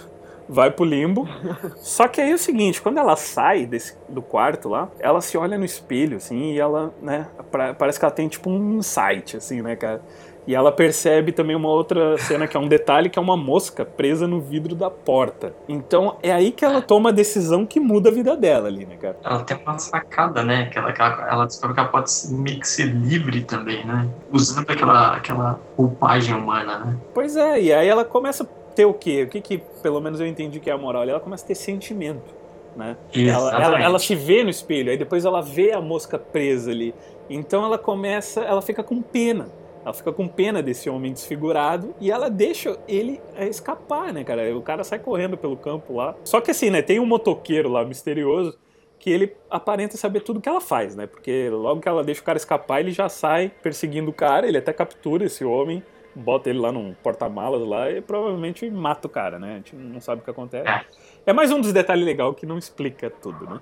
vai 0.49 0.71
pro 0.71 0.83
limbo. 0.83 1.29
Só 1.77 2.07
que 2.07 2.19
aí 2.19 2.31
é 2.31 2.33
o 2.35 2.39
seguinte, 2.39 2.81
quando 2.81 2.97
ela 2.97 3.15
sai 3.15 3.65
desse, 3.67 3.95
do 4.09 4.21
quarto 4.21 4.67
lá, 4.67 4.89
ela 4.99 5.21
se 5.21 5.37
olha 5.37 5.57
no 5.57 5.63
espelho, 5.63 6.17
assim, 6.17 6.53
e 6.53 6.59
ela, 6.59 6.91
né, 7.01 7.27
pra- 7.51 7.73
parece 7.75 7.99
que 7.99 8.05
ela 8.05 8.13
tem 8.13 8.27
tipo 8.27 8.49
um 8.49 8.77
insight, 8.79 9.37
assim, 9.37 9.61
né, 9.61 9.75
cara? 9.75 10.01
E 10.47 10.55
ela 10.55 10.71
percebe 10.71 11.31
também 11.31 11.55
uma 11.55 11.69
outra 11.69 12.17
cena 12.17 12.47
que 12.47 12.57
é 12.57 12.59
um 12.59 12.67
detalhe, 12.67 13.07
que 13.07 13.19
é 13.19 13.21
uma 13.21 13.37
mosca 13.37 13.85
presa 13.85 14.25
no 14.27 14.41
vidro 14.41 14.73
da 14.73 14.89
porta. 14.89 15.53
Então 15.67 16.17
é 16.23 16.31
aí 16.31 16.51
que 16.51 16.65
ela 16.65 16.81
toma 16.81 17.09
a 17.09 17.11
decisão 17.11 17.67
que 17.67 17.79
muda 17.79 18.09
a 18.09 18.11
vida 18.11 18.35
dela 18.35 18.67
ali, 18.67 18.83
né, 18.83 18.95
cara? 18.99 19.17
Ela 19.23 19.43
tem 19.43 19.55
uma 19.57 19.77
sacada, 19.77 20.43
né? 20.43 20.65
Que 20.65 20.79
ela, 20.79 20.91
que 20.91 20.99
ela, 20.99 21.27
ela 21.29 21.45
descobre 21.45 21.75
que 21.75 21.79
ela 21.81 21.89
pode 21.89 22.09
meio 22.31 22.59
que 22.59 22.67
ser 22.67 22.85
livre 22.85 23.41
também, 23.43 23.85
né? 23.85 24.07
Usando 24.31 24.67
aquela, 24.71 25.17
aquela 25.17 25.59
roupagem 25.77 26.33
humana, 26.33 26.79
né? 26.79 26.97
Pois 27.13 27.35
é, 27.35 27.61
e 27.61 27.71
aí 27.71 27.87
ela 27.87 28.03
começa 28.03 28.43
ter 28.79 28.85
o 28.85 28.93
quê? 28.93 29.23
O 29.23 29.27
que 29.27 29.41
que, 29.41 29.57
pelo 29.83 29.99
menos 29.99 30.21
eu 30.21 30.25
entendi 30.25 30.57
que 30.61 30.69
é 30.69 30.73
a 30.73 30.77
moral? 30.77 31.03
Ela 31.03 31.19
começa 31.19 31.43
a 31.43 31.47
ter 31.47 31.55
sentimento, 31.55 32.33
né? 32.77 32.95
Ela, 33.13 33.61
ela, 33.61 33.83
ela 33.83 33.99
se 33.99 34.15
vê 34.15 34.41
no 34.41 34.49
espelho, 34.49 34.89
aí 34.89 34.97
depois 34.97 35.25
ela 35.25 35.41
vê 35.41 35.73
a 35.73 35.81
mosca 35.81 36.17
presa 36.17 36.71
ali. 36.71 36.95
Então 37.29 37.65
ela 37.65 37.77
começa, 37.77 38.39
ela 38.39 38.61
fica 38.61 38.81
com 38.81 39.01
pena. 39.01 39.49
Ela 39.83 39.93
fica 39.93 40.13
com 40.13 40.29
pena 40.29 40.61
desse 40.61 40.89
homem 40.89 41.11
desfigurado 41.11 41.93
e 41.99 42.09
ela 42.09 42.29
deixa 42.29 42.77
ele 42.87 43.19
é, 43.35 43.49
escapar, 43.49 44.13
né, 44.13 44.23
cara? 44.23 44.55
O 44.55 44.61
cara 44.61 44.81
sai 44.85 44.99
correndo 44.99 45.35
pelo 45.35 45.57
campo 45.57 45.97
lá. 45.97 46.15
Só 46.23 46.39
que 46.39 46.51
assim, 46.51 46.69
né, 46.69 46.81
tem 46.81 47.01
um 47.01 47.05
motoqueiro 47.05 47.67
lá 47.67 47.83
misterioso 47.83 48.57
que 48.97 49.09
ele 49.09 49.35
aparenta 49.49 49.97
saber 49.97 50.21
tudo 50.21 50.39
que 50.39 50.47
ela 50.47 50.61
faz, 50.61 50.95
né? 50.95 51.05
Porque 51.05 51.49
logo 51.49 51.81
que 51.81 51.89
ela 51.89 52.03
deixa 52.03 52.21
o 52.21 52.23
cara 52.23 52.37
escapar, 52.37 52.79
ele 52.79 52.91
já 52.91 53.09
sai 53.09 53.51
perseguindo 53.61 54.09
o 54.09 54.13
cara, 54.13 54.47
ele 54.47 54.57
até 54.57 54.71
captura 54.71 55.25
esse 55.25 55.43
homem, 55.43 55.83
bota 56.19 56.49
ele 56.49 56.59
lá 56.59 56.71
num 56.71 56.93
porta-malas 57.01 57.65
lá 57.67 57.89
e 57.89 58.01
provavelmente 58.01 58.69
mata 58.69 59.07
o 59.07 59.09
cara, 59.09 59.39
né? 59.39 59.53
A 59.53 59.55
gente 59.55 59.75
não 59.75 59.99
sabe 59.99 60.21
o 60.21 60.23
que 60.23 60.29
acontece. 60.29 60.69
É. 60.69 60.85
É 61.27 61.33
mais 61.33 61.51
um 61.51 61.61
dos 61.61 61.71
detalhes 61.73 62.05
legais 62.05 62.35
que 62.35 62.45
não 62.45 62.57
explica 62.57 63.09
tudo, 63.09 63.45
né? 63.45 63.59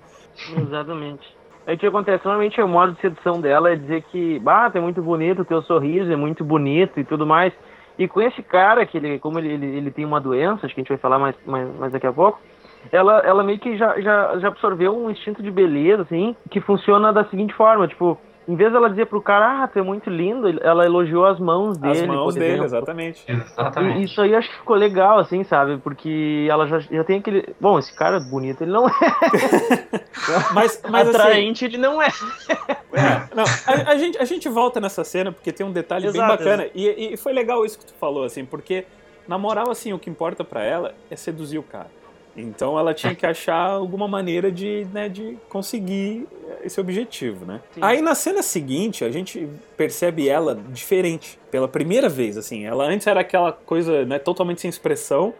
Exatamente. 0.56 1.36
Aí 1.66 1.74
o 1.74 1.78
que 1.78 1.86
acontece? 1.86 2.24
Normalmente 2.24 2.60
o 2.60 2.68
modo 2.68 2.94
de 2.94 3.00
sedução 3.00 3.40
dela 3.40 3.70
é 3.70 3.76
dizer 3.76 4.02
que, 4.10 4.38
bah, 4.38 4.70
é 4.72 4.80
muito 4.80 5.02
bonito 5.02 5.42
o 5.42 5.44
teu 5.44 5.60
sorriso, 5.62 6.10
é 6.10 6.16
muito 6.16 6.42
bonito 6.42 6.98
e 6.98 7.04
tudo 7.04 7.26
mais. 7.26 7.52
E 7.98 8.08
com 8.08 8.22
esse 8.22 8.42
cara, 8.42 8.86
que 8.86 8.96
ele, 8.96 9.18
como 9.18 9.38
ele, 9.38 9.52
ele, 9.52 9.66
ele 9.76 9.90
tem 9.90 10.04
uma 10.04 10.20
doença, 10.20 10.64
acho 10.64 10.74
que 10.74 10.80
a 10.80 10.82
gente 10.82 10.88
vai 10.88 10.98
falar 10.98 11.18
mais, 11.18 11.36
mais, 11.44 11.76
mais 11.76 11.92
daqui 11.92 12.06
a 12.06 12.12
pouco, 12.12 12.40
ela, 12.90 13.18
ela 13.18 13.42
meio 13.42 13.58
que 13.58 13.76
já, 13.76 14.00
já, 14.00 14.38
já 14.38 14.48
absorveu 14.48 14.96
um 14.96 15.10
instinto 15.10 15.42
de 15.42 15.50
beleza, 15.50 16.02
assim, 16.02 16.34
que 16.48 16.60
funciona 16.60 17.12
da 17.12 17.24
seguinte 17.24 17.52
forma, 17.52 17.86
tipo, 17.86 18.18
em 18.48 18.56
vez 18.56 18.72
dela 18.72 18.88
dizer 18.88 19.06
pro 19.06 19.20
cara, 19.20 19.62
ah, 19.64 19.68
tu 19.68 19.78
é 19.78 19.82
muito 19.82 20.08
lindo, 20.08 20.48
ela 20.64 20.86
elogiou 20.86 21.26
as 21.26 21.38
mãos 21.38 21.76
dele, 21.76 22.00
As 22.00 22.06
mãos 22.06 22.34
dele, 22.34 22.46
exemplo. 22.46 22.64
exatamente. 22.64 23.24
E 23.28 23.32
Exatamente. 23.32 24.04
Isso 24.04 24.22
aí 24.22 24.34
acho 24.34 24.48
que 24.48 24.56
ficou 24.56 24.74
legal, 24.74 25.18
assim, 25.18 25.44
sabe? 25.44 25.76
Porque 25.76 26.46
ela 26.50 26.66
já, 26.66 26.78
já 26.78 27.04
tem 27.04 27.18
aquele. 27.18 27.54
Bom, 27.60 27.78
esse 27.78 27.94
cara 27.94 28.18
bonito, 28.18 28.62
ele 28.62 28.72
não 28.72 28.88
é. 28.88 28.92
Mas, 30.52 30.82
mas 30.88 31.08
assim, 31.08 31.18
Atraente, 31.18 31.64
ele 31.64 31.78
não 31.78 32.02
é. 32.02 32.08
É, 32.08 33.34
não, 33.34 33.44
a, 33.66 33.92
a 33.92 33.96
gente, 33.96 34.18
a 34.18 34.24
gente 34.24 34.48
volta 34.48 34.80
nessa 34.80 35.04
cena 35.04 35.30
porque 35.32 35.52
tem 35.52 35.64
um 35.64 35.72
detalhe 35.72 36.02
bem 36.02 36.10
Exato, 36.10 36.38
bacana. 36.38 36.66
E, 36.74 37.12
e 37.14 37.16
foi 37.16 37.32
legal 37.32 37.64
isso 37.64 37.78
que 37.78 37.86
tu 37.86 37.94
falou, 37.94 38.24
assim, 38.24 38.44
porque, 38.44 38.84
na 39.26 39.38
moral, 39.38 39.70
assim, 39.70 39.92
o 39.92 39.98
que 39.98 40.10
importa 40.10 40.42
pra 40.44 40.62
ela 40.62 40.94
é 41.10 41.16
seduzir 41.16 41.58
o 41.58 41.62
cara. 41.62 41.88
Então 42.36 42.78
ela 42.78 42.94
tinha 42.94 43.14
que 43.14 43.26
achar 43.26 43.70
alguma 43.70 44.06
maneira 44.06 44.50
de, 44.50 44.86
né, 44.92 45.08
de 45.08 45.36
conseguir 45.48 46.26
esse 46.62 46.80
objetivo, 46.80 47.44
né? 47.44 47.60
Sim. 47.72 47.80
Aí 47.82 48.00
na 48.00 48.14
cena 48.14 48.42
seguinte, 48.42 49.04
a 49.04 49.10
gente 49.10 49.48
percebe 49.76 50.28
ela 50.28 50.54
diferente. 50.54 51.38
Pela 51.50 51.66
primeira 51.66 52.08
vez, 52.08 52.36
assim. 52.36 52.64
Ela 52.64 52.84
antes 52.84 53.06
era 53.06 53.20
aquela 53.20 53.52
coisa, 53.52 54.04
né, 54.04 54.18
totalmente 54.18 54.60
sem 54.60 54.68
expressão, 54.68 55.34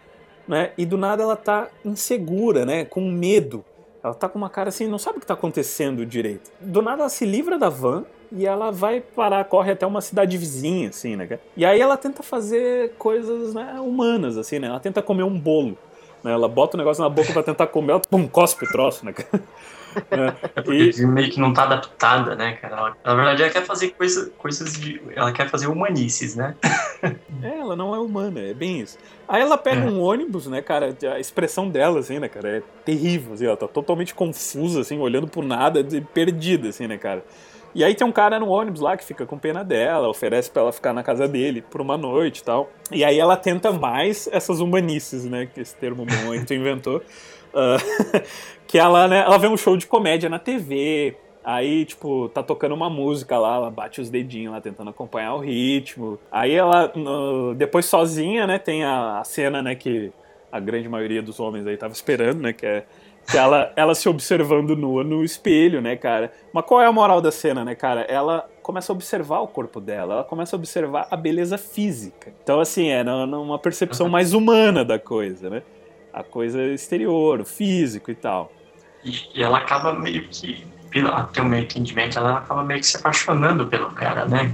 né? 0.46 0.72
E 0.78 0.86
do 0.86 0.96
nada 0.96 1.22
ela 1.22 1.36
tá 1.36 1.68
insegura, 1.84 2.64
né? 2.64 2.84
Com 2.84 3.02
medo. 3.10 3.64
Ela 4.02 4.14
tá 4.14 4.28
com 4.28 4.38
uma 4.38 4.48
cara 4.48 4.68
assim, 4.68 4.86
não 4.86 4.98
sabe 4.98 5.18
o 5.18 5.20
que 5.20 5.26
tá 5.26 5.34
acontecendo 5.34 6.06
direito. 6.06 6.50
Do 6.60 6.80
nada 6.80 7.02
ela 7.02 7.08
se 7.08 7.26
livra 7.26 7.58
da 7.58 7.68
van 7.68 8.04
e 8.30 8.46
ela 8.46 8.70
vai 8.70 9.00
parar, 9.00 9.44
corre 9.44 9.72
até 9.72 9.86
uma 9.86 10.00
cidade 10.00 10.36
vizinha, 10.36 10.90
assim, 10.90 11.16
né? 11.16 11.38
E 11.56 11.64
aí 11.64 11.80
ela 11.80 11.96
tenta 11.96 12.22
fazer 12.22 12.92
coisas 12.98 13.54
né, 13.54 13.78
humanas, 13.80 14.36
assim, 14.36 14.58
né? 14.58 14.68
Ela 14.68 14.80
tenta 14.80 15.02
comer 15.02 15.24
um 15.24 15.38
bolo. 15.38 15.76
Né? 16.22 16.32
Ela 16.32 16.48
bota 16.48 16.76
o 16.76 16.78
negócio 16.78 17.02
na 17.02 17.08
boca 17.08 17.32
pra 17.32 17.42
tentar 17.42 17.66
comer, 17.68 17.92
ela 17.92 18.00
pum, 18.00 18.26
cospe 18.26 18.64
o 18.64 18.68
troço, 18.68 19.04
né? 19.04 19.12
cara? 19.12 19.42
É, 20.10 20.34
É 20.56 20.62
porque 20.62 20.90
e, 20.96 21.06
meio 21.06 21.30
que 21.30 21.40
não 21.40 21.52
tá 21.52 21.62
adaptada, 21.62 22.34
né, 22.36 22.52
cara? 22.60 22.76
Ela, 22.76 22.96
na 23.04 23.14
verdade, 23.14 23.42
ela 23.42 23.50
quer 23.52 23.64
fazer 23.64 23.88
coisa, 23.90 24.30
coisas 24.38 24.74
de. 24.74 25.00
Ela 25.16 25.32
quer 25.32 25.48
fazer 25.48 25.66
humanices, 25.66 26.36
né? 26.36 26.54
É, 27.42 27.60
ela 27.60 27.76
não 27.76 27.94
é 27.94 27.98
humana, 28.00 28.40
é 28.40 28.52
bem 28.52 28.80
isso. 28.80 28.98
Aí 29.28 29.40
ela 29.40 29.56
pega 29.56 29.82
É. 29.82 29.84
um 29.84 30.00
ônibus, 30.02 30.48
né, 30.48 30.60
cara? 30.60 30.94
A 31.14 31.20
expressão 31.20 31.68
dela, 31.68 32.00
assim, 32.00 32.18
né, 32.18 32.28
cara, 32.28 32.48
é 32.58 32.62
terrível, 32.84 33.34
assim, 33.34 33.46
ela 33.46 33.56
tá 33.56 33.68
totalmente 33.68 34.12
confusa, 34.14 34.80
assim, 34.80 34.98
olhando 34.98 35.28
por 35.28 35.44
nada, 35.44 35.84
perdida, 36.12 36.68
assim, 36.70 36.88
né, 36.88 36.98
cara? 36.98 37.24
E 37.74 37.84
aí 37.84 37.94
tem 37.94 38.06
um 38.06 38.12
cara 38.12 38.38
no 38.40 38.48
ônibus 38.48 38.80
lá 38.80 38.96
que 38.96 39.04
fica 39.04 39.26
com 39.26 39.38
pena 39.38 39.62
dela, 39.64 40.08
oferece 40.08 40.50
pra 40.50 40.62
ela 40.62 40.72
ficar 40.72 40.92
na 40.92 41.02
casa 41.02 41.28
dele 41.28 41.62
por 41.62 41.80
uma 41.80 41.96
noite 41.96 42.38
e 42.38 42.44
tal. 42.44 42.70
E 42.90 43.04
aí 43.04 43.18
ela 43.18 43.36
tenta 43.36 43.72
mais 43.72 44.28
essas 44.32 44.60
humanices, 44.60 45.24
né, 45.24 45.46
que 45.52 45.60
esse 45.60 45.74
termo 45.76 46.06
muito 46.24 46.52
inventou. 46.54 47.02
Ah, 47.54 47.78
que 48.68 48.78
ela, 48.78 49.08
né, 49.08 49.20
ela 49.20 49.38
vê 49.38 49.48
um 49.48 49.56
show 49.56 49.74
de 49.74 49.86
comédia 49.86 50.28
na 50.28 50.38
TV, 50.38 51.16
Aí, 51.42 51.86
tipo, 51.86 52.28
tá 52.28 52.42
tocando 52.42 52.74
uma 52.74 52.90
música 52.90 53.38
lá, 53.38 53.54
ela 53.56 53.70
bate 53.70 54.02
os 54.02 54.10
dedinhos 54.10 54.52
lá 54.52 54.60
tentando 54.60 54.90
acompanhar 54.90 55.32
o 55.34 55.38
ritmo. 55.38 56.18
Aí 56.30 56.52
ela, 56.52 56.92
no- 56.94 57.54
depois 57.54 57.86
sozinha, 57.86 58.46
né, 58.46 58.58
tem 58.58 58.84
a, 58.84 59.18
a 59.20 59.24
cena, 59.24 59.62
né, 59.62 59.74
que 59.74 60.12
a 60.52 60.60
grande 60.60 60.90
maioria 60.90 61.22
dos 61.22 61.40
homens 61.40 61.66
aí 61.66 61.74
tava 61.78 61.94
esperando, 61.94 62.40
né, 62.42 62.52
que 62.52 62.66
é 62.66 62.84
ela, 63.34 63.72
ela 63.76 63.94
se 63.94 64.08
observando 64.08 64.74
nua 64.76 65.04
no 65.04 65.22
espelho, 65.22 65.80
né, 65.80 65.96
cara. 65.96 66.32
Mas 66.52 66.64
qual 66.64 66.80
é 66.80 66.86
a 66.86 66.92
moral 66.92 67.20
da 67.20 67.30
cena, 67.30 67.64
né, 67.64 67.74
cara? 67.74 68.02
Ela 68.02 68.48
começa 68.62 68.92
a 68.92 68.94
observar 68.94 69.40
o 69.40 69.48
corpo 69.48 69.80
dela, 69.80 70.14
ela 70.14 70.24
começa 70.24 70.54
a 70.54 70.58
observar 70.58 71.06
a 71.10 71.16
beleza 71.16 71.58
física. 71.58 72.32
Então, 72.42 72.60
assim, 72.60 72.88
é 72.88 73.02
numa 73.04 73.58
percepção 73.58 74.08
mais 74.08 74.32
humana 74.32 74.84
da 74.84 74.98
coisa, 74.98 75.50
né? 75.50 75.62
A 76.12 76.22
coisa 76.22 76.62
exterior, 76.62 77.40
o 77.40 77.44
físico 77.44 78.10
e 78.10 78.14
tal. 78.14 78.50
E, 79.04 79.42
ela 79.42 79.58
acaba 79.58 79.92
meio 79.92 80.26
que 80.28 80.66
pelo, 80.90 81.08
até 81.08 81.42
o 81.42 81.44
meu 81.44 81.58
entendimento, 81.58 82.18
ela 82.18 82.38
acaba 82.38 82.64
meio 82.64 82.80
que 82.80 82.86
se 82.86 82.96
apaixonando 82.96 83.66
pelo 83.66 83.90
cara, 83.90 84.24
né? 84.26 84.50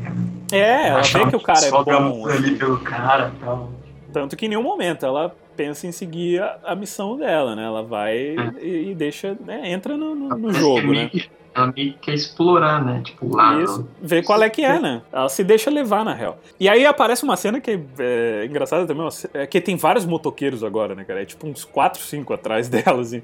É, 0.52 0.88
ela 0.88 1.02
vê 1.02 1.26
que 1.28 1.36
o 1.36 1.40
cara 1.40 1.64
é 1.64 1.70
bom. 1.70 2.28
ali 2.28 2.56
pelo 2.56 2.78
cara 2.80 3.32
e 3.34 3.44
tal. 3.44 3.70
Tanto 4.12 4.36
que 4.36 4.46
em 4.46 4.48
nenhum 4.50 4.62
momento 4.62 5.04
ela 5.06 5.34
pensa 5.56 5.86
em 5.86 5.92
seguir 5.92 6.40
a, 6.42 6.58
a 6.64 6.74
missão 6.74 7.16
dela, 7.16 7.54
né? 7.56 7.64
Ela 7.64 7.82
vai 7.82 8.16
e, 8.60 8.90
e 8.90 8.94
deixa, 8.94 9.36
né? 9.44 9.70
entra 9.70 9.96
no, 9.96 10.14
no- 10.14 10.36
no 10.36 10.52
jogo, 10.52 10.92
né? 10.92 11.10
Ela 11.56 11.72
meio 11.76 11.92
que 11.92 11.98
quer 12.00 12.14
explorar, 12.14 12.84
né? 12.84 13.00
Tipo, 13.04 13.32
lado. 13.36 13.62
Isso, 13.62 13.88
ver 14.02 14.24
qual 14.24 14.42
é 14.42 14.50
que 14.50 14.64
é, 14.64 14.80
né? 14.80 15.02
Ela 15.12 15.28
se 15.28 15.44
deixa 15.44 15.70
levar, 15.70 16.04
na 16.04 16.12
real. 16.12 16.36
E 16.58 16.68
aí 16.68 16.84
aparece 16.84 17.22
uma 17.22 17.36
cena 17.36 17.60
que 17.60 17.78
é 17.98 18.44
engraçada 18.44 18.84
também, 18.86 19.06
é 19.32 19.46
que 19.46 19.60
tem 19.60 19.76
vários 19.76 20.04
motoqueiros 20.04 20.64
agora, 20.64 20.96
né, 20.96 21.04
cara? 21.04 21.22
É 21.22 21.24
tipo 21.24 21.46
uns 21.46 21.64
4, 21.64 22.02
5 22.02 22.32
atrás 22.34 22.66
dela, 22.68 23.00
assim. 23.00 23.22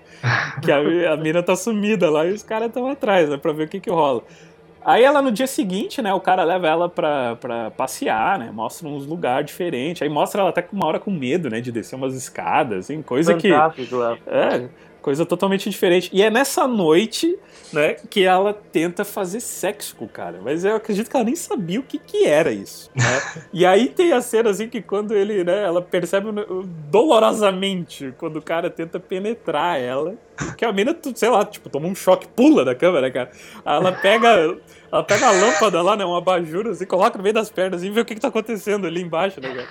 Que 0.63 0.71
a, 0.71 1.13
a 1.13 1.17
mina 1.17 1.43
tá 1.43 1.57
sumida 1.57 2.09
lá 2.09 2.25
e 2.25 2.33
os 2.33 2.45
caras 2.45 2.69
estão 2.69 2.87
atrás, 2.89 3.29
né? 3.29 3.37
Pra 3.37 3.51
ver 3.53 3.65
o 3.65 3.69
que 3.69 3.81
que 3.81 3.91
rola. 3.91 4.23
Aí 4.85 5.05
ela 5.05 5.21
no 5.21 5.31
dia 5.31 5.47
seguinte, 5.47 6.01
né, 6.01 6.13
o 6.15 6.21
cara 6.21 6.43
leva 6.43 6.67
ela 6.67 6.89
pra, 6.89 7.37
pra 7.37 7.71
passear, 7.71 8.39
né, 8.39 8.51
mostra 8.53 8.89
uns 8.89 9.07
lugares 9.07 9.47
diferentes, 9.47 10.03
aí 10.03 10.09
mostra 10.09 10.41
ela 10.41 10.51
até 10.51 10.63
com 10.63 10.75
uma 10.75 10.87
hora 10.87 10.99
com 10.99 11.11
medo, 11.11 11.51
né, 11.51 11.61
de 11.61 11.71
descer 11.71 11.97
umas 11.97 12.15
escadas, 12.15 12.87
assim, 12.87 13.03
coisa 13.03 13.35
que... 13.35 13.51
Fantástico, 13.51 13.97
Léo. 13.97 14.19
É, 14.27 14.69
coisa 15.01 15.25
totalmente 15.27 15.69
diferente. 15.69 16.11
E 16.13 16.23
é 16.23 16.31
nessa 16.31 16.67
noite, 16.67 17.37
né, 17.73 17.95
que 18.09 18.25
ela 18.25 18.53
tenta 18.53 19.05
fazer 19.05 19.41
sexo 19.41 19.97
com 19.97 20.05
o 20.05 20.09
cara. 20.09 20.41
Mas 20.43 20.65
eu 20.65 20.77
acredito 20.77 21.11
que 21.11 21.17
ela 21.17 21.25
nem 21.25 21.37
sabia 21.37 21.81
o 21.81 21.83
que 21.83 21.99
que 21.99 22.25
era 22.27 22.53
isso, 22.53 22.91
né? 22.95 23.05
e 23.53 23.65
aí 23.67 23.89
tem 23.89 24.13
a 24.13 24.21
cena, 24.21 24.51
assim, 24.51 24.69
que 24.69 24.83
quando 24.83 25.15
ele, 25.15 25.45
né, 25.45 25.65
ela 25.65 25.81
percebe 25.83 26.29
dolorosamente 26.91 28.13
quando 28.19 28.37
o 28.37 28.43
cara 28.43 28.69
tenta 28.71 29.01
penetrar 29.01 29.81
ela. 29.81 30.15
Que 30.57 30.65
a 30.65 30.73
mina, 30.73 30.97
sei 31.15 31.29
lá, 31.29 31.45
tipo, 31.45 31.69
toma 31.69 31.87
um 31.87 31.95
choque, 31.95 32.27
pula 32.29 32.65
da 32.65 32.75
câmera, 32.75 33.11
cara. 33.11 33.31
Aí 33.65 33.77
ela 33.77 33.93
pega... 33.93 34.57
Ela 34.93 35.05
pega 35.05 35.29
a 35.29 35.31
lâmpada 35.31 35.81
lá, 35.83 35.97
né? 35.97 36.05
Um 36.05 36.17
abajur, 36.17 36.67
assim, 36.67 36.85
coloca 36.85 37.17
no 37.17 37.23
meio 37.23 37.33
das 37.33 37.49
pernas 37.49 37.85
e 37.85 37.91
vê 37.91 38.01
o 38.01 38.05
que, 38.05 38.17
que 38.17 38.21
tá 38.21 38.27
acontecendo 38.27 38.89
ali 38.89 39.01
embaixo, 39.01 39.41
né, 39.41 39.49
cara? 39.55 39.69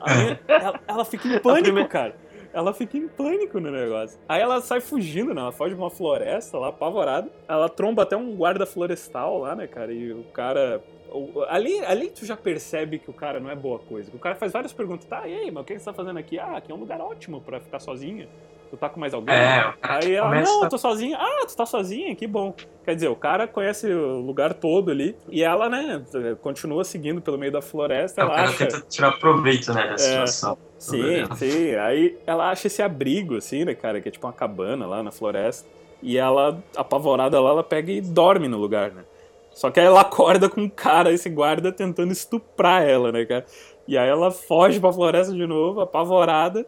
Aí 0.00 0.38
ela, 0.46 0.80
ela 0.86 1.04
fica 1.06 1.26
em 1.26 1.38
pânico, 1.38 1.62
primeira- 1.62 1.88
cara. 1.88 2.14
Ela 2.58 2.72
fica 2.74 2.96
em 2.96 3.06
pânico 3.06 3.60
no 3.60 3.70
negócio. 3.70 4.18
Aí 4.28 4.40
ela 4.40 4.60
sai 4.60 4.80
fugindo, 4.80 5.32
né? 5.32 5.40
Ela 5.40 5.52
foge 5.52 5.74
de 5.76 5.80
uma 5.80 5.90
floresta 5.90 6.58
lá, 6.58 6.68
apavorada. 6.68 7.30
Ela 7.46 7.68
tromba 7.68 8.02
até 8.02 8.16
um 8.16 8.34
guarda 8.34 8.66
florestal 8.66 9.38
lá, 9.38 9.54
né, 9.54 9.66
cara? 9.68 9.92
E 9.92 10.12
o 10.12 10.24
cara. 10.34 10.82
o- 11.10 11.42
Ali, 11.48 11.78
ali 11.86 12.10
tu 12.10 12.26
já 12.26 12.36
percebe 12.36 12.98
que 12.98 13.08
o 13.08 13.12
cara 13.14 13.38
não 13.38 13.48
é 13.48 13.54
boa 13.54 13.78
coisa. 13.78 14.10
O 14.12 14.18
cara 14.18 14.34
faz 14.34 14.50
várias 14.52 14.72
perguntas. 14.72 15.06
Tá, 15.06 15.26
e 15.28 15.34
aí, 15.38 15.50
mas 15.50 15.62
o 15.62 15.64
que 15.66 15.78
você 15.78 15.84
tá 15.84 15.94
fazendo 15.94 16.18
aqui? 16.18 16.38
Ah, 16.38 16.56
aqui 16.56 16.72
é 16.72 16.74
um 16.74 16.78
lugar 16.78 17.00
ótimo 17.00 17.40
pra 17.40 17.60
ficar 17.60 17.78
sozinha. 17.78 18.28
Tu 18.70 18.76
tá 18.76 18.88
com 18.90 19.00
mais 19.00 19.14
alguém? 19.14 19.34
É, 19.34 19.66
o 19.68 19.74
Aí 19.80 20.12
ela, 20.14 20.28
começa- 20.28 20.52
não, 20.52 20.64
eu 20.64 20.68
tô 20.68 20.76
sozinha. 20.76 21.16
Ah, 21.18 21.46
tu 21.46 21.56
tá 21.56 21.64
sozinha? 21.64 22.14
Que 22.14 22.26
bom. 22.26 22.52
Quer 22.84 22.94
dizer, 22.96 23.08
o 23.08 23.16
cara 23.16 23.46
conhece 23.48 23.86
o 23.90 24.18
lugar 24.20 24.52
todo 24.52 24.90
ali. 24.90 25.16
E 25.30 25.42
ela, 25.42 25.70
né, 25.70 26.04
continua 26.42 26.84
seguindo 26.84 27.22
pelo 27.22 27.38
meio 27.38 27.50
da 27.52 27.62
floresta. 27.62 28.20
É, 28.20 28.24
o 28.24 28.26
Ela 28.26 28.34
cara 28.36 28.48
acha... 28.50 28.66
tenta 28.66 28.80
tirar 28.86 29.12
proveito, 29.12 29.72
né, 29.72 29.86
da 29.86 29.94
É. 29.94 29.96
situação. 29.98 30.58
Sim, 30.78 31.24
sim. 31.36 31.74
Aí 31.74 32.16
ela 32.26 32.50
acha 32.50 32.66
esse 32.68 32.80
abrigo, 32.82 33.36
assim, 33.36 33.64
né, 33.64 33.74
cara? 33.74 34.00
Que 34.00 34.08
é 34.08 34.12
tipo 34.12 34.26
uma 34.26 34.32
cabana 34.32 34.86
lá 34.86 35.02
na 35.02 35.10
floresta. 35.10 35.68
E 36.02 36.16
ela, 36.16 36.62
apavorada 36.76 37.40
lá, 37.40 37.50
ela 37.50 37.64
pega 37.64 37.90
e 37.90 38.00
dorme 38.00 38.46
no 38.46 38.56
lugar, 38.58 38.92
né? 38.92 39.04
Só 39.52 39.70
que 39.70 39.80
aí 39.80 39.86
ela 39.86 40.02
acorda 40.02 40.48
com 40.48 40.60
um 40.60 40.68
cara, 40.68 41.12
esse 41.12 41.28
guarda, 41.28 41.72
tentando 41.72 42.12
estuprar 42.12 42.82
ela, 42.88 43.10
né, 43.10 43.24
cara? 43.24 43.44
E 43.88 43.98
aí 43.98 44.08
ela 44.08 44.30
foge 44.30 44.78
pra 44.78 44.92
floresta 44.92 45.32
de 45.32 45.46
novo, 45.46 45.80
apavorada. 45.80 46.64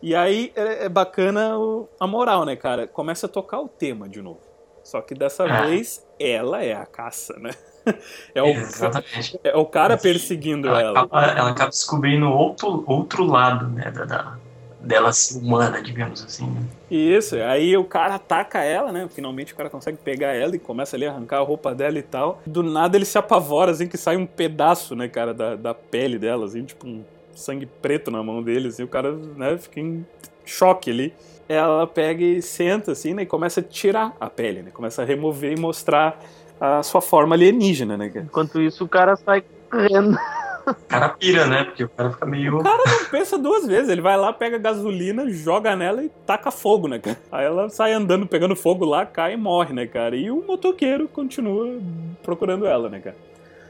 E 0.00 0.16
aí 0.16 0.52
é, 0.56 0.86
é 0.86 0.88
bacana 0.88 1.52
a 2.00 2.06
moral, 2.08 2.44
né, 2.44 2.56
cara? 2.56 2.88
Começa 2.88 3.26
a 3.26 3.28
tocar 3.28 3.60
o 3.60 3.68
tema 3.68 4.08
de 4.08 4.20
novo. 4.20 4.40
Só 4.82 5.00
que 5.00 5.14
dessa 5.14 5.44
Ah. 5.44 5.66
vez 5.66 6.04
ela 6.18 6.64
é 6.64 6.72
a 6.72 6.84
caça, 6.84 7.34
né? 7.38 7.52
É 8.34 8.42
o, 8.42 8.46
Exatamente. 8.46 9.38
é 9.44 9.56
o 9.56 9.64
cara 9.66 9.96
perseguindo 9.96 10.68
Ela 10.68 10.80
ela. 10.80 11.00
acaba, 11.02 11.22
ela 11.26 11.50
acaba 11.50 11.70
descobrindo 11.70 12.28
outro, 12.30 12.82
outro 12.86 13.24
lado, 13.24 13.68
né, 13.68 13.90
da, 13.90 14.04
da- 14.04 14.36
dela 14.80 15.12
ser 15.12 15.38
humana, 15.38 15.80
digamos 15.82 16.24
assim. 16.24 16.46
né? 16.50 16.60
Isso, 16.90 17.36
aí 17.36 17.76
o 17.76 17.84
cara 17.84 18.16
ataca 18.16 18.62
ela, 18.64 18.90
né? 18.90 19.08
Finalmente 19.14 19.52
o 19.52 19.56
cara 19.56 19.70
consegue 19.70 19.96
pegar 19.98 20.32
ela 20.34 20.56
e 20.56 20.58
começa 20.58 20.96
ali 20.96 21.06
a 21.06 21.10
arrancar 21.12 21.38
a 21.38 21.42
roupa 21.44 21.72
dela 21.74 21.98
e 21.98 22.02
tal. 22.02 22.40
Do 22.44 22.62
nada 22.62 22.96
ele 22.96 23.04
se 23.04 23.16
apavora, 23.16 23.70
assim, 23.70 23.86
que 23.86 23.96
sai 23.96 24.16
um 24.16 24.26
pedaço, 24.26 24.96
né, 24.96 25.08
cara, 25.08 25.32
da, 25.32 25.54
da 25.56 25.72
pele 25.74 26.18
dela, 26.18 26.46
assim, 26.46 26.64
tipo 26.64 26.86
um 26.86 27.02
sangue 27.34 27.66
preto 27.66 28.10
na 28.10 28.22
mão 28.22 28.42
dele, 28.42 28.68
assim, 28.68 28.82
o 28.82 28.88
cara, 28.88 29.12
né, 29.12 29.56
fica 29.56 29.80
em 29.80 30.04
choque 30.44 30.90
ali. 30.90 31.14
Ela 31.48 31.86
pega 31.86 32.22
e 32.24 32.40
senta, 32.42 32.92
assim, 32.92 33.14
né, 33.14 33.22
e 33.22 33.26
começa 33.26 33.60
a 33.60 33.62
tirar 33.62 34.16
a 34.20 34.28
pele, 34.28 34.62
né? 34.62 34.70
Começa 34.72 35.02
a 35.02 35.04
remover 35.04 35.56
e 35.56 35.60
mostrar 35.60 36.20
a 36.64 36.80
sua 36.80 37.00
forma 37.00 37.34
alienígena, 37.34 37.96
né, 37.96 38.08
cara? 38.08 38.24
Enquanto 38.24 38.60
isso, 38.60 38.84
o 38.84 38.88
cara 38.88 39.16
sai 39.16 39.42
correndo. 39.68 40.16
O 40.64 40.74
cara 40.86 41.08
pira, 41.08 41.44
né, 41.44 41.64
porque 41.64 41.82
o 41.82 41.88
cara 41.88 42.12
fica 42.12 42.24
meio... 42.24 42.58
O 42.58 42.62
cara 42.62 42.84
não 42.86 43.04
pensa 43.10 43.36
duas 43.36 43.66
vezes. 43.66 43.88
Ele 43.88 44.00
vai 44.00 44.16
lá, 44.16 44.32
pega 44.32 44.58
gasolina, 44.58 45.28
joga 45.28 45.74
nela 45.74 46.04
e 46.04 46.08
taca 46.24 46.52
fogo, 46.52 46.86
né, 46.86 47.00
cara? 47.00 47.18
Aí 47.32 47.44
ela 47.44 47.68
sai 47.68 47.92
andando, 47.92 48.28
pegando 48.28 48.54
fogo 48.54 48.84
lá, 48.84 49.04
cai 49.04 49.32
e 49.34 49.36
morre, 49.36 49.74
né, 49.74 49.88
cara? 49.88 50.14
E 50.14 50.30
o 50.30 50.44
motoqueiro 50.46 51.08
continua 51.08 51.80
procurando 52.22 52.64
ela, 52.64 52.88
né, 52.88 53.00
cara? 53.00 53.16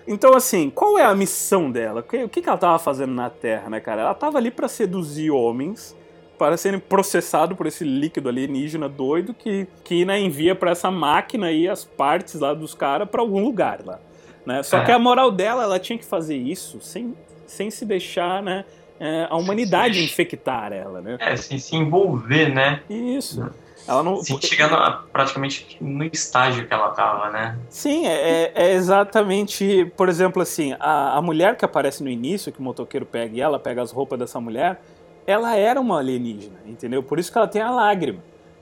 Então, 0.06 0.34
assim, 0.34 0.68
qual 0.68 0.98
é 0.98 1.04
a 1.04 1.14
missão 1.14 1.70
dela? 1.70 2.00
O 2.00 2.02
que, 2.02 2.24
o 2.24 2.28
que 2.28 2.42
que 2.42 2.48
ela 2.48 2.58
tava 2.58 2.78
fazendo 2.78 3.14
na 3.14 3.30
Terra, 3.30 3.70
né, 3.70 3.80
cara? 3.80 4.02
Ela 4.02 4.14
tava 4.14 4.36
ali 4.36 4.50
pra 4.50 4.68
seduzir 4.68 5.30
homens 5.30 5.96
para 6.42 6.56
serem 6.56 6.80
processados 6.80 7.56
por 7.56 7.68
esse 7.68 7.84
líquido 7.84 8.28
alienígena 8.28 8.88
doido 8.88 9.32
que, 9.32 9.64
que 9.84 10.04
né, 10.04 10.18
envia 10.18 10.56
pra 10.56 10.72
essa 10.72 10.90
máquina 10.90 11.46
aí 11.46 11.68
as 11.68 11.84
partes 11.84 12.40
lá 12.40 12.52
dos 12.52 12.74
caras 12.74 13.08
pra 13.08 13.20
algum 13.20 13.44
lugar 13.44 13.78
lá. 13.86 14.00
Né? 14.44 14.60
Só 14.64 14.78
É. 14.78 14.84
que 14.84 14.90
a 14.90 14.98
moral 14.98 15.30
dela, 15.30 15.62
ela 15.62 15.78
tinha 15.78 15.96
que 15.96 16.04
fazer 16.04 16.36
isso 16.36 16.80
sem, 16.80 17.14
sem 17.46 17.70
se 17.70 17.86
deixar 17.86 18.42
né, 18.42 18.64
é, 18.98 19.28
a 19.30 19.36
humanidade 19.36 20.02
infectar 20.02 20.72
ela, 20.72 21.00
né? 21.00 21.16
É, 21.20 21.36
sem 21.36 21.60
se 21.60 21.76
envolver, 21.76 22.52
né? 22.52 22.80
Isso. 22.90 23.48
Ela 23.86 24.02
não. 24.02 24.16
Sem 24.16 24.40
chegar 24.40 24.68
no- 24.68 25.08
praticamente 25.12 25.76
no 25.80 26.02
estágio 26.04 26.66
que 26.66 26.74
ela 26.74 26.88
tava, 26.90 27.30
né? 27.30 27.56
Sim, 27.68 28.04
é, 28.08 28.50
é 28.52 28.72
exatamente, 28.72 29.84
por 29.96 30.08
exemplo, 30.08 30.42
assim, 30.42 30.74
a, 30.80 31.18
a 31.18 31.22
mulher 31.22 31.56
que 31.56 31.64
aparece 31.64 32.02
no 32.02 32.08
início, 32.10 32.50
que 32.52 32.58
o 32.58 32.62
motoqueiro 32.62 33.06
pega 33.06 33.36
e 33.36 33.40
ela 33.40 33.60
pega 33.60 33.80
as 33.80 33.92
roupas 33.92 34.18
dessa 34.18 34.40
mulher, 34.40 34.80
ela 35.26 35.56
era 35.56 35.80
uma 35.80 35.98
alienígena, 35.98 36.56
entendeu? 36.66 37.02
Por 37.02 37.18
isso 37.18 37.30
que 37.30 37.38
ela 37.38 37.46
tem 37.48 37.62
a 37.62 37.70
lágrima, 37.70 38.18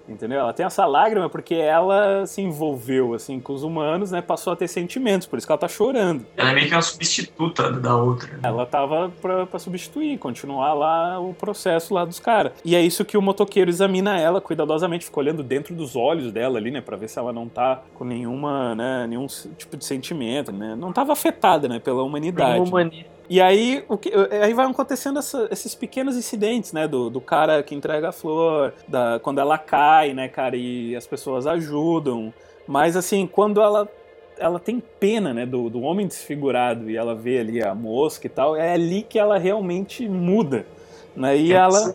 entendeu? 0.08 0.40
Ela 0.40 0.52
tem 0.52 0.66
essa 0.66 0.84
lágrima 0.86 1.28
porque 1.30 1.54
ela 1.54 2.26
se 2.26 2.42
envolveu, 2.42 3.14
assim, 3.14 3.38
com 3.38 3.52
os 3.52 3.62
humanos, 3.62 4.10
né? 4.10 4.20
Passou 4.20 4.52
a 4.52 4.56
ter 4.56 4.66
sentimentos, 4.68 5.26
por 5.26 5.38
isso 5.38 5.46
que 5.46 5.52
ela 5.52 5.58
tá 5.58 5.68
chorando. 5.68 6.26
Ela 6.36 6.50
é 6.50 6.54
meio 6.54 6.66
que 6.68 6.74
uma 6.74 6.82
substituta 6.82 7.70
da 7.70 7.96
outra. 7.96 8.28
né? 8.32 8.40
Ela 8.42 8.66
tava 8.66 9.10
pra, 9.22 9.46
pra 9.46 9.58
substituir, 9.58 10.18
continuar 10.18 10.74
lá 10.74 11.18
o 11.20 11.32
processo 11.32 11.94
lá 11.94 12.04
dos 12.04 12.18
caras. 12.18 12.52
E 12.64 12.74
é 12.74 12.82
isso 12.82 13.04
que 13.04 13.16
o 13.16 13.22
motoqueiro 13.22 13.70
examina 13.70 14.18
ela 14.18 14.40
cuidadosamente, 14.40 15.04
fica 15.04 15.20
olhando 15.20 15.42
dentro 15.42 15.74
dos 15.74 15.94
olhos 15.94 16.32
dela 16.32 16.58
ali, 16.58 16.70
né? 16.70 16.80
Pra 16.80 16.96
ver 16.96 17.08
se 17.08 17.18
ela 17.18 17.32
não 17.32 17.48
tá 17.48 17.80
com 17.94 18.04
nenhuma, 18.04 18.74
né? 18.74 19.06
Nenhum 19.08 19.26
tipo 19.56 19.76
de 19.76 19.84
sentimento, 19.84 20.50
né? 20.52 20.74
Não 20.76 20.92
tava 20.92 21.12
afetada, 21.12 21.68
né? 21.68 21.78
Pela 21.78 22.02
humanidade. 22.02 22.60
Humanista. 22.68 23.19
E 23.32 23.40
aí, 23.40 23.84
o 23.88 23.96
que, 23.96 24.12
aí 24.42 24.52
vai 24.52 24.66
acontecendo 24.66 25.20
essa- 25.20 25.46
esses 25.52 25.72
pequenos 25.72 26.16
incidentes, 26.16 26.72
né? 26.72 26.88
Do, 26.88 27.08
do 27.08 27.20
cara 27.20 27.62
que 27.62 27.76
entrega 27.76 28.08
a 28.08 28.12
flor, 28.12 28.74
da, 28.88 29.20
quando 29.22 29.38
ela 29.38 29.56
cai, 29.56 30.12
né, 30.12 30.26
cara, 30.26 30.56
e 30.56 30.96
as 30.96 31.06
pessoas 31.06 31.46
ajudam. 31.46 32.34
Mas 32.66 32.96
assim, 32.96 33.28
quando 33.28 33.60
ela, 33.60 33.88
ela 34.36 34.58
tem 34.58 34.82
pena, 34.98 35.32
né, 35.32 35.46
do, 35.46 35.70
do 35.70 35.80
homem 35.80 36.08
desfigurado 36.08 36.90
e 36.90 36.96
ela 36.96 37.14
vê 37.14 37.38
ali 37.38 37.62
a 37.62 37.72
mosca 37.72 38.26
e 38.26 38.30
tal, 38.30 38.56
é 38.56 38.72
ali 38.72 39.02
que 39.08 39.16
ela 39.16 39.38
realmente 39.38 40.08
muda. 40.08 40.66
Né? 41.14 41.36
E 41.36 41.52
ela. 41.52 41.94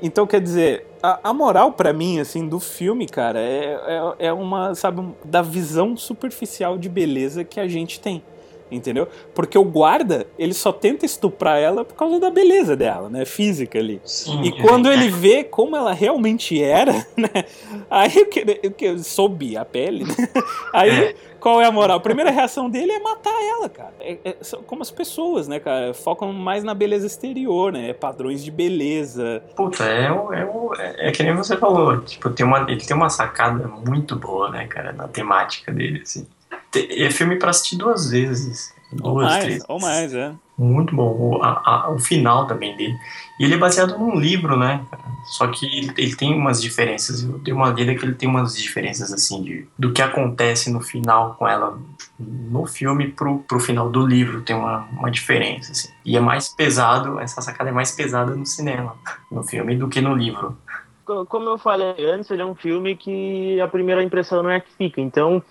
Então, 0.00 0.28
quer 0.28 0.40
dizer, 0.40 0.86
a, 1.02 1.28
a 1.30 1.34
moral 1.34 1.72
pra 1.72 1.92
mim, 1.92 2.20
assim, 2.20 2.48
do 2.48 2.60
filme, 2.60 3.06
cara, 3.06 3.40
é, 3.40 4.14
é, 4.18 4.26
é 4.28 4.32
uma, 4.32 4.76
sabe, 4.76 5.02
da 5.24 5.42
visão 5.42 5.96
superficial 5.96 6.78
de 6.78 6.88
beleza 6.88 7.42
que 7.42 7.58
a 7.58 7.66
gente 7.66 8.00
tem. 8.00 8.22
Entendeu? 8.70 9.08
Porque 9.34 9.58
o 9.58 9.64
guarda, 9.64 10.26
ele 10.38 10.54
só 10.54 10.72
tenta 10.72 11.04
estuprar 11.04 11.58
ela 11.58 11.84
por 11.84 11.94
causa 11.94 12.20
da 12.20 12.30
beleza 12.30 12.76
dela, 12.76 13.08
né? 13.08 13.24
Física 13.24 13.78
ali. 13.78 14.00
sim, 14.04 14.42
E 14.42 14.52
quando 14.62 14.90
ele 14.90 15.08
vê 15.08 15.42
como 15.44 15.76
ela 15.76 15.92
realmente 15.92 16.60
era, 16.62 16.92
né? 17.16 17.44
Aí 17.90 18.16
o 18.22 18.26
que, 18.26 18.60
o 18.66 18.70
que 18.70 18.98
sob 19.00 19.56
a 19.56 19.64
pele, 19.64 20.04
né? 20.04 20.14
Aí 20.72 21.14
qual 21.40 21.60
é 21.60 21.64
a 21.64 21.72
moral? 21.72 21.96
A 21.96 22.00
primeira 22.00 22.30
reação 22.30 22.68
dele 22.68 22.92
é 22.92 22.98
matar 23.00 23.34
ela, 23.42 23.68
cara. 23.68 23.94
É, 24.00 24.18
é- 24.24 24.36
são 24.42 24.62
como 24.62 24.82
as 24.82 24.90
pessoas, 24.90 25.48
né, 25.48 25.58
cara? 25.58 25.94
Focam 25.94 26.32
mais 26.32 26.62
na 26.62 26.74
beleza 26.74 27.06
exterior, 27.06 27.72
né? 27.72 27.92
Padrões 27.94 28.44
de 28.44 28.50
beleza. 28.50 29.42
Puta, 29.56 29.84
é, 29.84 30.12
o- 30.12 30.32
é, 30.34 30.44
o- 30.44 30.74
é, 30.76 31.08
é 31.08 31.10
que 31.12 31.22
nem 31.22 31.34
você 31.34 31.56
falou, 31.56 31.98
tipo, 32.02 32.28
tem 32.30 32.44
uma, 32.44 32.66
ele 32.70 32.84
tem 32.84 32.94
uma 32.94 33.08
sacada 33.08 33.66
muito 33.66 34.14
boa, 34.16 34.50
né, 34.50 34.66
cara, 34.66 34.92
na 34.92 35.08
temática 35.08 35.72
dele, 35.72 36.00
assim. 36.02 36.26
É 36.74 37.10
filme 37.10 37.36
pra 37.36 37.50
assistir 37.50 37.76
duas 37.76 38.10
vezes. 38.10 38.72
Ou 39.02 39.14
Duas, 39.14 39.26
mais, 39.28 39.44
três. 39.44 39.64
ou 39.68 39.80
mais, 39.80 40.12
é. 40.14 40.32
Muito 40.58 40.94
bom. 40.94 41.16
O, 41.16 41.42
a- 41.42 41.62
a- 41.64 41.90
o 41.90 41.98
final 41.98 42.46
também 42.46 42.76
dele. 42.76 42.96
E 43.38 43.44
ele 43.44 43.54
é 43.54 43.56
baseado 43.58 43.96
num 43.96 44.18
livro, 44.18 44.56
né? 44.58 44.84
Só 45.26 45.46
que 45.46 45.64
ele, 45.64 45.92
ele 45.96 46.16
tem 46.16 46.34
umas 46.34 46.60
diferenças. 46.60 47.22
Eu 47.22 47.38
dei 47.38 47.54
uma 47.54 47.70
lida 47.70 47.94
que 47.94 48.04
ele 48.04 48.14
tem 48.14 48.28
umas 48.28 48.56
diferenças, 48.56 49.12
assim, 49.12 49.42
de, 49.44 49.66
do 49.78 49.92
que 49.92 50.02
acontece 50.02 50.70
no 50.70 50.80
final 50.80 51.34
com 51.38 51.46
ela 51.46 51.78
no 52.18 52.66
filme 52.66 53.08
pro, 53.08 53.38
pro 53.40 53.60
final 53.60 53.88
do 53.88 54.04
livro. 54.04 54.42
Tem 54.42 54.56
uma, 54.56 54.88
uma 54.92 55.10
diferença, 55.10 55.70
assim. 55.70 55.88
E 56.04 56.16
é 56.16 56.20
mais 56.20 56.48
pesado, 56.48 57.20
essa 57.20 57.40
sacada 57.40 57.70
é 57.70 57.72
mais 57.72 57.92
pesada 57.92 58.34
no 58.34 58.44
cinema, 58.44 58.96
no 59.30 59.44
filme, 59.44 59.76
do 59.76 59.88
que 59.88 60.00
no 60.00 60.14
livro. 60.16 60.58
Co- 61.04 61.24
Como 61.26 61.48
eu 61.48 61.58
falei 61.58 61.94
antes, 62.10 62.28
ele 62.30 62.42
é 62.42 62.46
um 62.46 62.56
filme 62.56 62.96
que 62.96 63.60
a 63.60 63.68
primeira 63.68 64.02
impressão 64.02 64.42
não 64.42 64.50
é 64.50 64.56
a 64.56 64.60
que 64.60 64.72
fica. 64.76 65.00
Então, 65.00 65.42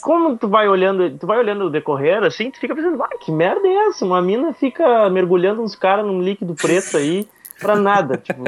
como 0.00 0.36
tu 0.36 0.48
vai 0.48 0.68
olhando, 0.68 1.16
tu 1.18 1.26
vai 1.26 1.38
olhando 1.38 1.66
o 1.66 1.70
decorrer, 1.70 2.22
assim, 2.24 2.50
tu 2.50 2.58
fica 2.58 2.74
pensando, 2.74 3.00
ah, 3.02 3.18
que 3.20 3.30
merda 3.30 3.66
é 3.66 3.88
essa? 3.88 4.04
Uma 4.04 4.20
mina 4.20 4.52
fica 4.52 5.08
mergulhando 5.08 5.62
uns 5.62 5.76
caras 5.76 6.04
num 6.04 6.20
líquido 6.20 6.54
preto 6.54 6.96
aí 6.96 7.28
pra 7.60 7.76
nada. 7.76 8.18
tipo, 8.18 8.42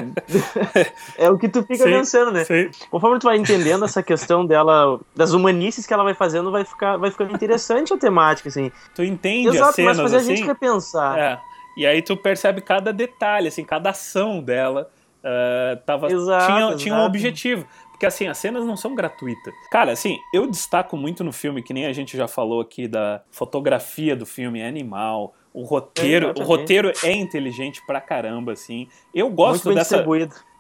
é 1.17 1.31
o 1.31 1.39
que 1.39 1.49
tu 1.49 1.63
fica 1.63 1.85
Sim, 1.85 1.91
pensando, 1.91 2.33
né? 2.33 2.45
Sei. 2.45 2.69
Conforme 2.91 3.21
tu 3.21 3.25
vai 3.25 3.37
entendendo 3.37 3.85
essa 3.85 4.03
questão 4.03 4.45
dela, 4.45 5.01
das 5.15 5.33
humanices 5.33 5.87
que 5.87 5.95
ela 5.95 6.03
vai 6.03 6.15
fazendo, 6.15 6.51
vai 6.51 6.65
ficar, 6.65 6.97
vai 6.97 7.13
ficando 7.13 7.33
interessante 7.33 7.95
a 7.95 7.97
temática, 7.97 8.49
assim. 8.49 8.73
Tu 8.95 9.05
entende 9.05 9.49
as 9.49 9.55
Exato, 9.55 9.73
cenas 9.75 9.97
mas 9.97 10.11
fazer 10.11 10.17
assim? 10.17 10.33
a 10.33 10.37
gente 10.37 10.47
repensar. 10.47 11.19
É. 11.19 11.41
E 11.77 11.87
aí 11.87 12.03
tu 12.03 12.17
percebe 12.17 12.61
cada 12.61 12.93
detalhe, 12.93 13.49
assim, 13.49 13.65
cada 13.65 13.91
ação 13.91 14.41
dela 14.41 14.91
ah, 15.25 15.79
tava, 15.87 16.13
Exato, 16.13 16.47
tinha, 16.47 16.77
tinha 16.77 16.95
um 16.95 16.99
exato. 16.99 17.07
objetivo. 17.07 17.67
Porque 17.95 18.07
assim, 18.07 18.27
as 18.27 18.39
cenas 18.39 18.67
não 18.67 18.77
são 18.77 18.93
gratuitas. 18.93 19.55
Cara, 19.71 19.93
assim, 19.93 20.19
eu 20.33 20.51
destaco 20.51 20.97
muito 20.97 21.23
no 21.23 21.33
filme, 21.33 21.63
que 21.63 21.73
nem 21.73 21.87
a 21.87 21.93
gente 21.93 22.17
já 22.17 22.27
falou 22.27 22.61
aqui 22.61 22.89
da 22.89 23.23
fotografia 23.31 24.17
do 24.17 24.27
filme, 24.27 24.59
é 24.59 24.67
animal. 24.67 25.33
O 25.53 25.63
roteiro, 25.63 26.27
o 26.27 26.31
Exatamente. 26.31 26.49
roteiro 26.49 26.93
é 27.05 27.13
inteligente 27.13 27.81
pra 27.87 28.01
caramba, 28.01 28.51
assim. 28.51 28.89
Eu 29.15 29.31
gosto 29.31 29.73
dessa, 29.73 30.05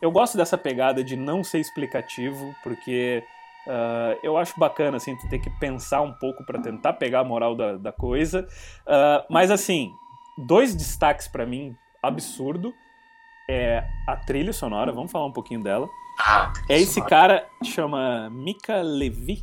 eu 0.00 0.12
gosto 0.12 0.36
dessa 0.36 0.56
pegada 0.56 1.02
de 1.02 1.16
não 1.16 1.42
ser 1.42 1.58
explicativo, 1.58 2.54
porque 2.62 3.24
ah, 3.66 4.16
eu 4.22 4.36
acho 4.36 4.54
bacana, 4.56 4.98
assim, 4.98 5.16
tu 5.16 5.28
ter 5.28 5.40
que 5.40 5.50
pensar 5.58 6.02
um 6.02 6.12
pouco 6.12 6.44
pra 6.46 6.60
tentar 6.60 6.92
pegar 6.92 7.20
a 7.20 7.24
moral 7.24 7.56
da, 7.56 7.76
da 7.76 7.90
coisa. 7.90 8.46
Ah, 8.86 9.24
mas, 9.28 9.50
assim, 9.50 9.90
dois 10.38 10.72
destaques 10.72 11.26
pra 11.26 11.44
mim 11.44 11.74
absurdo 12.00 12.72
é 13.48 13.84
a 14.06 14.16
trilha 14.16 14.52
sonora, 14.52 14.92
vamos 14.92 15.10
falar 15.12 15.26
um 15.26 15.32
pouquinho 15.32 15.62
dela. 15.62 15.88
Ah, 16.18 16.52
É 16.68 16.80
esse 16.80 17.02
cara 17.02 17.44
que 17.62 17.70
chama 17.70 18.30
Mika 18.30 18.80
Levi, 18.82 19.42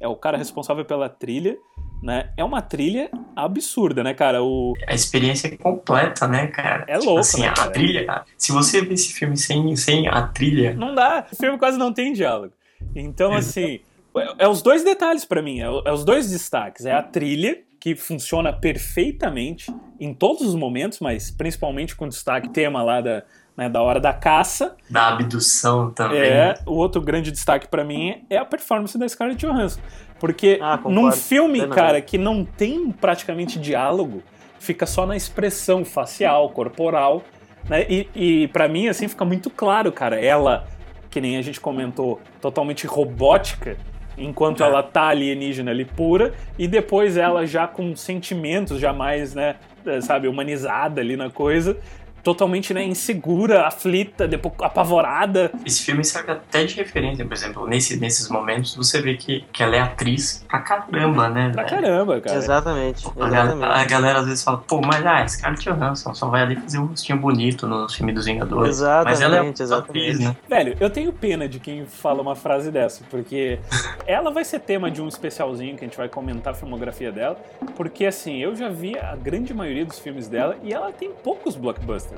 é 0.00 0.06
o 0.08 0.14
cara 0.16 0.36
responsável 0.38 0.84
pela 0.84 1.08
trilha, 1.08 1.56
né? 2.02 2.30
É 2.36 2.44
uma 2.44 2.60
trilha 2.60 3.10
absurda, 3.34 4.02
né, 4.04 4.12
cara? 4.14 4.42
O, 4.42 4.74
a 4.86 4.94
experiência 4.94 5.48
é 5.48 5.56
completa, 5.56 6.28
né, 6.28 6.46
cara? 6.48 6.84
É 6.86 6.98
louco, 6.98 7.20
assim, 7.20 7.40
né, 7.42 7.48
a 7.48 7.52
cara? 7.54 7.70
trilha, 7.70 8.24
se 8.36 8.52
você 8.52 8.82
ver 8.82 8.94
esse 8.94 9.12
filme 9.12 9.36
sem, 9.36 9.74
sem 9.76 10.06
a 10.08 10.22
trilha, 10.28 10.74
Não 10.74 10.94
dá. 10.94 11.26
O 11.32 11.36
filme 11.36 11.58
quase 11.58 11.78
não 11.78 11.92
tem 11.92 12.12
diálogo. 12.12 12.52
Então, 12.94 13.32
assim, 13.34 13.80
é, 14.16 14.44
é 14.44 14.48
os 14.48 14.62
dois 14.62 14.84
detalhes 14.84 15.24
pra 15.24 15.40
mim, 15.42 15.60
é, 15.60 15.64
é 15.64 15.92
os 15.92 16.04
dois 16.04 16.30
destaques. 16.30 16.84
É 16.86 16.92
a 16.92 17.02
trilha, 17.02 17.58
que 17.84 17.94
funciona 17.94 18.50
perfeitamente 18.50 19.70
em 20.00 20.14
todos 20.14 20.40
os 20.40 20.54
momentos, 20.54 21.00
mas 21.00 21.30
principalmente 21.30 21.94
com 21.94 22.08
destaque 22.08 22.48
tema 22.48 22.82
lá 22.82 23.02
da, 23.02 23.22
né, 23.54 23.68
da 23.68 23.82
hora 23.82 24.00
da 24.00 24.10
caça. 24.10 24.74
da 24.88 25.08
abdução 25.08 25.90
também. 25.90 26.18
É, 26.18 26.54
o 26.64 26.72
outro 26.72 27.02
grande 27.02 27.30
destaque 27.30 27.68
pra 27.68 27.84
mim 27.84 28.24
é 28.30 28.38
a 28.38 28.44
performance 28.46 28.96
da 28.96 29.06
Scarlett 29.06 29.44
Johansson. 29.44 29.80
Porque 30.18 30.58
Ah, 30.62 30.80
num 30.86 31.12
filme, 31.12 31.68
cara, 31.68 32.00
que 32.00 32.16
não 32.16 32.42
tem 32.42 32.90
praticamente 32.90 33.58
diálogo, 33.60 34.22
fica 34.58 34.86
só 34.86 35.04
na 35.04 35.14
expressão 35.14 35.84
facial, 35.84 36.48
corporal, 36.48 37.22
né? 37.68 37.84
E, 37.86 38.08
e 38.14 38.48
para 38.48 38.66
mim, 38.66 38.88
assim, 38.88 39.08
fica 39.08 39.26
muito 39.26 39.50
claro, 39.50 39.92
cara, 39.92 40.18
ela, 40.18 40.66
que 41.10 41.20
nem 41.20 41.36
a 41.36 41.42
gente 41.42 41.60
comentou, 41.60 42.18
totalmente 42.40 42.86
robótica, 42.86 43.76
enquanto 44.16 44.62
É. 44.62 44.66
ela 44.66 44.82
tá 44.82 45.08
alienígena 45.08 45.70
ali 45.70 45.84
pura, 45.84 46.32
e 46.58 46.66
depois 46.68 47.16
ela 47.16 47.46
já 47.46 47.66
com 47.66 47.94
sentimentos 47.96 48.78
já 48.80 48.92
mais, 48.92 49.34
né, 49.34 49.56
sabe, 50.02 50.28
humanizada 50.28 51.00
ali 51.00 51.16
na 51.16 51.30
coisa, 51.30 51.76
totalmente, 52.24 52.72
né, 52.74 52.82
insegura, 52.84 53.66
aflita, 53.66 54.26
depois 54.26 54.54
apavorada, 54.60 55.52
Esse 55.64 55.82
filme 55.82 56.02
serve 56.04 56.32
até 56.32 56.64
de 56.64 56.74
referência, 56.76 57.24
por 57.24 57.34
exemplo, 57.34 57.66
nesse, 57.66 57.98
nesses 57.98 58.28
momentos 58.28 58.74
você 58.74 59.00
vê 59.00 59.14
que, 59.14 59.44
que 59.52 59.62
ela 59.62 59.76
é 59.76 59.80
atriz 59.80 60.44
pra 60.48 60.60
caramba, 60.60 61.28
né? 61.28 61.50
pra 61.50 61.64
velho? 61.64 61.74
caramba, 61.82 62.20
cara. 62.20 62.36
Exatamente, 62.36 63.06
A 63.06 63.10
galera, 63.28 63.40
a 63.42 63.54
exatamente. 63.54 63.88
galera 63.90 64.18
às 64.20 64.26
vezes 64.26 64.42
fala, 64.42 64.58
pô, 64.58 64.80
mas 64.80 65.04
ah, 65.04 65.26
Scarlett 65.28 65.64
Johansson 65.68 66.14
só 66.14 66.28
vai 66.28 66.42
ali 66.42 66.56
fazer 66.56 66.78
um 66.78 66.86
rostinho 66.86 67.18
bonito 67.18 67.66
no 67.66 67.88
filme 67.88 68.12
dos 68.12 68.24
Vingadores. 68.24 68.80
mas 68.80 69.20
ela 69.20 69.36
é 69.36 69.40
Exatamente, 69.40 69.62
exatamente. 69.62 69.90
atriz, 69.90 70.18
né? 70.20 70.36
Velho, 70.48 70.76
eu 70.80 70.88
tenho 70.90 71.12
pena 71.12 71.46
de 71.48 71.60
quem 71.60 71.84
fala 71.84 72.22
uma 72.22 72.34
frase 72.34 72.70
dessa, 72.70 73.04
porque 73.10 73.58
ela 74.06 74.30
vai 74.30 74.44
ser 74.44 74.60
tema 74.60 74.90
de 74.90 75.02
um 75.02 75.08
especialzinho 75.08 75.76
que 75.76 75.84
a 75.84 75.88
gente 75.88 75.96
vai 75.96 76.08
comentar 76.08 76.52
a 76.52 76.56
filmografia 76.56 77.12
dela, 77.12 77.36
porque 77.76 78.06
assim, 78.06 78.38
eu 78.38 78.56
já 78.56 78.68
vi 78.68 78.96
a 78.98 79.14
grande 79.14 79.52
maioria 79.52 79.84
dos 79.84 79.98
filmes 79.98 80.28
dela 80.28 80.56
e 80.62 80.72
ela 80.72 80.90
tem 80.92 81.10
poucos 81.22 81.54
blockbusters, 81.56 82.13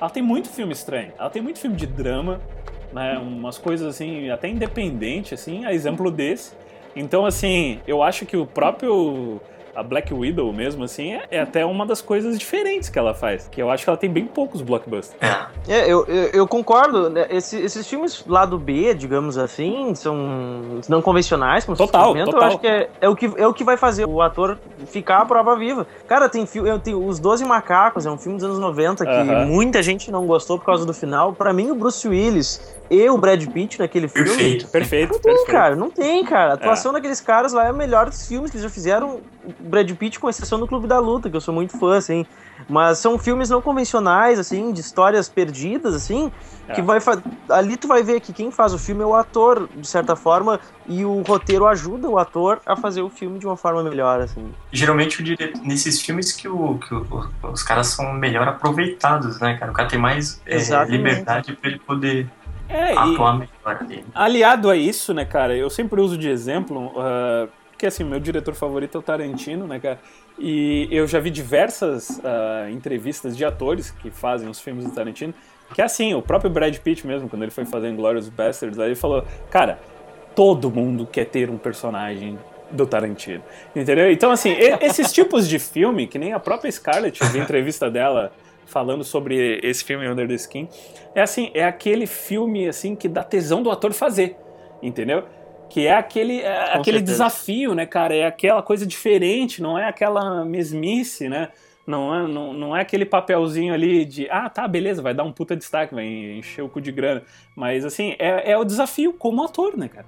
Ela 0.00 0.10
tem 0.10 0.22
muito 0.22 0.48
filme 0.48 0.72
estranho, 0.72 1.12
ela 1.18 1.30
tem 1.30 1.42
muito 1.42 1.58
filme 1.58 1.76
de 1.76 1.86
drama, 1.86 2.40
né, 2.92 3.18
umas 3.18 3.58
coisas 3.58 3.86
assim, 3.86 4.30
até 4.30 4.48
independente, 4.48 5.34
assim, 5.34 5.64
a 5.64 5.72
exemplo 5.72 6.10
desse. 6.10 6.52
Então, 6.94 7.26
assim, 7.26 7.80
eu 7.86 8.02
acho 8.02 8.24
que 8.24 8.36
o 8.36 8.46
próprio 8.46 9.40
a 9.78 9.82
Black 9.82 10.12
Widow 10.12 10.52
mesmo, 10.52 10.84
assim, 10.84 11.12
é, 11.14 11.24
é 11.30 11.40
até 11.40 11.64
uma 11.64 11.86
das 11.86 12.00
coisas 12.00 12.38
diferentes 12.38 12.88
que 12.88 12.98
ela 12.98 13.14
faz, 13.14 13.48
que 13.50 13.62
eu 13.62 13.70
acho 13.70 13.84
que 13.84 13.90
ela 13.90 13.96
tem 13.96 14.10
bem 14.10 14.26
poucos 14.26 14.60
blockbusters. 14.60 15.16
É. 15.20 15.48
É, 15.68 15.84
eu, 15.92 16.04
eu, 16.06 16.24
eu 16.32 16.48
concordo. 16.48 17.10
né, 17.10 17.26
esse- 17.30 17.58
esses 17.60 17.86
filmes 17.86 18.24
lado 18.26 18.58
B, 18.58 18.94
digamos 18.94 19.36
assim, 19.38 19.94
são 19.94 20.16
não 20.88 21.00
convencionais, 21.02 21.64
como 21.64 21.76
Total, 21.76 22.14
total. 22.14 22.40
Eu 22.40 22.46
acho 22.46 22.58
que 22.58 22.66
é, 22.66 22.88
é 23.00 23.08
o 23.08 23.14
que 23.14 23.30
é 23.36 23.46
o 23.46 23.52
que 23.54 23.62
vai 23.64 23.76
fazer 23.76 24.06
o 24.06 24.20
ator 24.22 24.58
ficar 24.86 25.18
à 25.18 25.24
prova 25.26 25.54
viva. 25.56 25.86
Cara, 26.06 26.28
tem 26.28 26.46
filme, 26.46 26.68
eu 26.68 26.78
tenho 26.78 27.04
Os 27.06 27.18
Doze 27.18 27.44
Macacos, 27.44 28.06
é 28.06 28.10
um 28.10 28.18
filme 28.18 28.36
dos 28.38 28.44
anos 28.44 28.58
90 28.58 29.04
que 29.04 29.10
Aham. 29.10 29.46
muita 29.46 29.82
gente 29.82 30.10
não 30.10 30.26
gostou 30.26 30.58
por 30.58 30.64
causa 30.66 30.84
do 30.86 30.94
final. 30.94 31.32
Pra 31.32 31.52
mim, 31.52 31.70
o 31.70 31.74
Bruce 31.74 32.06
Willis 32.08 32.74
e 32.90 33.08
o 33.08 33.18
Brad 33.18 33.44
Pitt 33.46 33.78
naquele 33.78 34.08
filme 34.08 34.28
Perfeito. 34.28 34.68
Perfeito, 34.68 35.12
Não 35.12 35.20
tem, 35.20 35.32
perfeito. 35.34 35.52
cara, 35.52 35.76
não 35.76 35.90
tem, 35.90 36.24
cara. 36.24 36.52
A 36.52 36.54
atuação 36.54 36.92
daqueles 36.92 37.20
caras 37.20 37.52
lá 37.52 37.66
é 37.66 37.72
o 37.72 37.76
melhor 37.76 38.06
dos 38.08 38.26
filmes 38.26 38.50
que 38.50 38.56
eles 38.56 38.64
já 38.64 38.70
fizeram. 38.70 39.20
Brad 39.60 39.90
Pitt, 39.92 40.18
com 40.18 40.28
exceção 40.28 40.58
do 40.58 40.66
Clube 40.66 40.86
da 40.86 40.98
Luta, 40.98 41.28
que 41.30 41.36
eu 41.36 41.40
sou 41.40 41.54
muito 41.54 41.78
fã, 41.78 41.96
assim. 41.96 42.26
Mas 42.68 42.98
são 42.98 43.18
filmes 43.18 43.50
não 43.50 43.62
convencionais, 43.62 44.38
assim, 44.38 44.72
de 44.72 44.80
histórias 44.80 45.28
perdidas, 45.28 45.94
assim, 45.94 46.30
que 46.74 46.80
É. 46.80 46.82
vai 46.82 47.00
fa- 47.00 47.22
ali 47.50 47.76
tu 47.76 47.86
vai 47.86 48.02
ver 48.02 48.20
que 48.20 48.32
quem 48.32 48.50
faz 48.50 48.74
o 48.74 48.78
filme 48.78 49.02
é 49.02 49.06
o 49.06 49.14
ator, 49.14 49.68
de 49.76 49.86
certa 49.86 50.16
forma, 50.16 50.58
e 50.86 51.04
o 51.04 51.22
roteiro 51.22 51.66
ajuda 51.66 52.08
o 52.08 52.18
ator 52.18 52.60
a 52.66 52.74
fazer 52.76 53.00
o 53.00 53.08
filme 53.08 53.38
de 53.38 53.46
uma 53.46 53.56
forma 53.56 53.82
melhor, 53.82 54.20
assim. 54.20 54.52
Geralmente 54.72 55.22
nesses 55.62 56.00
filmes 56.00 56.32
que, 56.32 56.48
o, 56.48 56.78
que 56.78 56.92
o- 56.94 57.28
os 57.52 57.62
caras 57.62 57.86
são 57.88 58.12
melhor 58.12 58.48
aproveitados, 58.48 59.38
né, 59.40 59.56
cara? 59.56 59.70
O 59.70 59.74
cara 59.74 59.88
tem 59.88 59.98
mais 59.98 60.40
é, 60.44 60.84
liberdade 60.84 61.52
pra 61.54 61.70
ele 61.70 61.78
poder 61.78 62.26
É, 62.68 62.92
e 62.94 62.98
atuar 62.98 63.34
melhor 63.38 63.78
ali. 63.80 64.04
aliado 64.14 64.68
a 64.68 64.76
isso, 64.76 65.14
né, 65.14 65.24
cara, 65.24 65.56
eu 65.56 65.70
sempre 65.70 66.00
uso 66.00 66.18
de 66.18 66.28
exemplo, 66.28 66.92
ah, 66.98 67.46
porque 67.78 67.86
assim, 67.86 68.02
meu 68.02 68.18
diretor 68.18 68.54
favorito 68.54 68.96
é 68.96 68.98
o 68.98 69.02
Tarantino, 69.02 69.64
né, 69.64 69.78
cara, 69.78 70.00
e 70.36 70.88
eu 70.90 71.06
já 71.06 71.20
vi 71.20 71.30
diversas 71.30 72.20
ah, 72.24 72.68
entrevistas 72.72 73.36
de 73.36 73.44
atores 73.44 73.92
que 73.92 74.10
fazem 74.10 74.48
os 74.48 74.60
filmes 74.60 74.84
do 74.84 74.90
Tarantino, 74.90 75.32
que 75.72 75.80
assim, 75.80 76.12
o 76.12 76.20
próprio 76.20 76.50
Brad 76.50 76.76
Pitt 76.78 77.06
mesmo, 77.06 77.28
quando 77.28 77.42
ele 77.42 77.52
foi 77.52 77.64
fazer 77.64 77.94
Glorious 77.94 78.28
Bastards, 78.28 78.80
aí 78.80 78.88
ele 78.88 78.94
falou, 78.96 79.24
cara, 79.48 79.78
todo 80.34 80.68
mundo 80.68 81.06
quer 81.06 81.26
ter 81.26 81.48
um 81.50 81.56
personagem 81.56 82.36
do 82.68 82.84
Tarantino, 82.84 83.44
entendeu? 83.76 84.10
Então, 84.10 84.32
assim, 84.32 84.56
esses 84.80 85.12
tipos 85.12 85.48
de 85.48 85.60
filme, 85.60 86.08
que 86.08 86.18
nem 86.18 86.32
a 86.32 86.40
própria 86.40 86.72
Scarlett, 86.72 87.24
vi 87.26 87.38
entrevista 87.38 87.88
dela 87.88 88.32
falando 88.66 89.04
sobre 89.04 89.60
esse 89.62 89.84
filme 89.84 90.08
Under 90.08 90.26
the 90.26 90.34
Skin, 90.34 90.68
é 91.14 91.22
assim, 91.22 91.52
é 91.54 91.64
aquele 91.64 92.08
filme 92.08 92.66
assim 92.66 92.96
que 92.96 93.06
dá 93.08 93.22
tesão 93.22 93.62
do 93.62 93.70
ator 93.70 93.92
fazer, 93.92 94.36
entendeu? 94.82 95.22
Que 95.70 95.86
é 95.86 95.94
aquele, 95.94 96.40
é 96.40 96.74
aquele 96.74 96.98
certeza. 96.98 97.02
desafio, 97.02 97.74
né, 97.74 97.84
cara? 97.84 98.14
É 98.14 98.26
aquela 98.26 98.62
coisa 98.62 98.86
diferente, 98.86 99.62
não 99.62 99.78
é 99.78 99.86
aquela 99.86 100.44
mesmice, 100.44 101.28
né? 101.28 101.48
Não 101.86 102.14
é, 102.14 102.26
não, 102.28 102.52
não 102.52 102.76
é 102.76 102.82
aquele 102.82 103.06
papelzinho 103.06 103.72
ali 103.72 104.04
de, 104.04 104.28
ah, 104.30 104.48
tá, 104.50 104.68
beleza, 104.68 105.00
vai 105.00 105.14
dar 105.14 105.24
um 105.24 105.32
puta 105.32 105.56
destaque, 105.56 105.94
vai 105.94 106.06
encher 106.06 106.62
o 106.62 106.68
cu 106.68 106.82
de 106.82 106.92
grana. 106.92 107.22
Mas, 107.56 107.84
assim, 107.84 108.14
é, 108.18 108.52
é 108.52 108.58
o 108.58 108.64
desafio 108.64 109.14
como 109.14 109.42
ator, 109.42 109.74
né, 109.76 109.88
cara? 109.88 110.04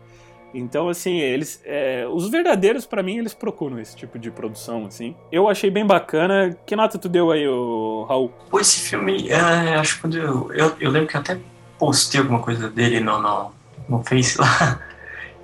Então, 0.53 0.89
assim, 0.89 1.19
eles. 1.19 1.63
é, 1.65 2.07
os 2.11 2.29
verdadeiros, 2.29 2.85
pra 2.85 3.03
mim, 3.03 3.19
eles 3.19 3.33
procuram 3.33 3.79
esse 3.79 3.97
tipo 3.97 4.19
de 4.19 4.31
produção, 4.31 4.87
assim. 4.87 5.15
Eu 5.31 5.49
achei 5.49 5.71
bem 5.71 5.87
bacana. 5.87 6.57
Que 6.67 6.75
nota 6.75 6.99
tu 6.99 7.09
deu 7.09 7.31
aí, 7.31 7.47
ô, 7.47 8.05
Raul? 8.09 8.33
Pô, 8.51 8.59
esse 8.59 8.81
filme, 8.81 9.29
é, 9.29 9.77
acho 9.77 9.95
que 9.97 10.01
quando 10.03 10.19
eu, 10.19 10.53
eu. 10.53 10.77
Eu 10.81 10.91
lembro 10.91 11.09
que 11.09 11.17
eu 11.17 11.21
até 11.21 11.39
postei 11.79 12.21
alguma 12.21 12.41
coisa 12.41 12.69
dele 12.69 13.01
no, 13.01 13.21
no, 13.21 13.53
no 13.89 14.03
Face 14.03 14.39
lá. 14.41 14.81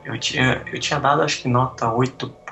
Eu 0.06 0.18
tinha, 0.18 0.62
eu 0.72 0.78
tinha 0.80 0.98
dado, 1.00 1.20
acho 1.22 1.42
que 1.42 1.48
nota 1.48 1.92
8. 1.92 2.32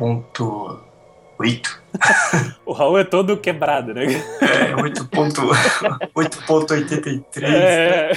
O 2.67 2.73
Raul 2.73 2.99
é 2.99 3.05
todo 3.05 3.37
quebrado, 3.37 3.93
né? 3.95 4.07
É, 4.41 4.75
8.83. 6.15 7.25
É. 7.45 8.13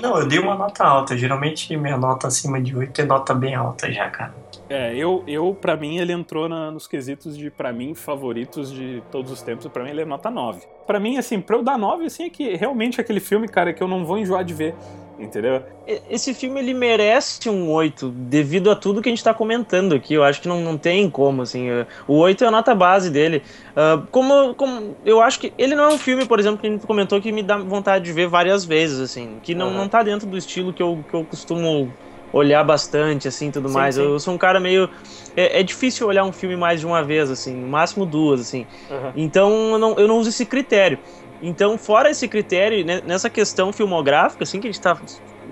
Não, 0.00 0.18
eu 0.18 0.26
dei 0.26 0.38
uma 0.38 0.54
nota 0.54 0.84
alta. 0.84 1.16
Geralmente 1.16 1.76
minha 1.76 1.98
nota 1.98 2.26
acima 2.28 2.58
de 2.60 2.74
8 2.74 3.02
é 3.02 3.04
nota 3.04 3.34
bem 3.34 3.54
alta 3.54 3.92
já, 3.92 4.08
cara. 4.08 4.34
É, 4.70 4.94
eu, 4.96 5.22
eu 5.26 5.54
para 5.60 5.76
mim, 5.76 5.98
ele 5.98 6.12
entrou 6.12 6.48
na- 6.48 6.70
nos 6.70 6.86
quesitos 6.86 7.36
de, 7.36 7.50
pra 7.50 7.72
mim, 7.74 7.94
favoritos 7.94 8.72
de 8.72 9.02
todos 9.10 9.30
os 9.30 9.42
tempos. 9.42 9.66
Pra 9.66 9.84
mim, 9.84 9.90
ele 9.90 10.00
é 10.00 10.04
nota 10.06 10.30
9. 10.30 10.62
Pra 10.86 10.98
mim, 10.98 11.16
assim, 11.16 11.40
pra 11.40 11.56
eu 11.56 11.62
dar 11.62 11.78
9, 11.78 12.06
assim, 12.06 12.24
é 12.24 12.30
que 12.30 12.54
realmente 12.56 12.98
é 12.98 13.02
aquele 13.02 13.20
filme, 13.20 13.48
cara, 13.48 13.72
que 13.72 13.82
eu 13.82 13.88
não 13.88 14.04
vou 14.04 14.18
enjoar 14.18 14.44
de 14.44 14.52
ver, 14.52 14.74
entendeu? 15.18 15.62
Esse 16.10 16.34
filme 16.34 16.60
ele 16.60 16.74
merece 16.74 17.48
um 17.48 17.70
8, 17.70 18.08
devido 18.08 18.70
a 18.70 18.76
tudo 18.76 19.00
que 19.00 19.08
a 19.08 19.12
gente 19.12 19.22
tá 19.22 19.32
comentando 19.32 19.94
aqui. 19.94 20.14
Eu 20.14 20.24
acho 20.24 20.40
que 20.40 20.48
não, 20.48 20.60
não 20.60 20.76
tem 20.76 21.08
como, 21.08 21.42
assim. 21.42 21.68
O 22.06 22.14
8 22.14 22.44
é 22.44 22.46
a 22.48 22.50
nota 22.50 22.74
base 22.74 23.10
dele. 23.10 23.42
Ah, 23.76 24.02
como, 24.10 24.54
como. 24.54 24.96
Eu 25.04 25.20
acho 25.20 25.38
que. 25.40 25.52
Ele 25.56 25.74
não 25.74 25.84
é 25.84 25.88
um 25.88 25.98
filme, 25.98 26.26
por 26.26 26.38
exemplo, 26.40 26.58
que 26.58 26.66
a 26.66 26.70
gente 26.70 26.86
comentou 26.86 27.20
que 27.20 27.30
me 27.32 27.42
dá 27.42 27.56
vontade 27.58 28.04
de 28.04 28.12
ver 28.12 28.26
várias 28.26 28.64
vezes, 28.64 28.98
assim. 29.00 29.36
Que 29.42 29.54
não, 29.54 29.68
Aham. 29.68 29.76
não 29.76 29.88
tá 29.88 30.02
dentro 30.02 30.26
do 30.28 30.36
estilo 30.36 30.72
que 30.72 30.82
eu, 30.82 31.04
que 31.08 31.14
eu 31.14 31.24
costumo 31.24 31.92
olhar 32.32 32.64
bastante, 32.64 33.28
assim, 33.28 33.50
tudo 33.50 33.68
Sim, 33.68 33.74
mais. 33.74 33.94
sim. 33.94 34.02
Eu 34.02 34.18
sou 34.18 34.34
um 34.34 34.38
cara 34.38 34.58
meio. 34.58 34.88
É, 35.36 35.60
é 35.60 35.62
difícil 35.62 36.06
olhar 36.06 36.24
um 36.24 36.32
filme 36.32 36.56
mais 36.56 36.80
de 36.80 36.86
uma 36.86 37.02
vez, 37.02 37.30
assim. 37.30 37.54
No 37.54 37.68
máximo 37.68 38.06
duas, 38.06 38.40
assim. 38.40 38.66
Então 39.14 39.72
eu 39.72 39.78
não, 39.78 39.98
eu 39.98 40.08
não 40.08 40.18
uso 40.18 40.30
esse 40.30 40.46
critério. 40.46 40.98
Então, 41.42 41.76
fora 41.76 42.08
esse 42.08 42.28
critério, 42.28 42.84
né, 42.84 43.02
nessa 43.04 43.28
questão 43.28 43.72
filmográfica, 43.72 44.44
assim, 44.44 44.60
que 44.60 44.68
a 44.68 44.70
gente 44.70 44.80
tá 44.80 44.96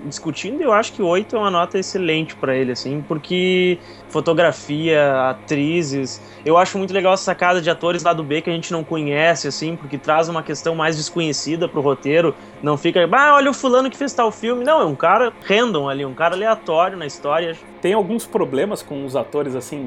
discutindo, 0.05 0.61
eu 0.61 0.71
acho 0.71 0.93
que 0.93 1.01
8 1.01 1.35
é 1.35 1.39
uma 1.39 1.51
nota 1.51 1.77
excelente 1.77 2.35
pra 2.35 2.55
ele, 2.55 2.71
assim, 2.71 3.03
porque 3.07 3.77
fotografia, 4.09 5.29
atrizes, 5.29 6.21
eu 6.45 6.57
acho 6.57 6.77
muito 6.77 6.93
legal 6.93 7.13
essa 7.13 7.23
sacada 7.23 7.61
de 7.61 7.69
atores 7.69 8.03
lá 8.03 8.13
do 8.13 8.23
B 8.23 8.41
que 8.41 8.49
a 8.49 8.53
gente 8.53 8.71
não 8.71 8.83
conhece, 8.83 9.47
assim, 9.47 9.75
porque 9.75 9.97
traz 9.97 10.29
uma 10.29 10.43
questão 10.43 10.75
mais 10.75 10.97
desconhecida 10.97 11.67
pro 11.67 11.81
roteiro, 11.81 12.33
não 12.61 12.77
fica, 12.77 13.07
ah, 13.11 13.35
olha 13.35 13.51
o 13.51 13.53
fulano 13.53 13.89
que 13.89 13.97
fez 13.97 14.13
tal 14.13 14.31
filme, 14.31 14.63
não, 14.63 14.81
é 14.81 14.85
um 14.85 14.95
cara 14.95 15.33
random 15.43 15.89
ali, 15.89 16.05
um 16.05 16.13
cara 16.13 16.35
aleatório 16.35 16.97
na 16.97 17.05
história, 17.05 17.55
Tem 17.81 17.93
alguns 17.93 18.27
problemas 18.27 18.83
com 18.83 19.03
os 19.03 19.15
atores, 19.15 19.55
assim, 19.55 19.79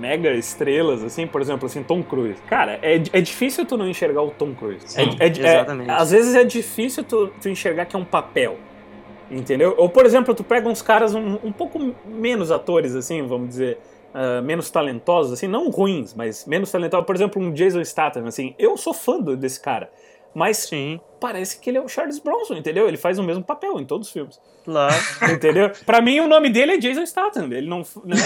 mega 0.00 0.32
estrelas, 0.32 1.02
assim, 1.02 1.26
por 1.26 1.40
exemplo, 1.40 1.66
assim, 1.66 1.82
Tom 1.82 2.02
Cruise. 2.02 2.40
Cara, 2.48 2.78
é, 2.82 2.94
é 2.94 3.20
difícil 3.20 3.66
tu 3.66 3.76
não 3.76 3.88
enxergar 3.88 4.22
o 4.22 4.30
Tom 4.30 4.54
Cruise. 4.54 4.80
Sim, 4.86 5.16
é, 5.18 5.26
é- 5.26 5.28
exatamente. 5.28 5.90
às 5.90 6.10
vezes 6.10 6.34
é 6.34 6.44
difícil 6.44 7.04
tu, 7.04 7.30
tu 7.40 7.48
enxergar 7.48 7.84
que 7.84 7.94
é 7.94 7.98
um 7.98 8.04
papel. 8.04 8.56
Entendeu? 9.30 9.74
Ou, 9.76 9.88
por 9.88 10.06
exemplo, 10.06 10.34
tu 10.34 10.44
pega 10.44 10.68
uns 10.68 10.82
caras 10.82 11.14
um, 11.14 11.38
um 11.42 11.52
pouco 11.52 11.78
menos 12.04 12.50
atores, 12.50 12.94
assim, 12.94 13.26
vamos 13.26 13.48
dizer, 13.48 13.78
ah, 14.18 14.40
menos 14.40 14.70
talentosos, 14.70 15.34
assim, 15.34 15.46
não 15.46 15.68
ruins, 15.68 16.14
mas 16.14 16.46
menos 16.46 16.70
talentosos. 16.70 17.04
Por 17.04 17.14
exemplo, 17.14 17.42
um 17.42 17.52
Jason 17.52 17.84
Statham, 17.84 18.26
assim, 18.26 18.54
eu 18.58 18.74
sou 18.78 18.94
fã 18.94 19.20
desse 19.20 19.60
cara. 19.60 19.90
Mas 20.34 20.56
sim, 20.56 20.98
parece 21.20 21.60
que 21.60 21.68
ele 21.68 21.78
é 21.78 21.80
o 21.82 21.88
Charles 21.88 22.18
Bronson, 22.18 22.54
entendeu? 22.54 22.88
Ele 22.88 22.96
faz 22.96 23.18
o 23.18 23.22
mesmo 23.22 23.44
papel 23.44 23.78
em 23.78 23.84
todos 23.84 24.06
os 24.06 24.12
filmes. 24.12 24.40
claro. 24.64 24.94
Entendeu? 25.32 25.70
pra 25.84 26.02
mim, 26.02 26.20
o 26.20 26.28
nome 26.28 26.50
dele 26.50 26.72
é 26.72 26.76
Jason 26.76 27.06
Statham. 27.06 27.50
Ele 27.52 27.66
não. 27.66 27.78
né, 28.04 28.16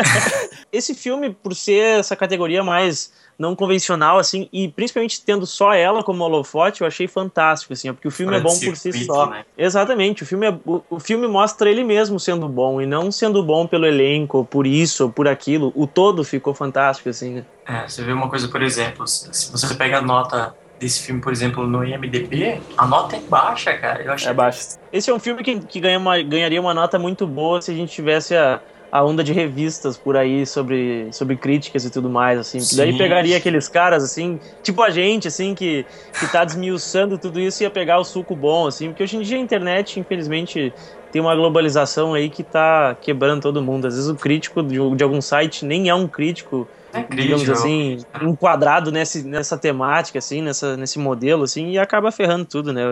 esse 0.70 0.94
filme, 0.94 1.32
por 1.32 1.54
ser 1.54 2.00
essa 2.00 2.14
categoria 2.14 2.62
mais 2.62 3.12
não 3.40 3.56
convencional, 3.56 4.18
assim, 4.18 4.50
e 4.52 4.68
principalmente 4.68 5.24
tendo 5.24 5.46
só 5.46 5.72
ela 5.72 6.04
como 6.04 6.22
holofote, 6.22 6.82
eu 6.82 6.86
achei 6.86 7.08
fantástico, 7.08 7.72
assim, 7.72 7.90
porque 7.90 8.06
o 8.06 8.10
filme 8.10 8.36
é 8.36 8.40
bom 8.40 8.50
por 8.50 8.76
si 8.76 8.92
circuito, 8.92 9.06
só. 9.06 9.30
né? 9.30 9.44
Exatamente, 9.56 10.22
o 10.22 10.26
filme, 10.26 10.46
é, 10.46 10.50
o, 10.66 10.82
o 10.90 11.00
filme 11.00 11.26
mostra 11.26 11.70
ele 11.70 11.82
mesmo 11.82 12.20
sendo 12.20 12.46
bom, 12.46 12.82
e 12.82 12.86
não 12.86 13.10
sendo 13.10 13.42
bom 13.42 13.66
pelo 13.66 13.86
elenco, 13.86 14.38
ou 14.38 14.44
por 14.44 14.66
isso, 14.66 15.04
ou 15.04 15.10
por 15.10 15.26
aquilo. 15.26 15.72
O 15.74 15.86
todo 15.86 16.22
ficou 16.22 16.52
fantástico, 16.52 17.08
assim, 17.08 17.36
né? 17.36 17.44
É, 17.66 17.88
você 17.88 18.04
vê 18.04 18.12
uma 18.12 18.28
coisa, 18.28 18.46
por 18.46 18.62
exemplo, 18.62 19.06
se 19.06 19.50
você 19.50 19.74
pega 19.74 19.98
a 19.98 20.02
nota 20.02 20.54
desse 20.78 21.00
filme, 21.00 21.20
por 21.20 21.32
exemplo, 21.32 21.66
no 21.66 21.84
IMDB, 21.84 22.60
a 22.76 22.86
nota 22.86 23.16
é 23.16 23.20
baixa, 23.20 23.72
cara. 23.78 24.02
Eu 24.02 24.12
achei 24.12 24.30
É 24.30 24.34
baixo. 24.34 24.60
Esse 24.92 25.10
é 25.10 25.14
um 25.14 25.18
filme 25.18 25.42
que, 25.42 25.60
que 25.60 25.80
ganha 25.80 25.98
uma- 25.98 26.20
ganharia 26.22 26.60
uma 26.60 26.74
nota 26.74 26.98
muito 26.98 27.26
boa 27.26 27.60
se 27.62 27.70
a 27.70 27.74
gente 27.74 27.92
tivesse 27.92 28.34
a, 28.34 28.60
a 28.92 29.04
onda 29.04 29.22
de 29.22 29.32
revistas 29.32 29.96
por 29.96 30.16
aí 30.16 30.44
sobre, 30.44 31.12
sobre 31.12 31.36
críticas 31.36 31.84
e 31.84 31.90
tudo 31.90 32.10
mais, 32.10 32.38
assim. 32.38 32.58
Porque 32.58 32.74
daí 32.76 32.92
Sim. 32.92 32.98
pegaria 32.98 33.36
aqueles 33.36 33.68
caras, 33.68 34.02
assim, 34.02 34.40
tipo 34.62 34.82
a 34.82 34.90
gente, 34.90 35.28
assim, 35.28 35.54
que, 35.54 35.86
que 36.18 36.26
tá 36.32 36.44
desmiuçando 36.44 37.16
tudo 37.18 37.38
isso 37.38 37.62
e 37.62 37.64
ia 37.64 37.70
pegar 37.70 37.98
o 38.00 38.04
suco 38.04 38.34
bom, 38.34 38.66
assim. 38.66 38.88
Porque 38.88 39.02
hoje 39.04 39.16
em 39.16 39.22
dia 39.22 39.36
a 39.36 39.40
internet, 39.40 40.00
infelizmente, 40.00 40.74
tem 41.12 41.22
uma 41.22 41.36
globalização 41.36 42.14
aí 42.14 42.28
que 42.28 42.42
tá 42.42 42.96
quebrando 43.00 43.42
todo 43.42 43.62
mundo. 43.62 43.86
Às 43.86 43.94
vezes 43.94 44.10
o 44.10 44.16
crítico 44.16 44.62
de, 44.62 44.76
de 44.96 45.04
algum 45.04 45.20
site 45.20 45.64
nem 45.64 45.88
é 45.88 45.94
um 45.94 46.08
crítico, 46.08 46.66
É 46.92 47.02
digamos 47.02 47.44
crítico. 47.44 47.52
assim, 47.52 47.98
enquadrado 48.22 48.90
nesse, 48.90 49.22
nessa 49.22 49.56
temática, 49.56 50.18
assim, 50.18 50.42
nessa, 50.42 50.76
nesse 50.76 50.98
modelo, 50.98 51.44
assim, 51.44 51.70
e 51.70 51.78
acaba 51.78 52.10
ferrando 52.10 52.44
tudo, 52.44 52.72
né? 52.72 52.82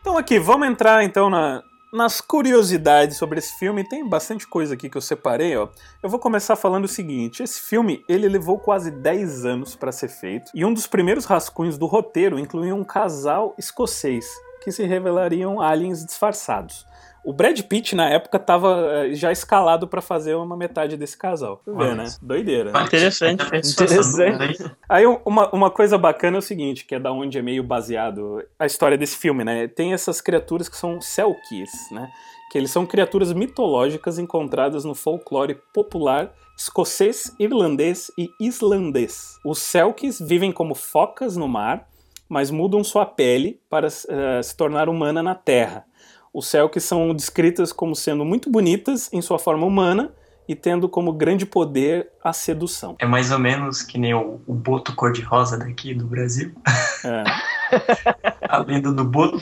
Então 0.00 0.16
aqui, 0.16 0.38
vamos 0.38 0.66
entrar 0.66 1.04
então 1.04 1.28
na- 1.28 1.62
nas 1.92 2.20
curiosidades 2.20 3.16
sobre 3.16 3.38
esse 3.38 3.58
filme. 3.58 3.88
Tem 3.88 4.06
bastante 4.06 4.46
coisa 4.46 4.74
aqui 4.74 4.88
que 4.88 4.96
eu 4.96 5.02
separei, 5.02 5.56
ó. 5.56 5.68
Eu 6.02 6.08
vou 6.08 6.18
começar 6.18 6.56
falando 6.56 6.84
o 6.84 6.88
seguinte: 6.88 7.42
esse 7.42 7.60
filme 7.60 8.04
ele 8.08 8.28
levou 8.28 8.58
quase 8.58 8.90
10 8.90 9.44
anos 9.44 9.76
para 9.76 9.92
ser 9.92 10.08
feito 10.08 10.50
e 10.54 10.64
um 10.64 10.72
dos 10.72 10.86
primeiros 10.86 11.24
rascunhos 11.24 11.78
do 11.78 11.86
roteiro 11.86 12.38
incluía 12.38 12.74
um 12.74 12.84
casal 12.84 13.54
escocês 13.58 14.26
que 14.62 14.72
se 14.72 14.84
revelariam 14.84 15.60
aliens 15.60 16.04
disfarçados. 16.04 16.86
O 17.24 17.32
Brad 17.32 17.60
Pitt 17.62 17.94
na 17.94 18.08
época 18.08 18.36
estava 18.36 19.08
já 19.12 19.30
escalado 19.30 19.86
para 19.86 20.00
fazer 20.00 20.34
uma 20.34 20.56
metade 20.56 20.96
desse 20.96 21.16
casal. 21.16 21.60
Tu 21.64 21.74
vê, 21.74 21.94
né? 21.94 22.04
isso. 22.04 22.24
Doideira. 22.24 22.72
né? 22.72 22.82
Interessante, 22.84 23.44
interessante. 23.44 24.72
aí? 24.88 25.04
Uma, 25.24 25.50
uma 25.50 25.70
coisa 25.70 25.98
bacana 25.98 26.36
é 26.36 26.40
o 26.40 26.42
seguinte, 26.42 26.84
que 26.84 26.94
é 26.94 26.98
da 26.98 27.12
onde 27.12 27.38
é 27.38 27.42
meio 27.42 27.62
baseado 27.62 28.42
a 28.58 28.66
história 28.66 28.96
desse 28.96 29.16
filme, 29.16 29.44
né? 29.44 29.68
Tem 29.68 29.92
essas 29.92 30.20
criaturas 30.20 30.68
que 30.68 30.76
são 30.76 31.00
Selkies, 31.00 31.90
né? 31.90 32.10
Que 32.50 32.56
eles 32.56 32.70
são 32.70 32.86
criaturas 32.86 33.32
mitológicas 33.32 34.18
encontradas 34.18 34.84
no 34.84 34.94
folclore 34.94 35.60
popular 35.74 36.32
escocês, 36.58 37.32
irlandês 37.38 38.10
e 38.18 38.28
islandês. 38.40 39.38
Os 39.44 39.60
Selkies 39.60 40.18
vivem 40.20 40.50
como 40.50 40.74
focas 40.74 41.36
no 41.36 41.46
mar, 41.46 41.88
mas 42.28 42.50
mudam 42.50 42.82
sua 42.82 43.06
pele 43.06 43.60
para 43.70 43.86
eh, 43.86 44.42
se 44.42 44.56
tornar 44.56 44.88
humana 44.88 45.22
na 45.22 45.36
terra. 45.36 45.86
Os 46.38 46.46
Selkies 46.46 46.84
são 46.84 47.12
descritas 47.12 47.72
como 47.72 47.96
sendo 47.96 48.24
muito 48.24 48.48
bonitas 48.48 49.12
em 49.12 49.20
sua 49.20 49.40
forma 49.40 49.66
humana 49.66 50.12
e 50.46 50.54
tendo 50.54 50.88
como 50.88 51.12
grande 51.12 51.44
poder 51.44 52.10
a 52.22 52.32
sedução. 52.32 52.94
É 53.00 53.06
mais 53.06 53.32
ou 53.32 53.40
menos 53.40 53.82
que 53.82 53.98
nem 53.98 54.14
o, 54.14 54.40
o 54.46 54.54
boto 54.54 54.94
cor-de-rosa 54.94 55.58
daqui 55.58 55.92
do 55.92 56.06
Brasil. 56.06 56.52
É. 57.04 57.24
A 58.48 58.58
lenda 58.58 58.92
do 58.92 59.04
boto. 59.04 59.40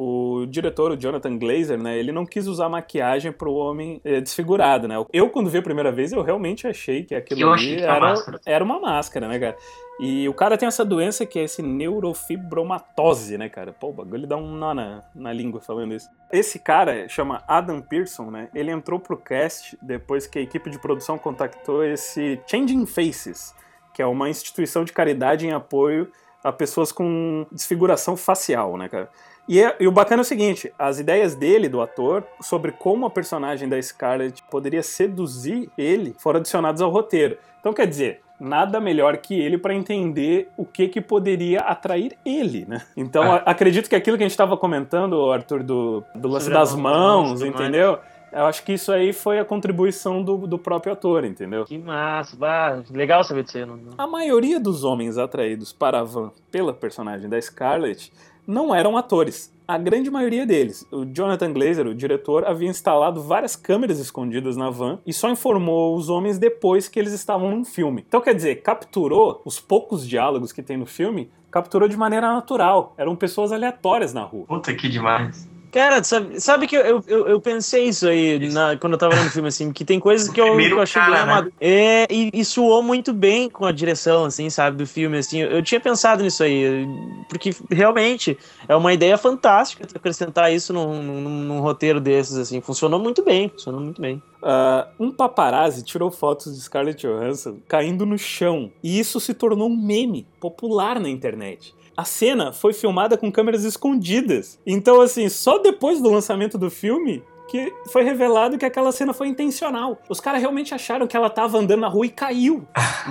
O 0.00 0.46
diretor, 0.46 0.92
o 0.92 0.96
Jonathan 0.96 1.36
Glazer, 1.36 1.76
né, 1.76 1.98
ele 1.98 2.12
não 2.12 2.24
quis 2.24 2.46
usar 2.46 2.68
maquiagem 2.68 3.32
pro 3.32 3.52
homem 3.52 4.00
eh, 4.04 4.20
desfigurado, 4.20 4.86
né? 4.86 4.94
Eu, 5.12 5.28
quando 5.28 5.50
vi 5.50 5.58
a 5.58 5.62
primeira 5.62 5.90
vez, 5.90 6.12
eu 6.12 6.22
realmente 6.22 6.68
achei 6.68 7.02
que 7.02 7.16
aquilo 7.16 7.52
ali 7.52 7.78
que 7.78 7.82
era 7.82 7.96
era, 7.96 8.00
máscara. 8.00 8.40
era 8.46 8.64
uma 8.64 8.78
máscara, 8.78 9.26
né, 9.26 9.40
cara? 9.40 9.56
E 9.98 10.28
o 10.28 10.32
cara 10.32 10.56
tem 10.56 10.68
essa 10.68 10.84
doença 10.84 11.26
que 11.26 11.36
é 11.36 11.42
esse 11.42 11.60
neurofibromatose, 11.62 13.36
né, 13.36 13.48
cara? 13.48 13.72
Pô, 13.72 13.88
o 13.88 13.92
bagulho 13.92 14.24
dá 14.24 14.36
um 14.36 14.54
nó 14.54 14.72
na, 14.72 15.02
na 15.12 15.32
língua 15.32 15.60
falando 15.60 15.92
isso. 15.92 16.08
Esse 16.30 16.60
cara 16.60 17.08
chama 17.08 17.42
Adam 17.48 17.80
Pearson, 17.80 18.30
né? 18.30 18.50
Ele 18.54 18.70
entrou 18.70 19.00
pro 19.00 19.16
cast 19.16 19.76
depois 19.82 20.28
que 20.28 20.38
a 20.38 20.42
equipe 20.42 20.70
de 20.70 20.78
produção 20.78 21.18
contactou 21.18 21.84
esse 21.84 22.40
Changing 22.46 22.86
Faces, 22.86 23.52
que 23.92 24.00
é 24.00 24.06
uma 24.06 24.30
instituição 24.30 24.84
de 24.84 24.92
caridade 24.92 25.44
em 25.44 25.50
apoio 25.50 26.08
a 26.44 26.52
pessoas 26.52 26.92
com 26.92 27.44
desfiguração 27.50 28.16
facial, 28.16 28.76
né, 28.76 28.88
cara? 28.88 29.10
E, 29.48 29.60
é- 29.62 29.74
e 29.80 29.86
o 29.88 29.92
bacana 29.92 30.20
é 30.20 30.24
o 30.24 30.24
seguinte: 30.24 30.72
as 30.78 30.98
ideias 30.98 31.34
dele, 31.34 31.68
do 31.68 31.80
ator, 31.80 32.24
sobre 32.40 32.72
como 32.72 33.06
a 33.06 33.10
personagem 33.10 33.68
da 33.68 33.80
Scarlett 33.80 34.42
poderia 34.50 34.82
seduzir 34.82 35.70
ele, 35.78 36.14
foram 36.18 36.38
adicionadas 36.40 36.80
ao 36.82 36.90
roteiro. 36.90 37.38
Então, 37.60 37.72
quer 37.72 37.86
dizer, 37.86 38.20
nada 38.38 38.78
melhor 38.80 39.16
que 39.16 39.38
ele 39.38 39.58
para 39.58 39.74
entender 39.74 40.48
o 40.56 40.64
que 40.64 40.86
que 40.88 41.00
poderia 41.00 41.60
atrair 41.60 42.16
ele, 42.24 42.64
né? 42.68 42.82
Então, 42.96 43.24
É. 43.24 43.42
acredito 43.46 43.88
que 43.88 43.96
aquilo 43.96 44.16
que 44.16 44.22
a 44.22 44.26
gente 44.26 44.32
estava 44.32 44.56
comentando, 44.56 45.30
Arthur, 45.32 45.62
do, 45.62 46.04
do 46.14 46.28
lance 46.28 46.48
das 46.50 46.74
mão, 46.74 47.24
mãos, 47.24 47.40
mais. 47.40 47.54
entendeu? 47.54 47.98
Eu 48.30 48.44
acho 48.44 48.62
que 48.62 48.74
isso 48.74 48.92
aí 48.92 49.12
foi 49.14 49.38
a 49.38 49.44
contribuição 49.44 50.22
do, 50.22 50.46
do 50.46 50.58
próprio 50.58 50.92
ator, 50.92 51.24
entendeu? 51.24 51.64
Que 51.64 51.78
massa, 51.78 52.36
bah, 52.36 52.82
legal 52.90 53.24
saber 53.24 53.42
disso 53.42 53.58
não- 53.64 53.78
A 53.96 54.06
maioria 54.06 54.60
dos 54.60 54.84
homens 54.84 55.16
atraídos 55.16 55.72
para 55.72 56.00
a 56.00 56.04
van 56.04 56.30
pela 56.50 56.74
personagem 56.74 57.26
da 57.28 57.40
Scarlett 57.40 58.12
não 58.48 58.74
eram 58.74 58.96
atores. 58.96 59.54
A 59.68 59.76
grande 59.76 60.10
maioria 60.10 60.46
deles. 60.46 60.86
O 60.90 61.04
Jonathan 61.04 61.52
Glazer, 61.52 61.86
o 61.86 61.94
diretor, 61.94 62.46
havia 62.46 62.70
instalado 62.70 63.22
várias 63.22 63.54
câmeras 63.54 63.98
escondidas 63.98 64.56
na 64.56 64.70
van 64.70 64.98
e 65.06 65.12
só 65.12 65.28
informou 65.28 65.94
os 65.94 66.08
homens 66.08 66.38
depois 66.38 66.88
que 66.88 66.98
eles 66.98 67.12
estavam 67.12 67.50
num 67.50 67.66
filme. 67.66 68.02
Então, 68.08 68.22
quer 68.22 68.34
dizer, 68.34 68.62
capturou 68.62 69.42
os 69.44 69.60
poucos 69.60 70.08
diálogos 70.08 70.52
que 70.52 70.62
tem 70.62 70.78
no 70.78 70.86
filme, 70.86 71.30
capturou 71.50 71.86
de 71.86 71.98
maneira 71.98 72.32
natural. 72.32 72.94
Eram 72.96 73.14
pessoas 73.14 73.52
aleatórias 73.52 74.14
na 74.14 74.22
rua. 74.22 74.46
Puta 74.46 74.74
que 74.74 74.88
demais. 74.88 75.46
Cara, 75.70 76.02
sabe, 76.02 76.40
sabe 76.40 76.66
que 76.66 76.74
eu, 76.76 77.02
eu, 77.06 77.28
eu 77.28 77.40
pensei 77.40 77.84
isso 77.88 78.08
aí 78.08 78.38
na- 78.50 78.76
quando 78.76 78.94
eu 78.94 78.98
tava 78.98 79.14
vendo 79.16 79.26
o 79.26 79.30
filme, 79.30 79.48
assim, 79.48 79.72
que 79.72 79.84
tem 79.84 80.00
coisas 80.00 80.28
que 80.28 80.40
eu, 80.40 80.56
que 80.56 80.72
eu 80.72 80.80
achei 80.80 81.00
cara, 81.00 81.10
bem 81.16 81.26
né? 81.26 81.32
amado. 81.32 81.52
É, 81.60 82.06
e, 82.10 82.30
e 82.32 82.44
soou 82.44 82.82
muito 82.82 83.12
bem 83.12 83.50
com 83.50 83.64
a 83.66 83.72
direção, 83.72 84.24
assim, 84.24 84.48
sabe, 84.48 84.76
do 84.78 84.86
filme, 84.86 85.18
assim. 85.18 85.40
Eu, 85.40 85.50
eu 85.50 85.62
tinha 85.62 85.80
pensado 85.80 86.22
nisso 86.22 86.42
aí, 86.42 86.86
porque 87.28 87.50
realmente 87.70 88.38
é 88.66 88.74
uma 88.74 88.92
ideia 88.92 89.18
fantástica 89.18 89.86
acrescentar 89.94 90.52
isso 90.52 90.72
num, 90.72 91.02
num, 91.02 91.20
num 91.44 91.60
roteiro 91.60 92.00
desses, 92.00 92.36
assim. 92.36 92.60
Funcionou 92.60 92.98
muito 92.98 93.22
bem, 93.22 93.48
funcionou 93.50 93.80
muito 93.80 94.00
bem. 94.00 94.22
Ah, 94.42 94.86
um 94.98 95.10
paparazzi 95.10 95.82
tirou 95.82 96.10
fotos 96.10 96.54
de 96.54 96.60
Scarlett 96.62 97.06
Johansson 97.06 97.58
caindo 97.68 98.06
no 98.06 98.16
chão. 98.16 98.70
E 98.82 98.98
isso 98.98 99.18
se 99.20 99.34
tornou 99.34 99.68
um 99.68 99.76
meme 99.76 100.26
popular 100.40 100.98
na 101.00 101.08
internet. 101.08 101.74
A 101.98 102.04
cena 102.04 102.52
foi 102.52 102.72
filmada 102.72 103.18
com 103.18 103.28
câmeras 103.32 103.64
escondidas. 103.64 104.60
Então, 104.64 105.00
assim, 105.00 105.28
só 105.28 105.58
depois 105.58 106.00
do 106.00 106.08
lançamento 106.08 106.56
do 106.56 106.70
filme 106.70 107.24
que 107.50 107.72
foi 107.90 108.04
revelado 108.04 108.56
que 108.56 108.64
aquela 108.64 108.92
cena 108.92 109.12
foi 109.12 109.26
intencional. 109.26 109.98
Os 110.08 110.20
caras 110.20 110.40
realmente 110.40 110.72
acharam 110.72 111.08
que 111.08 111.16
ela 111.16 111.28
tava 111.28 111.58
andando 111.58 111.80
na 111.80 111.88
rua 111.88 112.06
e 112.06 112.10
caiu. 112.10 112.64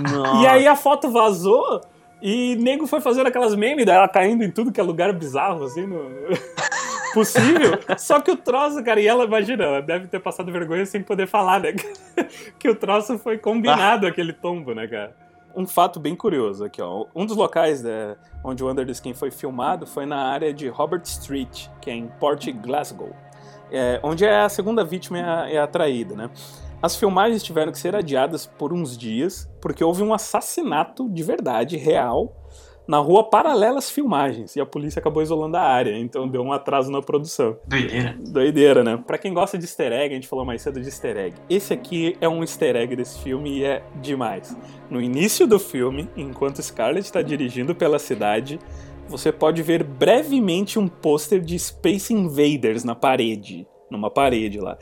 Nossa. 0.10 0.38
E 0.42 0.48
aí 0.48 0.66
a 0.66 0.76
foto 0.78 1.12
vazou 1.12 1.82
e 2.22 2.56
nego 2.56 2.88
foi 2.88 3.02
fazendo 3.02 3.28
aquelas 3.28 3.54
memes 3.56 3.86
dela 3.86 4.08
caindo 4.08 4.42
em 4.46 4.50
tudo 4.50 4.72
que 4.72 4.80
é 4.80 4.84
lugar 4.84 5.12
bizarro, 5.12 5.66
assim, 5.66 5.86
no... 5.86 6.10
possível. 7.14 7.78
Só 7.98 8.22
que 8.22 8.32
o 8.32 8.38
troço, 8.38 8.82
cara, 8.86 9.02
e 9.02 9.08
ela, 9.08 9.26
imagina, 9.26 9.66
ela 9.66 9.82
deve 9.82 10.08
ter 10.08 10.22
passado 10.22 10.50
vergonha 10.50 10.86
sem 10.86 11.04
poder 11.04 11.28
falar, 11.28 11.60
né? 11.60 11.74
que 12.58 12.70
o 12.70 12.76
troço 12.76 13.18
foi 13.18 13.38
combinado, 13.38 14.08
aquele 14.08 14.32
tombo, 14.32 14.74
né, 14.74 14.88
cara? 14.88 15.27
Um 15.58 15.66
fato 15.66 16.00
bem 16.00 16.16
curioso 16.16 16.64
aqui, 16.64 16.80
ó. 16.80 17.08
Um 17.16 17.26
dos 17.26 17.36
locais 17.36 17.82
né, 17.82 18.16
onde 18.44 18.64
o 18.64 18.70
Under 18.70 18.86
the 18.86 18.92
Skin 18.92 19.16
foi 19.16 19.32
filmado 19.32 19.88
foi 19.88 20.06
na 20.06 20.18
área 20.18 20.54
de 20.54 20.68
Robert 20.68 21.02
Street, 21.02 21.68
que 21.82 21.90
é 21.90 21.96
em 21.96 22.08
Port 22.20 22.48
Glasgow, 22.52 23.10
é, 23.72 24.00
onde 24.04 24.24
é 24.24 24.42
a 24.42 24.50
segunda 24.50 24.86
vítima 24.86 25.18
é, 25.50 25.58
atraída, 25.58 26.16
né? 26.16 26.30
As 26.80 26.96
filmagens 26.96 27.42
tiveram 27.42 27.72
que 27.72 27.80
ser 27.80 27.96
adiadas 27.96 28.46
por 28.46 28.72
uns 28.72 28.96
dias, 28.96 29.50
porque 29.60 29.84
houve 29.84 30.04
um 30.04 30.14
assassinato 30.14 31.10
de 31.10 31.24
verdade, 31.24 31.76
real, 31.76 32.36
na 32.88 33.00
rua 33.00 33.24
paralela 33.24 33.78
às 33.78 33.90
filmagens, 33.90 34.56
e 34.56 34.62
a 34.62 34.66
polícia 34.66 35.00
acabou 35.00 35.22
isolando 35.22 35.58
a 35.58 35.62
área, 35.62 35.98
então 35.98 36.28
deu 36.28 36.42
um 36.42 36.54
atraso 36.54 36.92
na 36.92 37.02
produção. 37.02 37.58
Doideira. 37.68 38.16
Doideira, 38.20 38.84
né? 38.84 39.04
Pra 39.06 39.18
quem 39.18 39.34
gosta 39.34 39.58
de 39.58 39.66
easter 39.66 39.92
egg, 39.92 40.14
a 40.14 40.16
gente 40.16 40.28
falou 40.28 40.46
mais 40.46 40.62
cedo 40.62 40.80
de 40.80 40.88
easter 40.88 41.18
egg. 41.18 41.36
Esse 41.50 41.74
aqui 41.74 42.16
é 42.22 42.30
um 42.30 42.42
easter 42.42 42.76
egg 42.76 42.96
desse 42.96 43.20
filme 43.20 43.60
e 43.60 43.64
é 43.66 43.84
demais. 44.02 44.56
No 44.90 45.02
início 45.02 45.46
do 45.46 45.60
filme, 45.60 46.10
enquanto 46.16 46.62
Scarlett 46.62 47.06
está 47.06 47.22
dirigindo 47.22 47.76
pela 47.76 48.00
cidade, 48.00 48.60
você 49.08 49.32
pode 49.32 49.62
ver 49.62 49.84
brevemente 49.84 50.80
um 50.80 50.88
pôster 50.88 51.42
de 51.42 51.58
Space 51.58 52.14
Invaders 52.14 52.84
na 52.84 52.96
parede. 52.96 53.68
Numa 53.90 54.10
parede 54.10 54.60
lá. 54.60 54.78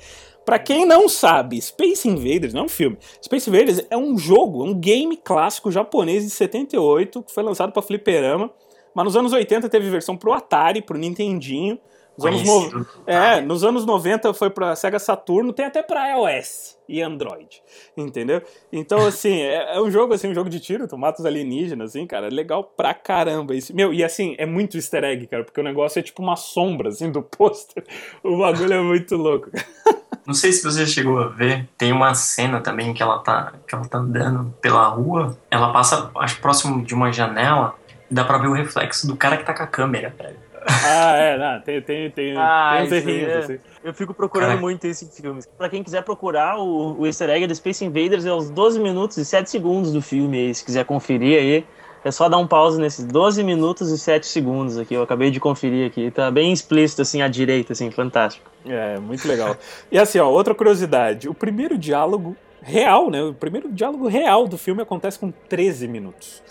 Pra 0.45 0.59
quem 0.59 0.85
não 0.85 1.09
sabe, 1.09 1.59
Space 1.61 2.07
Invaders 2.07 2.53
não 2.53 2.61
é 2.61 2.65
um 2.65 2.69
filme. 2.69 2.97
Space 3.21 3.49
Invaders 3.49 3.85
é 3.89 3.97
um 3.97 4.17
jogo, 4.17 4.63
é 4.65 4.69
um 4.69 4.73
game 4.75 5.17
clássico 5.17 5.71
japonês 5.71 6.23
de 6.23 6.29
78 6.29 7.23
que 7.23 7.33
foi 7.33 7.43
lançado 7.43 7.71
pra 7.71 7.81
fliperama. 7.81 8.51
Mas 8.93 9.05
nos 9.05 9.15
anos 9.17 9.33
80 9.33 9.67
teve 9.67 9.89
versão 9.89 10.15
pro 10.15 10.31
Atari, 10.33 10.81
pro 10.81 10.97
Nintendinho. 10.97 11.77
Nos 12.17 12.25
anos 12.27 12.43
no- 12.45 12.85
é, 13.05 13.41
nos 13.41 13.63
anos 13.65 13.85
90 13.85 14.33
foi 14.33 14.49
pra 14.49 14.73
Sega 14.73 14.97
Saturno, 14.99 15.51
tem 15.51 15.65
até 15.65 15.83
pra 15.83 16.11
iOS 16.15 16.77
e 16.87 17.01
Android, 17.01 17.61
entendeu? 17.97 18.41
Então, 18.71 18.99
assim, 19.05 19.41
é, 19.41 19.75
é 19.75 19.81
um 19.81 19.91
jogo, 19.91 20.13
assim, 20.13 20.29
um 20.29 20.33
jogo 20.33 20.49
de 20.49 20.61
tiro, 20.61 20.87
tu 20.87 20.97
mata 20.97 21.19
os 21.19 21.25
alienígenas, 21.25 21.89
assim, 21.89 22.07
cara, 22.07 22.27
é 22.27 22.29
legal 22.29 22.63
pra 22.63 22.93
caramba 22.93 23.53
isso. 23.53 23.75
Meu, 23.75 23.93
e 23.93 24.01
assim, 24.01 24.33
é 24.37 24.45
muito 24.45 24.77
easter 24.77 25.03
egg, 25.03 25.27
cara, 25.27 25.43
porque 25.43 25.59
o 25.59 25.63
negócio 25.63 25.99
é 25.99 26.01
tipo 26.01 26.21
uma 26.23 26.37
sombra, 26.37 26.87
assim, 26.87 27.11
do 27.11 27.21
pôster. 27.21 27.83
O 28.23 28.37
bagulho 28.37 28.73
é 28.73 28.81
muito 28.81 29.17
louco. 29.17 29.49
Não 30.25 30.33
sei 30.33 30.51
se 30.51 30.63
você 30.63 30.85
chegou 30.87 31.19
a 31.19 31.27
ver, 31.27 31.67
tem 31.77 31.91
uma 31.91 32.13
cena 32.15 32.59
também 32.59 32.93
que 32.93 33.03
ela 33.03 33.19
tá, 33.19 33.53
que 33.67 33.75
ela 33.75 33.85
tá 33.87 33.99
andando 33.99 34.53
pela 34.61 34.87
rua, 34.87 35.37
ela 35.51 35.71
passa, 35.71 36.09
acho, 36.17 36.39
próximo 36.41 36.83
de 36.83 36.93
uma 36.95 37.11
janela, 37.11 37.75
e 38.09 38.13
dá 38.13 38.23
pra 38.23 38.37
ver 38.37 38.47
o 38.47 38.53
reflexo 38.53 39.05
do 39.07 39.15
cara 39.15 39.37
que 39.37 39.43
tá 39.43 39.53
com 39.53 39.63
a 39.63 39.67
câmera, 39.67 40.13
velho. 40.17 40.45
Ah, 40.67 41.15
é, 41.15 41.37
não, 41.37 41.61
tem, 41.61 41.79
tem, 41.79 42.09
tem, 42.09 42.35
Ah, 42.37 42.73
tem 42.77 42.85
uns 42.87 42.91
errinhos, 42.91 43.29
é. 43.29 43.37
assim. 43.37 43.59
Eu 43.83 43.93
fico 43.93 44.15
procurando 44.15 44.47
Caraca. 44.47 44.61
muito 44.61 44.87
isso 44.87 45.05
em 45.05 45.09
filmes. 45.09 45.45
Pra 45.45 45.69
quem 45.69 45.83
quiser 45.83 46.01
procurar, 46.01 46.57
o, 46.57 46.99
o 46.99 47.05
easter 47.05 47.29
egg 47.29 47.45
do 47.45 47.53
Space 47.53 47.85
Invaders 47.85 48.25
é 48.25 48.33
os 48.33 48.49
12 48.49 48.79
minutos 48.79 49.17
e 49.17 49.23
7 49.25 49.47
segundos 49.47 49.93
do 49.93 50.01
filme 50.01 50.39
aí. 50.39 50.55
Se 50.55 50.65
quiser 50.65 50.83
conferir 50.85 51.37
aí, 51.39 51.65
é 52.05 52.11
só 52.11 52.29
dar 52.29 52.37
um 52.37 52.45
pause 52.45 52.79
nesses 52.79 53.03
12 53.03 53.43
minutos 53.43 53.89
e 53.89 53.97
7 53.97 54.27
segundos 54.27 54.77
aqui. 54.77 54.93
Eu 54.93 55.01
acabei 55.01 55.31
de 55.31 55.39
conferir 55.39 55.87
aqui. 55.87 56.11
Tá 56.11 56.29
bem 56.29 56.53
explícito, 56.53 57.01
assim, 57.01 57.23
à 57.23 57.27
direita, 57.27 57.73
assim, 57.73 57.89
fantástico. 57.89 58.47
É, 58.63 58.99
muito 58.99 59.27
legal. 59.27 59.57
E 59.91 59.97
assim, 59.97 60.19
ó, 60.19 60.29
outra 60.29 60.53
curiosidade. 60.53 61.27
O 61.27 61.33
primeiro 61.33 61.79
diálogo 61.79 62.37
real, 62.61 63.09
né? 63.09 63.23
O 63.23 63.33
primeiro 63.33 63.71
diálogo 63.71 64.07
real 64.07 64.47
do 64.47 64.55
filme 64.55 64.83
acontece 64.83 65.17
com 65.17 65.31
13 65.31 65.87
minutos. 65.87 66.43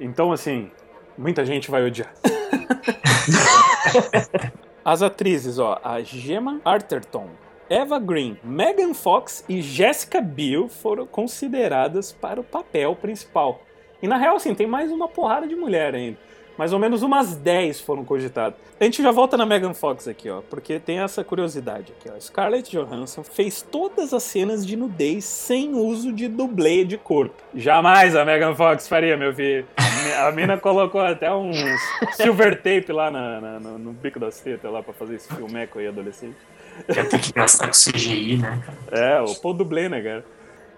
Então, 0.00 0.32
assim, 0.32 0.68
muita 1.16 1.46
gente 1.46 1.70
vai 1.70 1.86
odiar. 1.86 2.12
As 4.84 5.00
atrizes, 5.00 5.60
ó, 5.60 5.80
a 5.84 6.00
Gemma 6.00 6.60
Arterton, 6.64 7.28
Eva 7.70 8.00
Green, 8.00 8.36
Megan 8.42 8.94
Fox 8.94 9.44
e 9.48 9.62
Jessica 9.62 10.20
Biel 10.20 10.68
foram 10.68 11.06
consideradas 11.06 12.10
para 12.10 12.40
o 12.40 12.44
papel 12.44 12.96
principal. 12.96 13.60
E 14.02 14.08
na 14.08 14.16
real, 14.16 14.36
assim, 14.36 14.54
tem 14.54 14.66
mais 14.66 14.90
uma 14.92 15.08
porrada 15.08 15.46
de 15.46 15.56
mulher 15.56 15.94
ainda. 15.94 16.18
Mais 16.56 16.72
ou 16.72 16.78
menos 16.80 17.02
umas 17.04 17.36
10 17.36 17.80
foram 17.82 18.04
cogitadas. 18.04 18.58
A 18.80 18.84
gente 18.84 19.00
já 19.00 19.12
volta 19.12 19.36
na 19.36 19.46
Megan 19.46 19.74
Fox 19.74 20.08
aqui, 20.08 20.28
ó, 20.28 20.40
porque 20.50 20.80
tem 20.80 20.98
essa 20.98 21.22
curiosidade 21.22 21.92
aqui, 21.96 22.10
ó. 22.12 22.18
Scarlett 22.20 22.68
Johansson 22.76 23.22
fez 23.22 23.62
todas 23.62 24.12
as 24.12 24.24
cenas 24.24 24.66
de 24.66 24.76
nudez 24.76 25.24
sem 25.24 25.74
uso 25.76 26.12
de 26.12 26.26
dublê 26.26 26.84
de 26.84 26.98
corpo. 26.98 27.40
Jamais 27.54 28.16
a 28.16 28.24
Megan 28.24 28.56
Fox 28.56 28.88
faria, 28.88 29.16
meu 29.16 29.32
filho. 29.32 29.64
A 29.76 29.82
mi- 29.82 30.12
A 30.28 30.32
mina 30.32 30.56
colocou 30.58 31.00
até 31.00 31.32
uns 31.32 31.56
silver 32.14 32.56
tape 32.56 32.90
lá 32.92 33.08
na- 33.08 33.40
na- 33.40 33.60
no, 33.60 33.78
no 33.78 33.92
bico 33.92 34.18
das 34.18 34.40
tetas 34.40 34.72
lá 34.72 34.82
pra 34.82 34.92
fazer 34.92 35.14
esse 35.14 35.32
filmeco 35.32 35.78
aí 35.78 35.86
adolescente. 35.86 36.36
Ia 36.88 37.04
ter 37.04 37.20
que 37.20 37.32
gastar 37.32 37.68
com 37.68 37.72
CGI, 37.72 38.36
né, 38.38 38.60
cara? 38.90 39.00
É, 39.16 39.20
o 39.20 39.32
pô 39.36 39.52
dublê, 39.52 39.88
né, 39.88 40.00
cara? 40.02 40.24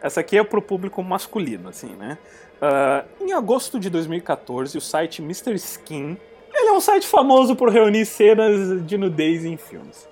Essa 0.02 0.20
aqui 0.20 0.36
é 0.38 0.44
pro 0.44 0.60
público 0.62 1.02
masculino, 1.02 1.68
assim, 1.70 1.94
né? 1.96 2.16
Ah, 2.60 3.04
em 3.20 3.32
agosto 3.32 3.80
de 3.80 3.88
2014, 3.88 4.76
o 4.76 4.80
site 4.80 5.22
Mr. 5.22 5.54
Skin, 5.54 6.16
ele 6.52 6.68
é 6.68 6.72
um 6.72 6.80
site 6.80 7.06
famoso 7.06 7.56
por 7.56 7.70
reunir 7.70 8.04
cenas 8.04 8.84
de 8.86 8.98
nudez 8.98 9.44
em 9.44 9.56
filmes. 9.56 10.06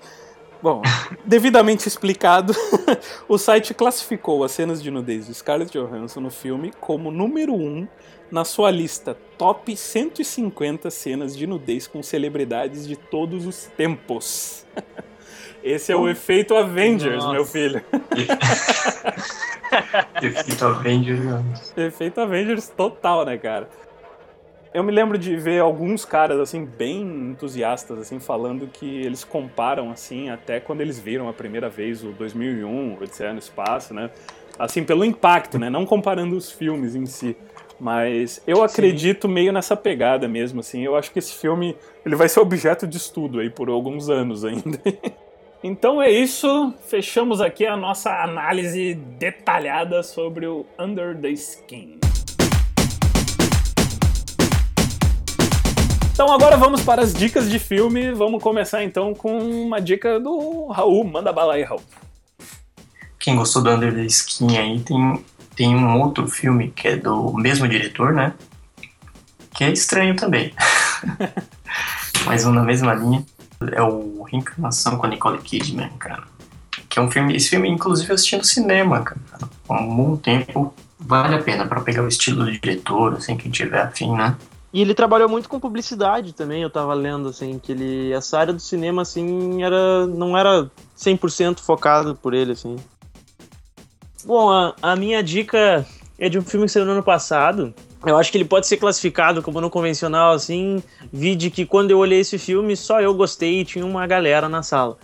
Bom, 0.61 0.81
devidamente 1.23 1.87
explicado, 1.87 2.53
o 3.29 3.37
site 3.37 3.73
classificou 3.73 4.43
as 4.43 4.51
cenas 4.51 4.81
de 4.81 4.89
nudez 4.89 5.27
de 5.27 5.33
Scarlett 5.33 5.77
Johansson 5.77 6.21
no 6.21 6.31
filme 6.31 6.73
como 6.79 7.11
número 7.11 7.53
1 7.53 7.87
na 8.31 8.43
sua 8.43 8.69
lista 8.71 9.17
Top 9.37 9.75
150 9.75 10.91
cenas 10.91 11.37
de 11.37 11.47
nudez 11.47 11.87
com 11.87 12.03
celebridades 12.03 12.87
de 12.87 12.95
todos 12.95 13.45
os 13.45 13.65
tempos. 13.77 14.65
Esse 15.63 15.91
é 15.91 15.95
o 15.95 16.07
efeito 16.07 16.55
Avengers, 16.55 17.23
Nossa. 17.23 17.33
meu 17.33 17.45
filho. 17.45 17.81
Efeito 20.21 20.65
Avengers. 20.65 21.19
né? 21.19 21.43
Efeito 21.77 22.19
Avengers 22.21 22.69
total, 22.69 23.25
né, 23.25 23.37
cara? 23.37 23.69
Eu 24.73 24.83
me 24.83 24.91
lembro 24.91 25.17
de 25.17 25.35
ver 25.35 25.59
alguns 25.59 26.05
caras, 26.05 26.39
assim, 26.39 26.63
bem 26.63 27.01
entusiastas, 27.01 27.97
assim, 27.99 28.19
falando 28.19 28.67
que 28.67 29.01
eles 29.01 29.23
comparam, 29.23 29.89
assim, 29.89 30.29
até 30.29 30.59
quando 30.59 30.81
eles 30.81 30.99
viram 30.99 31.27
a 31.27 31.33
primeira 31.33 31.69
vez 31.69 32.03
o 32.03 32.11
2001, 32.11 32.97
Odisseia 33.01 33.33
no 33.33 33.39
Espaço, 33.39 33.93
né? 33.93 34.11
Assim, 34.59 34.83
pelo 34.83 35.03
impacto, 35.03 35.57
né? 35.57 35.69
Não 35.69 35.85
comparando 35.85 36.35
os 36.35 36.51
filmes 36.51 36.95
em 36.95 37.05
si. 37.05 37.35
Mas 37.79 38.41
eu 38.45 38.61
acredito 38.61 39.27
meio 39.27 39.53
nessa 39.53 39.75
pegada 39.75 40.27
mesmo, 40.27 40.59
assim. 40.59 40.83
Eu 40.83 40.95
acho 40.95 41.11
que 41.11 41.17
esse 41.17 41.33
filme, 41.33 41.75
ele 42.05 42.15
vai 42.15 42.27
ser 42.27 42.41
objeto 42.41 42.85
de 42.85 42.97
estudo 42.97 43.39
aí 43.39 43.49
por 43.49 43.69
alguns 43.69 44.09
anos 44.09 44.43
ainda. 44.43 44.79
Então 45.61 46.01
é 46.01 46.09
isso, 46.09 46.73
fechamos 46.87 47.41
aqui 47.41 47.65
a 47.65 47.75
nossa 47.75 48.23
análise 48.23 48.93
detalhada 48.93 50.01
sobre 50.01 50.47
o 50.47 50.65
Under 50.79 51.19
the 51.19 51.31
Skin. 51.31 51.99
Então 56.13 56.31
agora 56.31 56.55
vamos 56.55 56.81
para 56.81 57.01
as 57.01 57.13
dicas 57.13 57.49
de 57.49 57.59
filme. 57.59 58.11
Vamos 58.13 58.41
começar 58.41 58.85
então 58.85 59.13
com 59.13 59.37
uma 59.37 59.81
dica 59.81 60.17
do 60.17 60.67
Raul. 60.67 61.03
Manda 61.03 61.33
bala 61.33 61.55
aí, 61.55 61.63
Raul. 61.63 61.81
Quem 63.19 63.35
gostou 63.35 63.61
do 63.61 63.69
Under 63.69 63.93
the 63.93 64.05
Skin 64.05 64.57
aí 64.57 64.79
tem, 64.79 65.25
tem 65.57 65.75
um 65.75 65.99
outro 65.99 66.25
filme 66.25 66.71
que 66.71 66.87
é 66.87 66.95
do 66.95 67.33
mesmo 67.33 67.67
diretor, 67.67 68.13
né? 68.13 68.33
Que 69.53 69.65
é 69.65 69.71
estranho 69.71 70.15
também. 70.15 70.53
Mas 72.25 72.45
um 72.45 72.53
na 72.53 72.63
mesma 72.63 72.93
linha. 72.93 73.25
É 73.73 73.81
o 73.81 74.08
Reencarnação 74.31 74.97
com 74.97 75.05
a 75.05 75.09
Nicole 75.09 75.39
Kidman, 75.39 75.89
cara. 75.99 76.23
Que 76.87 76.99
é 76.99 77.01
um 77.01 77.11
filme. 77.11 77.35
Esse 77.35 77.49
filme, 77.49 77.69
inclusive, 77.69 78.09
eu 78.09 78.15
assisti 78.15 78.37
no 78.37 78.43
cinema, 78.43 79.01
cara. 79.01 79.19
Há 79.67 79.81
um 79.81 80.17
tempo. 80.17 80.73
Vale 80.99 81.35
a 81.35 81.41
pena 81.41 81.65
pra 81.65 81.81
pegar 81.81 82.03
o 82.03 82.07
estilo 82.07 82.45
do 82.45 82.51
diretor, 82.51 83.13
assim, 83.13 83.37
quem 83.37 83.49
tiver 83.49 83.81
afim, 83.81 84.11
né? 84.11 84.35
E 84.71 84.81
ele 84.81 84.93
trabalhou 84.93 85.27
muito 85.27 85.49
com 85.49 85.59
publicidade 85.59 86.33
também, 86.33 86.61
eu 86.61 86.69
tava 86.69 86.93
lendo, 86.93 87.29
assim, 87.29 87.57
que 87.57 87.71
ele. 87.71 88.11
Essa 88.11 88.39
área 88.39 88.53
do 88.53 88.59
cinema, 88.59 89.01
assim, 89.01 89.63
era. 89.63 90.05
não 90.05 90.37
era 90.37 90.69
100% 90.97 91.59
focado 91.59 92.15
por 92.15 92.33
ele, 92.33 92.51
assim. 92.51 92.75
Bom, 94.25 94.51
a, 94.51 94.75
a 94.81 94.95
minha 94.95 95.23
dica 95.23 95.85
é 96.17 96.29
de 96.29 96.37
um 96.37 96.41
filme 96.41 96.65
que 96.65 96.71
saiu 96.71 96.85
no 96.85 96.91
ano 96.91 97.03
passado. 97.03 97.73
Eu 98.05 98.17
acho 98.17 98.31
que 98.31 98.37
ele 98.37 98.45
pode 98.45 98.65
ser 98.65 98.77
classificado 98.77 99.41
como 99.41 99.59
não 99.59 99.69
convencional, 99.69 100.33
assim. 100.33 100.81
Vi 101.11 101.35
de 101.35 101.49
que 101.49 101.65
quando 101.65 101.91
eu 101.91 101.97
olhei 101.97 102.19
esse 102.19 102.37
filme, 102.37 102.75
só 102.75 103.01
eu 103.01 103.13
gostei 103.13 103.59
e 103.59 103.65
tinha 103.65 103.85
uma 103.85 104.07
galera 104.07 104.47
na 104.47 104.63
sala. 104.63 104.97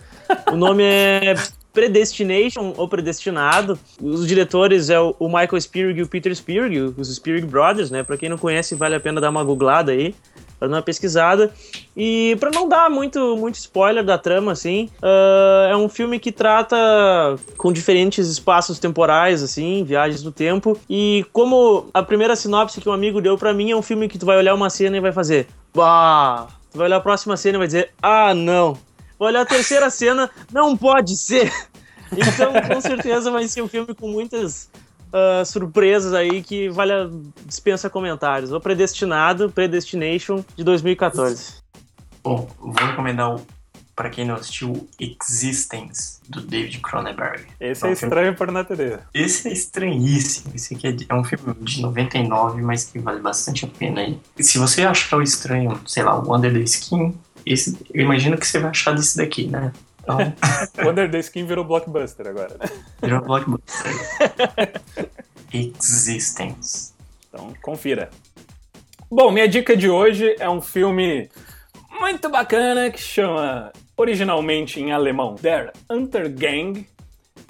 O 0.50 0.56
nome 0.56 0.82
é 0.82 1.34
Predestination 1.72 2.72
ou 2.76 2.88
Predestinado. 2.88 3.78
Os 4.00 4.26
diretores 4.26 4.88
é 4.88 4.98
o 4.98 5.28
Michael 5.28 5.60
Spierig 5.60 6.00
e 6.00 6.02
o 6.02 6.08
Peter 6.08 6.34
Spierig, 6.34 6.94
os 6.96 7.14
Spierig 7.14 7.46
Brothers, 7.46 7.90
né? 7.90 8.02
Pra 8.02 8.16
quem 8.16 8.30
não 8.30 8.38
conhece, 8.38 8.74
vale 8.74 8.94
a 8.94 9.00
pena 9.00 9.20
dar 9.20 9.28
uma 9.28 9.44
googlada 9.44 9.92
aí 9.92 10.14
para 10.58 10.68
dar 10.68 10.76
uma 10.76 10.82
pesquisada. 10.82 11.52
E 11.96 12.36
para 12.40 12.50
não 12.50 12.68
dar 12.68 12.90
muito, 12.90 13.36
muito 13.36 13.56
spoiler 13.56 14.04
da 14.04 14.18
trama, 14.18 14.52
assim, 14.52 14.90
uh, 15.02 15.70
é 15.70 15.76
um 15.76 15.88
filme 15.88 16.18
que 16.18 16.32
trata 16.32 16.76
com 17.56 17.72
diferentes 17.72 18.28
espaços 18.28 18.78
temporais, 18.78 19.42
assim, 19.42 19.84
viagens 19.84 20.22
no 20.22 20.32
tempo. 20.32 20.78
E 20.88 21.24
como 21.32 21.88
a 21.92 22.02
primeira 22.02 22.36
sinopse 22.36 22.80
que 22.80 22.88
um 22.88 22.92
amigo 22.92 23.20
deu 23.20 23.36
para 23.36 23.52
mim 23.54 23.70
é 23.70 23.76
um 23.76 23.82
filme 23.82 24.08
que 24.08 24.18
tu 24.18 24.26
vai 24.26 24.36
olhar 24.36 24.54
uma 24.54 24.70
cena 24.70 24.96
e 24.96 25.00
vai 25.00 25.12
fazer, 25.12 25.46
bah! 25.74 26.48
Tu 26.70 26.78
vai 26.78 26.88
olhar 26.88 26.96
a 26.96 27.00
próxima 27.00 27.36
cena 27.36 27.56
e 27.56 27.58
vai 27.58 27.66
dizer, 27.66 27.90
ah, 28.02 28.34
não. 28.34 28.76
Vai 29.18 29.28
olhar 29.28 29.40
a 29.42 29.46
terceira 29.46 29.88
cena, 29.88 30.30
não 30.52 30.76
pode 30.76 31.16
ser. 31.16 31.52
Então, 32.12 32.52
com 32.52 32.80
certeza 32.80 33.32
vai 33.32 33.48
ser 33.48 33.62
um 33.62 33.66
filme 33.66 33.92
com 33.92 34.08
muitas 34.08 34.70
uh, 35.16 35.44
surpresas 35.44 36.12
aí 36.12 36.42
que 36.42 36.68
vale 36.68 36.92
a 36.92 37.08
dispensa 37.44 37.88
comentários. 37.88 38.52
O 38.52 38.60
Predestinado, 38.60 39.50
Predestination, 39.50 40.44
de 40.54 40.62
2014. 40.62 41.54
Bom, 42.22 42.48
vou 42.58 42.72
recomendar 42.72 43.34
o 43.34 43.40
para 43.96 44.10
quem 44.10 44.26
não 44.26 44.34
assistiu, 44.34 44.86
Existence, 45.00 46.20
do 46.28 46.42
David 46.42 46.80
Cronenberg. 46.80 47.46
Esse 47.58 47.82
é, 47.82 47.86
é 47.86 47.90
um 47.90 47.92
estranho 47.94 48.24
filme... 48.26 48.36
por 48.36 48.52
natureza. 48.52 49.00
Esse 49.14 49.48
é 49.48 49.52
estranhíssimo. 49.52 50.52
Esse 50.54 50.74
aqui 50.74 50.86
é, 50.86 50.96
é, 51.08 51.14
um 51.14 51.24
filme 51.24 51.54
de 51.60 51.80
99, 51.80 52.60
mas 52.60 52.84
que 52.84 52.98
vale 52.98 53.20
bastante 53.20 53.64
a 53.64 53.68
pena. 53.68 54.06
E 54.38 54.44
se 54.44 54.58
você 54.58 54.82
achar 54.82 55.16
o 55.16 55.22
estranho, 55.22 55.80
sei 55.86 56.02
lá, 56.02 56.22
o 56.22 56.36
Under 56.36 56.52
the 56.52 56.60
Skin, 56.60 57.16
esse, 57.46 57.78
eu 57.94 58.02
imagino 58.02 58.36
que 58.36 58.46
você 58.46 58.58
vai 58.58 58.70
achar 58.70 58.94
desse 58.94 59.16
daqui, 59.16 59.46
né? 59.46 59.72
Então... 60.06 60.86
Wonder 60.86 61.10
the 61.10 61.18
Skin 61.18 61.46
virou 61.46 61.64
blockbuster 61.64 62.28
agora, 62.28 62.56
né? 62.58 62.66
Virou 63.02 63.22
blockbuster. 63.22 63.92
Existence. 65.52 66.94
Então, 67.28 67.52
confira. 67.60 68.08
Bom, 69.10 69.32
minha 69.32 69.48
dica 69.48 69.76
de 69.76 69.90
hoje 69.90 70.36
é 70.38 70.48
um 70.48 70.60
filme 70.60 71.28
muito 72.00 72.28
bacana 72.28 72.90
que 72.90 73.00
chama, 73.00 73.72
originalmente 73.96 74.80
em 74.80 74.92
alemão, 74.92 75.34
Der 75.34 75.72
Untergang, 75.90 76.86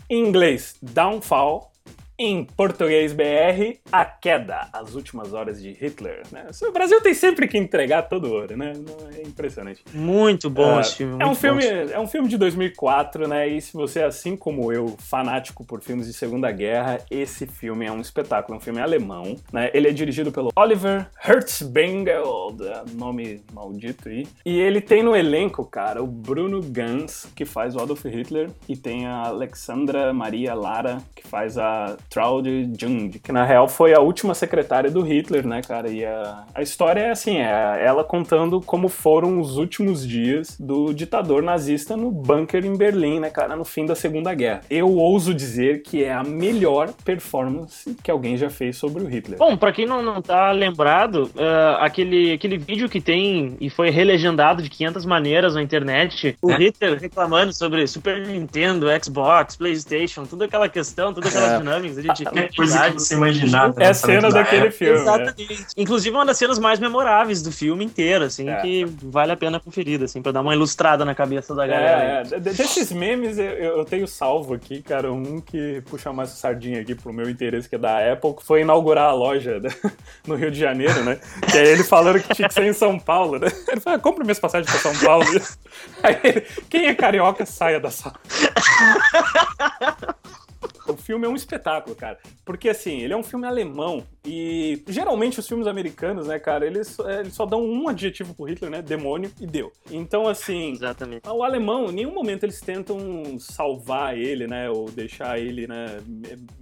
em 0.09 0.27
inglês 0.27 0.77
Downfall, 0.81 1.71
em 2.19 2.45
português 2.45 3.13
BR, 3.13 3.79
A 3.93 4.05
Queda, 4.05 4.69
As 4.73 4.95
Últimas 4.95 5.33
Horas 5.33 5.61
de 5.61 5.71
Hitler. 5.73 6.23
Né? 6.33 6.47
O 6.63 6.73
Brasil 6.73 7.01
tem 7.01 7.15
sempre 7.15 7.47
que 7.47 7.59
entregar 7.59 8.03
todo 8.03 8.33
ouro, 8.33 8.57
né? 8.57 8.73
É 9.17 9.23
impressionante. 9.23 9.83
Muito 9.93 10.49
bom 10.49 10.77
uh, 10.77 10.81
esse 10.81 10.97
filme. 10.97 11.23
É 11.23 11.27
um 11.27 11.35
filme, 11.35 11.65
é 11.65 12.01
um 12.01 12.07
filme 12.07 12.29
de 12.29 12.39
2004, 12.39 13.29
né? 13.29 13.49
E 13.49 13.61
se 13.61 13.73
você, 13.73 14.03
assim 14.03 14.37
como 14.37 14.73
eu, 14.73 14.97
fanático 14.99 15.65
por 15.65 15.81
filmes 15.83 16.07
de 16.07 16.13
Segunda 16.13 16.51
Guerra, 16.51 16.99
esse 17.11 17.47
filme 17.47 17.87
é 17.87 17.93
um 17.93 18.01
espetáculo, 18.01 18.55
é 18.55 18.59
um 18.59 18.61
filme 18.61 18.81
alemão, 18.81 19.37
né? 19.53 19.71
Ele 19.75 19.89
é 19.89 19.93
dirigido 19.93 20.33
pelo 20.33 20.51
Oliver 20.57 21.07
Hertzbengel, 21.23 22.57
nome 22.93 23.43
maldito 23.53 24.09
aí. 24.09 24.27
E 24.45 24.59
ele 24.59 24.81
tem 24.81 25.03
no 25.03 25.15
elenco, 25.15 25.65
cara, 25.65 26.03
o 26.03 26.07
Bruno 26.07 26.63
Gans, 26.63 27.29
que 27.35 27.45
faz 27.45 27.77
o 27.77 27.81
Adolf 27.81 28.05
Hitler, 28.05 28.51
e 28.69 28.77
tem 28.77 29.07
a 29.07 29.27
Alexandra 29.27 30.13
Maria 30.13 30.55
Lara, 30.55 30.99
que 31.15 31.27
faz 31.27 31.59
a 31.59 31.97
Traud 32.09 32.49
Jung, 32.79 33.19
que 33.19 33.33
na 33.33 33.45
real 33.45 33.69
foi 33.69 33.95
a 33.95 34.01
última 34.01 34.35
secretária 34.35 34.91
do 34.91 35.03
Hitler, 35.03 35.47
né, 35.47 35.61
cara? 35.63 35.89
E 35.89 36.05
a, 36.05 36.45
a 36.55 36.63
história 36.63 37.01
é 37.01 37.11
assim, 37.11 37.39
é 37.39 37.85
ela 37.85 38.05
contando 38.05 38.61
como 38.61 38.89
foram 38.89 39.41
os 39.41 39.57
últimos 39.57 40.07
dias 40.07 40.57
do 40.59 40.93
ditador 40.93 41.43
nazista 41.43 41.97
no 41.97 42.11
bunker 42.11 42.65
em 42.65 42.77
Berlim, 42.77 43.21
né, 43.21 43.31
cara, 43.31 43.57
no 43.57 43.65
fim 43.65 43.85
da 43.85 43.95
Segunda 43.95 44.35
Guerra. 44.35 44.61
Eu 44.71 44.91
ouso 44.91 45.35
dizer 45.35 45.83
que 45.83 46.05
é 46.05 46.13
a 46.13 46.23
melhor 46.23 46.93
performance 47.05 47.97
que 48.03 48.11
alguém 48.11 48.37
já 48.37 48.51
fez 48.51 48.77
sobre 48.77 49.03
o 49.03 49.07
Hitler. 49.07 49.39
Bom, 49.39 49.57
para 49.57 49.73
quem 49.73 49.87
não, 49.87 50.03
não 50.03 50.23
tá 50.23 50.53
lembrado, 50.53 51.31
uh, 51.35 51.77
aquele, 51.81 52.33
aquele 52.33 52.59
vídeo 52.59 52.89
que 52.89 53.01
tem 53.01 53.57
e 53.61 53.71
foi 53.71 53.91
relegendado 53.91 54.63
de 54.63 54.71
500 54.71 55.05
maneiras 55.05 55.55
na 55.55 55.63
internet, 55.63 56.37
o 56.43 56.51
é. 56.51 56.57
Hitler 56.57 56.99
reclamando 56.99 57.53
sobre 57.53 57.87
Super 57.87 58.27
Nintendo, 58.27 58.87
Xbox, 59.03 59.57
PlayStation, 59.57 60.25
toda 60.25 60.45
aquela 60.45 60.69
questão, 60.69 61.13
toda 61.13 61.29
aquela 61.29 61.55
é. 61.55 61.59
dinâmica 61.59 61.96
a 62.01 62.03
gente 62.03 62.25
qualquer 62.25 62.55
coisa 62.55 62.91
que 62.91 62.95
você 62.95 63.15
imaginar. 63.15 63.73
É 63.79 63.89
a 63.89 63.95
cena 63.95 64.31
daquele 64.31 64.71
filme. 64.71 65.01
Exatamente. 65.01 65.67
É. 65.77 65.77
Inclusive 65.77 66.15
uma 66.15 66.27
das 66.27 66.39
cenas 66.39 66.59
mais 66.59 66.79
memoráveis 66.79 67.43
do 67.43 67.53
filme 67.53 67.85
inteiro, 67.85 68.25
assim, 68.25 68.49
é. 68.49 68.61
que 68.61 68.85
vale 69.03 69.33
a 69.33 69.37
pena 69.37 69.61
conferir, 69.61 70.03
assim, 70.03 70.23
pra 70.23 70.33
dar 70.33 70.41
uma 70.41 70.55
ilustrada 70.55 71.05
na 71.05 71.15
cabeça 71.15 71.55
da 71.55 71.67
galera. 71.67 72.23
É, 72.31 72.41
desses 72.41 72.93
memes 72.93 73.39
eu, 73.39 73.45
eu, 73.45 73.85
tenho 73.85 74.07
salvo 74.07 74.55
aqui, 74.55 74.83
cara, 74.83 75.13
um 75.13 75.41
que 75.41 75.83
puxa 75.89 76.13
mais 76.13 76.31
sardinha 76.31 76.81
aqui 76.81 76.95
pro 76.95 77.13
meu 77.13 77.29
interesse, 77.29 77.69
que 77.69 77.75
é 77.75 77.79
da 77.79 78.13
Apple, 78.13 78.35
que 78.35 78.45
foi 78.45 78.63
inaugurar 78.63 79.11
a 79.11 79.13
loja 79.13 79.61
né, 79.61 79.71
no 80.27 80.35
Rio 80.35 80.51
de 80.51 80.59
Janeiro, 80.59 81.05
né? 81.05 81.19
Que 81.51 81.59
é 81.59 81.67
ele 81.67 81.85
falando 81.85 82.21
que 82.21 82.35
tinha 82.35 82.49
que 82.49 82.55
ser 82.55 82.65
em 82.65 82.73
São 82.73 82.99
Paulo, 82.99 83.39
né? 83.39 83.49
Ele 83.69 83.81
falou, 83.81 83.99
ah, 83.99 84.01
compra 84.01 84.25
minhas 84.25 84.39
passagens 84.39 84.71
pra 84.71 84.81
São 84.81 85.07
Paulo. 85.07 85.27
Aí 86.03 86.19
ele, 86.23 86.41
quem 86.69 86.87
é 86.87 86.95
carioca, 86.95 87.47
saia 87.47 87.81
da 87.81 87.91
sala. 87.91 88.17
O 90.89 90.97
filme 90.97 91.27
é 91.27 91.29
um 91.29 91.37
espetáculo, 91.37 91.95
cara. 91.95 92.19
Porque, 92.45 92.69
assim, 92.69 93.01
ele 93.01 93.13
é 93.13 93.17
um 93.17 93.23
filme 93.23 93.47
alemão 93.47 94.05
e 94.25 94.83
geralmente 94.89 95.39
os 95.39 95.47
filmes 95.47 95.67
americanos, 95.67 96.27
né, 96.27 96.39
cara, 96.39 96.67
eles, 96.67 96.99
é, 96.99 97.21
eles 97.21 97.35
só 97.35 97.47
dão 97.47 97.63
um 97.65 97.89
adjetivo 97.89 98.35
pro 98.35 98.47
Hitler, 98.47 98.71
né? 98.71 98.83
Demônio 98.83 99.31
e 99.41 99.47
deu. 99.47 99.73
Então, 99.91 100.27
assim. 100.27 100.73
Exatamente. 100.73 101.29
O 101.29 101.45
alemão, 101.45 101.91
em 101.91 101.93
nenhum 101.93 102.13
momento 102.13 102.45
eles 102.45 102.61
tentam 102.61 102.99
salvar 103.39 104.19
ele, 104.19 104.47
né? 104.47 104.69
Ou 104.69 104.91
deixar 104.91 105.39
ele, 105.39 105.67
né, 105.67 106.01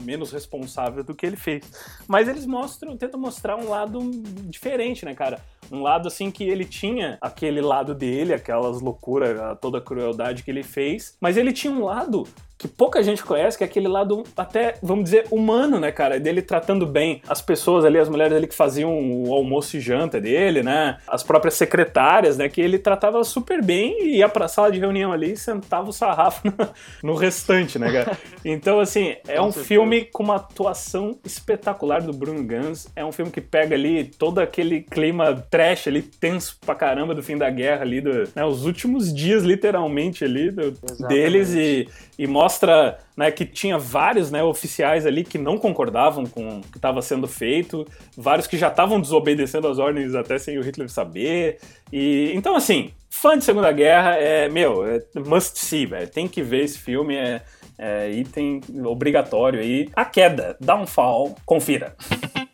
menos 0.02 0.30
responsável 0.30 1.02
do 1.02 1.14
que 1.14 1.24
ele 1.24 1.36
fez. 1.36 1.64
Mas 2.06 2.28
eles 2.28 2.44
mostram, 2.44 2.96
tentam 2.96 3.18
mostrar 3.18 3.56
um 3.56 3.68
lado 3.68 4.00
diferente, 4.44 5.04
né, 5.04 5.14
cara? 5.14 5.40
Um 5.72 5.82
lado, 5.82 6.08
assim, 6.08 6.30
que 6.30 6.44
ele 6.44 6.64
tinha 6.64 7.16
aquele 7.20 7.60
lado 7.62 7.94
dele, 7.94 8.34
aquelas 8.34 8.80
loucuras, 8.80 9.58
toda 9.60 9.78
a 9.78 9.80
crueldade 9.80 10.42
que 10.42 10.50
ele 10.50 10.62
fez. 10.62 11.16
Mas 11.20 11.36
ele 11.36 11.52
tinha 11.52 11.72
um 11.72 11.84
lado 11.84 12.26
que 12.56 12.68
pouca 12.68 13.02
gente 13.02 13.22
conhece, 13.22 13.58
que 13.58 13.64
é 13.64 13.66
aquele 13.66 13.88
lado 13.88 14.22
até, 14.36 14.74
vamos 14.82 15.04
dizer, 15.04 15.26
humano, 15.30 15.80
né, 15.80 15.90
cara? 15.90 16.18
Dele 16.20 16.40
tratando 16.40 16.86
bem 16.86 17.20
as 17.28 17.42
pessoas 17.42 17.84
ali, 17.84 17.98
as 17.98 18.08
mulheres 18.08 18.36
ali 18.36 18.46
que 18.46 18.54
faziam 18.54 18.92
o 18.92 19.32
almoço 19.34 19.76
e 19.76 19.80
janta 19.80 20.20
dele, 20.20 20.62
né? 20.62 20.98
As 21.08 21.22
próprias 21.22 21.54
secretárias, 21.54 22.36
né? 22.36 22.48
Que 22.48 22.60
ele 22.60 22.78
tratava 22.78 23.22
super 23.24 23.62
bem 23.62 24.02
e 24.02 24.18
ia 24.18 24.28
pra 24.28 24.48
sala 24.48 24.70
de 24.70 24.78
reunião 24.78 25.12
ali 25.12 25.32
e 25.32 25.36
sentava 25.36 25.88
o 25.88 25.92
sarrafo 25.92 26.46
no, 26.46 26.54
no 27.12 27.14
restante, 27.14 27.78
né, 27.78 27.90
cara? 27.90 28.18
Então, 28.44 28.78
assim, 28.80 29.16
é 29.26 29.40
um 29.40 29.52
filme 29.52 30.04
com 30.04 30.22
uma 30.22 30.36
atuação 30.36 31.18
espetacular 31.24 32.02
do 32.02 32.12
Bruno 32.12 32.42
Gans. 32.44 32.88
É 32.94 33.04
um 33.04 33.12
filme 33.12 33.30
que 33.30 33.40
pega 33.40 33.74
ali 33.74 34.04
todo 34.04 34.38
aquele 34.38 34.82
clima 34.82 35.34
trash 35.50 35.88
ali, 35.88 36.02
tenso 36.02 36.56
pra 36.64 36.74
caramba 36.74 37.14
do 37.14 37.22
fim 37.22 37.36
da 37.36 37.50
guerra 37.50 37.82
ali, 37.82 38.00
do, 38.00 38.28
né, 38.34 38.44
os 38.44 38.64
últimos 38.64 39.12
dias, 39.12 39.42
literalmente, 39.42 40.24
ali, 40.24 40.50
do, 40.50 40.72
deles 41.08 41.54
e, 41.54 41.88
e 42.18 42.26
mostra 42.26 42.98
né, 43.16 43.30
que 43.30 43.44
tinha 43.44 43.78
vários 43.78 44.30
né, 44.30 44.42
oficiais 44.42 45.06
ali 45.06 45.24
que 45.24 45.38
não 45.38 45.58
concordavam 45.58 46.24
com 46.26 46.58
o 46.58 46.60
que 46.60 46.78
estava 46.78 47.02
sendo 47.02 47.26
feito, 47.26 47.86
vários 48.16 48.46
que 48.46 48.56
já 48.56 48.68
estavam 48.68 49.00
desobedecendo 49.00 49.68
as 49.68 49.78
ordens 49.78 50.14
até 50.14 50.38
sem 50.38 50.58
o 50.58 50.62
Hitler 50.62 50.88
saber. 50.88 51.58
E 51.92 52.32
então 52.34 52.54
assim, 52.54 52.90
fã 53.10 53.36
de 53.36 53.44
Segunda 53.44 53.70
Guerra 53.72 54.16
é 54.16 54.48
meu, 54.48 54.86
é 54.86 55.02
must 55.26 55.58
see, 55.58 55.86
velho. 55.86 56.08
Tem 56.08 56.28
que 56.28 56.42
ver 56.42 56.64
esse 56.64 56.78
filme, 56.78 57.16
é, 57.16 57.42
é 57.78 58.10
item 58.10 58.60
obrigatório 58.84 59.60
aí. 59.60 59.88
A 59.94 60.04
queda, 60.04 60.56
Downfall, 60.60 61.34
confira. 61.44 61.94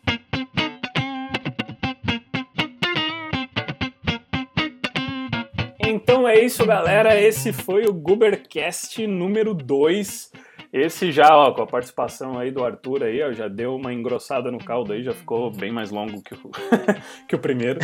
Então 5.91 6.25
é 6.25 6.39
isso, 6.39 6.65
galera. 6.65 7.19
Esse 7.19 7.51
foi 7.51 7.83
o 7.83 7.93
Gubercast 7.93 9.05
número 9.05 9.53
2. 9.53 10.31
Esse 10.71 11.11
já, 11.11 11.27
ó, 11.35 11.51
com 11.51 11.63
a 11.63 11.67
participação 11.67 12.39
aí 12.39 12.49
do 12.49 12.63
Arthur 12.63 13.03
aí, 13.03 13.21
ó, 13.21 13.33
já 13.33 13.49
deu 13.49 13.75
uma 13.75 13.91
engrossada 13.91 14.49
no 14.49 14.57
caldo 14.57 14.93
aí, 14.93 15.03
já 15.03 15.11
ficou 15.11 15.51
bem 15.51 15.69
mais 15.69 15.91
longo 15.91 16.23
que 16.23 16.33
o, 16.33 16.37
que 17.27 17.35
o 17.35 17.39
primeiro. 17.39 17.81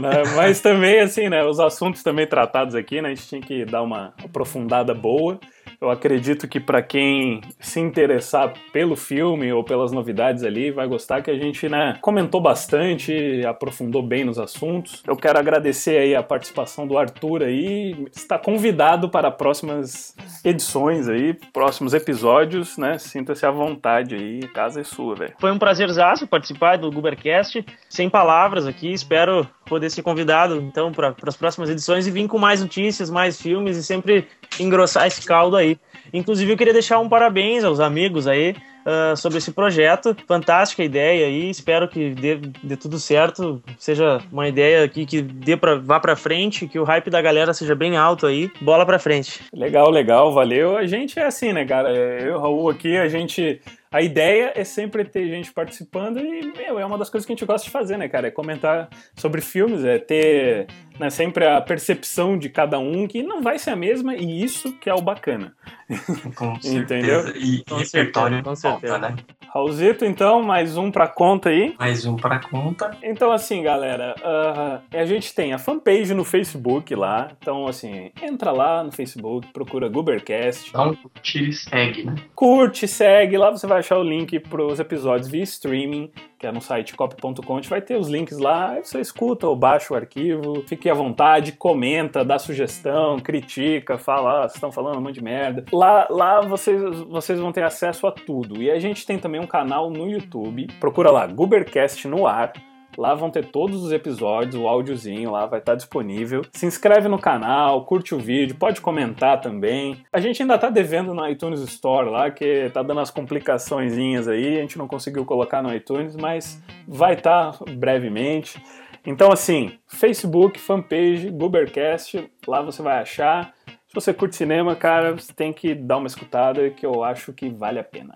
né? 0.00 0.22
Mas 0.36 0.60
também, 0.60 1.00
assim, 1.00 1.28
né, 1.28 1.44
os 1.44 1.58
assuntos 1.58 2.04
também 2.04 2.28
tratados 2.28 2.76
aqui, 2.76 3.02
né, 3.02 3.08
a 3.08 3.14
gente 3.14 3.26
tinha 3.26 3.40
que 3.40 3.64
dar 3.64 3.82
uma 3.82 4.14
aprofundada 4.24 4.94
boa. 4.94 5.40
Eu 5.80 5.90
acredito 5.90 6.46
que 6.46 6.60
para 6.60 6.82
quem 6.82 7.40
se 7.58 7.80
interessar 7.80 8.52
pelo 8.70 8.94
filme 8.94 9.50
ou 9.50 9.64
pelas 9.64 9.90
novidades 9.92 10.42
ali, 10.44 10.70
vai 10.70 10.86
gostar 10.86 11.22
que 11.22 11.30
a 11.30 11.38
gente, 11.38 11.70
né, 11.70 11.96
comentou 12.02 12.38
bastante, 12.38 13.42
aprofundou 13.46 14.02
bem 14.02 14.22
nos 14.22 14.38
assuntos. 14.38 15.02
Eu 15.06 15.16
quero 15.16 15.38
agradecer 15.38 15.96
aí 15.96 16.14
a 16.14 16.22
participação 16.22 16.86
do 16.86 16.98
Arthur 16.98 17.44
aí, 17.44 18.06
está 18.14 18.38
convidado 18.38 19.08
para 19.08 19.30
próximas 19.30 20.14
edições 20.44 21.08
aí, 21.08 21.32
próximos 21.50 21.94
episódios, 21.94 22.76
né? 22.76 22.98
Sinta-se 22.98 23.46
à 23.46 23.50
vontade 23.50 24.14
aí, 24.14 24.40
casa 24.48 24.82
é 24.82 24.84
sua, 24.84 25.14
velho. 25.14 25.32
Foi 25.40 25.50
um 25.50 25.58
prazerzaço 25.58 26.26
participar 26.26 26.76
do 26.76 26.92
Gubercast, 26.92 27.64
sem 27.88 28.10
palavras 28.10 28.66
aqui, 28.66 28.92
espero 28.92 29.48
poder 29.64 29.88
ser 29.88 30.02
convidado 30.02 30.56
então 30.56 30.92
para 30.92 31.14
as 31.26 31.36
próximas 31.36 31.70
edições 31.70 32.06
e 32.06 32.10
vir 32.10 32.26
com 32.26 32.38
mais 32.38 32.60
notícias, 32.60 33.08
mais 33.08 33.40
filmes 33.40 33.76
e 33.76 33.84
sempre 33.84 34.26
engrossar 34.58 35.06
esse 35.06 35.24
caldo 35.24 35.56
aí. 35.56 35.69
Inclusive, 36.12 36.52
eu 36.52 36.56
queria 36.56 36.72
deixar 36.72 36.98
um 36.98 37.08
parabéns 37.08 37.64
aos 37.64 37.80
amigos 37.80 38.26
aí 38.26 38.54
uh, 38.84 39.16
sobre 39.16 39.38
esse 39.38 39.52
projeto. 39.52 40.16
Fantástica 40.26 40.82
ideia 40.82 41.26
aí, 41.26 41.50
espero 41.50 41.88
que 41.88 42.10
dê, 42.10 42.36
dê 42.62 42.76
tudo 42.76 42.98
certo, 42.98 43.62
seja 43.78 44.20
uma 44.32 44.48
ideia 44.48 44.84
aqui 44.84 45.04
que 45.06 45.20
dê 45.20 45.56
pra, 45.56 45.76
vá 45.76 46.00
para 46.00 46.16
frente, 46.16 46.66
que 46.66 46.78
o 46.78 46.84
hype 46.84 47.10
da 47.10 47.20
galera 47.20 47.52
seja 47.52 47.74
bem 47.74 47.96
alto 47.96 48.26
aí. 48.26 48.50
Bola 48.60 48.86
para 48.86 48.98
frente. 48.98 49.40
Legal, 49.52 49.90
legal, 49.90 50.32
valeu. 50.32 50.76
A 50.76 50.86
gente 50.86 51.18
é 51.18 51.26
assim, 51.26 51.52
né, 51.52 51.64
cara? 51.64 51.90
Eu 51.90 52.26
e 52.26 52.30
o 52.30 52.38
Raul 52.38 52.70
aqui, 52.70 52.96
a 52.96 53.08
gente 53.08 53.60
a 53.92 54.00
ideia 54.00 54.52
é 54.54 54.62
sempre 54.62 55.04
ter 55.04 55.26
gente 55.26 55.52
participando 55.52 56.20
e, 56.20 56.52
meu, 56.56 56.78
é 56.78 56.86
uma 56.86 56.96
das 56.96 57.10
coisas 57.10 57.26
que 57.26 57.32
a 57.32 57.34
gente 57.34 57.44
gosta 57.44 57.64
de 57.64 57.72
fazer, 57.72 57.96
né, 57.96 58.08
cara? 58.08 58.28
É 58.28 58.30
comentar 58.30 58.88
sobre 59.16 59.40
filmes, 59.40 59.84
é 59.84 59.98
ter 59.98 60.68
né, 61.00 61.08
sempre 61.08 61.46
a 61.46 61.58
percepção 61.62 62.36
de 62.36 62.50
cada 62.50 62.78
um 62.78 63.08
que 63.08 63.22
não 63.22 63.40
vai 63.40 63.58
ser 63.58 63.70
a 63.70 63.76
mesma 63.76 64.14
e 64.14 64.44
isso 64.44 64.70
que 64.74 64.90
é 64.90 64.94
o 64.94 65.00
bacana. 65.00 65.54
Com 66.36 66.52
Entendeu? 66.62 67.22
certeza. 67.22 67.38
E 67.38 67.64
Com 67.64 67.76
repertório 67.76 68.36
certeza, 68.36 68.42
com 68.44 68.54
certeza. 68.54 68.98
né? 68.98 69.16
Raulzito, 69.52 70.04
então, 70.04 70.42
mais 70.42 70.76
um 70.76 70.92
pra 70.92 71.08
conta 71.08 71.48
aí. 71.48 71.74
Mais 71.76 72.04
um 72.06 72.14
pra 72.14 72.38
conta. 72.38 72.96
Então, 73.02 73.32
assim, 73.32 73.62
galera, 73.62 74.14
ah, 74.22 74.80
a 74.92 75.04
gente 75.04 75.34
tem 75.34 75.52
a 75.52 75.58
fanpage 75.58 76.14
no 76.14 76.22
Facebook 76.24 76.94
lá. 76.94 77.32
Então, 77.40 77.66
assim, 77.66 78.12
entra 78.22 78.52
lá 78.52 78.84
no 78.84 78.92
Facebook, 78.92 79.48
procura 79.48 79.88
Gubercast. 79.88 80.72
Dá 80.72 80.84
um 80.84 80.94
curtir 80.94 81.48
e 81.48 81.52
segue, 81.52 82.04
né? 82.04 82.14
Curte, 82.34 82.86
segue, 82.86 83.36
lá 83.36 83.50
você 83.50 83.66
vai 83.66 83.80
achar 83.80 83.98
o 83.98 84.04
link 84.04 84.38
pros 84.38 84.78
episódios 84.78 85.28
via 85.28 85.42
streaming, 85.42 86.12
que 86.38 86.46
é 86.46 86.52
no 86.52 86.60
site 86.60 86.94
cop.com, 86.94 87.52
a 87.54 87.56
gente 87.60 87.68
vai 87.68 87.80
ter 87.82 87.96
os 87.96 88.08
links 88.08 88.38
lá, 88.38 88.70
aí 88.70 88.84
você 88.84 89.00
escuta 89.00 89.48
ou 89.48 89.56
baixa 89.56 89.92
o 89.92 89.96
arquivo, 89.96 90.62
fique 90.68 90.88
à 90.90 90.94
vontade, 90.94 91.52
comenta, 91.52 92.24
dá 92.24 92.38
sugestão, 92.38 93.18
critica, 93.18 93.98
fala, 93.98 94.30
ah, 94.30 94.40
vocês 94.42 94.54
estão 94.54 94.72
falando 94.72 94.98
um 94.98 95.00
monte 95.00 95.14
de 95.14 95.24
merda. 95.24 95.64
Lá, 95.72 96.06
lá 96.10 96.40
vocês, 96.40 96.80
vocês 97.08 97.38
vão 97.38 97.52
ter 97.52 97.64
acesso 97.64 98.06
a 98.06 98.12
tudo. 98.12 98.62
E 98.62 98.70
a 98.70 98.78
gente 98.78 99.06
tem 99.06 99.18
também 99.18 99.40
um 99.40 99.46
canal 99.46 99.90
no 99.90 100.08
YouTube, 100.08 100.66
procura 100.78 101.10
lá, 101.10 101.26
Gubercast 101.26 102.06
no 102.08 102.26
ar, 102.26 102.52
Lá 102.98 103.14
vão 103.14 103.30
ter 103.30 103.46
todos 103.46 103.82
os 103.82 103.92
episódios, 103.92 104.54
o 104.54 104.66
áudiozinho 104.66 105.30
lá 105.30 105.46
vai 105.46 105.60
estar 105.60 105.74
disponível. 105.74 106.42
Se 106.52 106.66
inscreve 106.66 107.08
no 107.08 107.18
canal, 107.18 107.84
curte 107.84 108.14
o 108.14 108.18
vídeo, 108.18 108.56
pode 108.56 108.80
comentar 108.80 109.40
também. 109.40 110.04
A 110.12 110.20
gente 110.20 110.42
ainda 110.42 110.58
tá 110.58 110.68
devendo 110.68 111.14
no 111.14 111.26
iTunes 111.28 111.60
Store 111.60 112.10
lá, 112.10 112.30
que 112.30 112.68
tá 112.70 112.82
dando 112.82 113.00
as 113.00 113.10
complicaçõezinhas 113.10 114.26
aí, 114.26 114.58
a 114.58 114.60
gente 114.60 114.76
não 114.76 114.88
conseguiu 114.88 115.24
colocar 115.24 115.62
no 115.62 115.74
iTunes, 115.74 116.16
mas 116.16 116.60
vai 116.86 117.14
estar 117.14 117.56
brevemente. 117.70 118.60
Então 119.04 119.32
assim, 119.32 119.78
Facebook, 119.86 120.58
fanpage, 120.58 121.30
Gubercast, 121.30 122.30
lá 122.46 122.62
você 122.62 122.82
vai 122.82 123.00
achar. 123.00 123.54
Se 123.66 123.94
você 123.94 124.14
curte 124.14 124.36
cinema, 124.36 124.76
cara, 124.76 125.12
você 125.12 125.32
tem 125.32 125.52
que 125.52 125.74
dar 125.74 125.96
uma 125.96 126.06
escutada 126.06 126.70
que 126.70 126.86
eu 126.86 127.02
acho 127.02 127.32
que 127.32 127.48
vale 127.48 127.78
a 127.78 127.84
pena. 127.84 128.14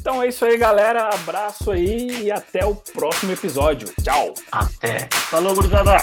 Então 0.00 0.22
é 0.22 0.28
isso 0.28 0.44
aí, 0.44 0.56
galera. 0.56 1.08
Abraço 1.12 1.72
aí 1.72 2.22
e 2.22 2.30
até 2.30 2.64
o 2.64 2.74
próximo 2.74 3.32
episódio. 3.32 3.92
Tchau! 4.02 4.32
Até. 4.52 5.08
Falou, 5.12 5.54
gurizada! 5.54 5.96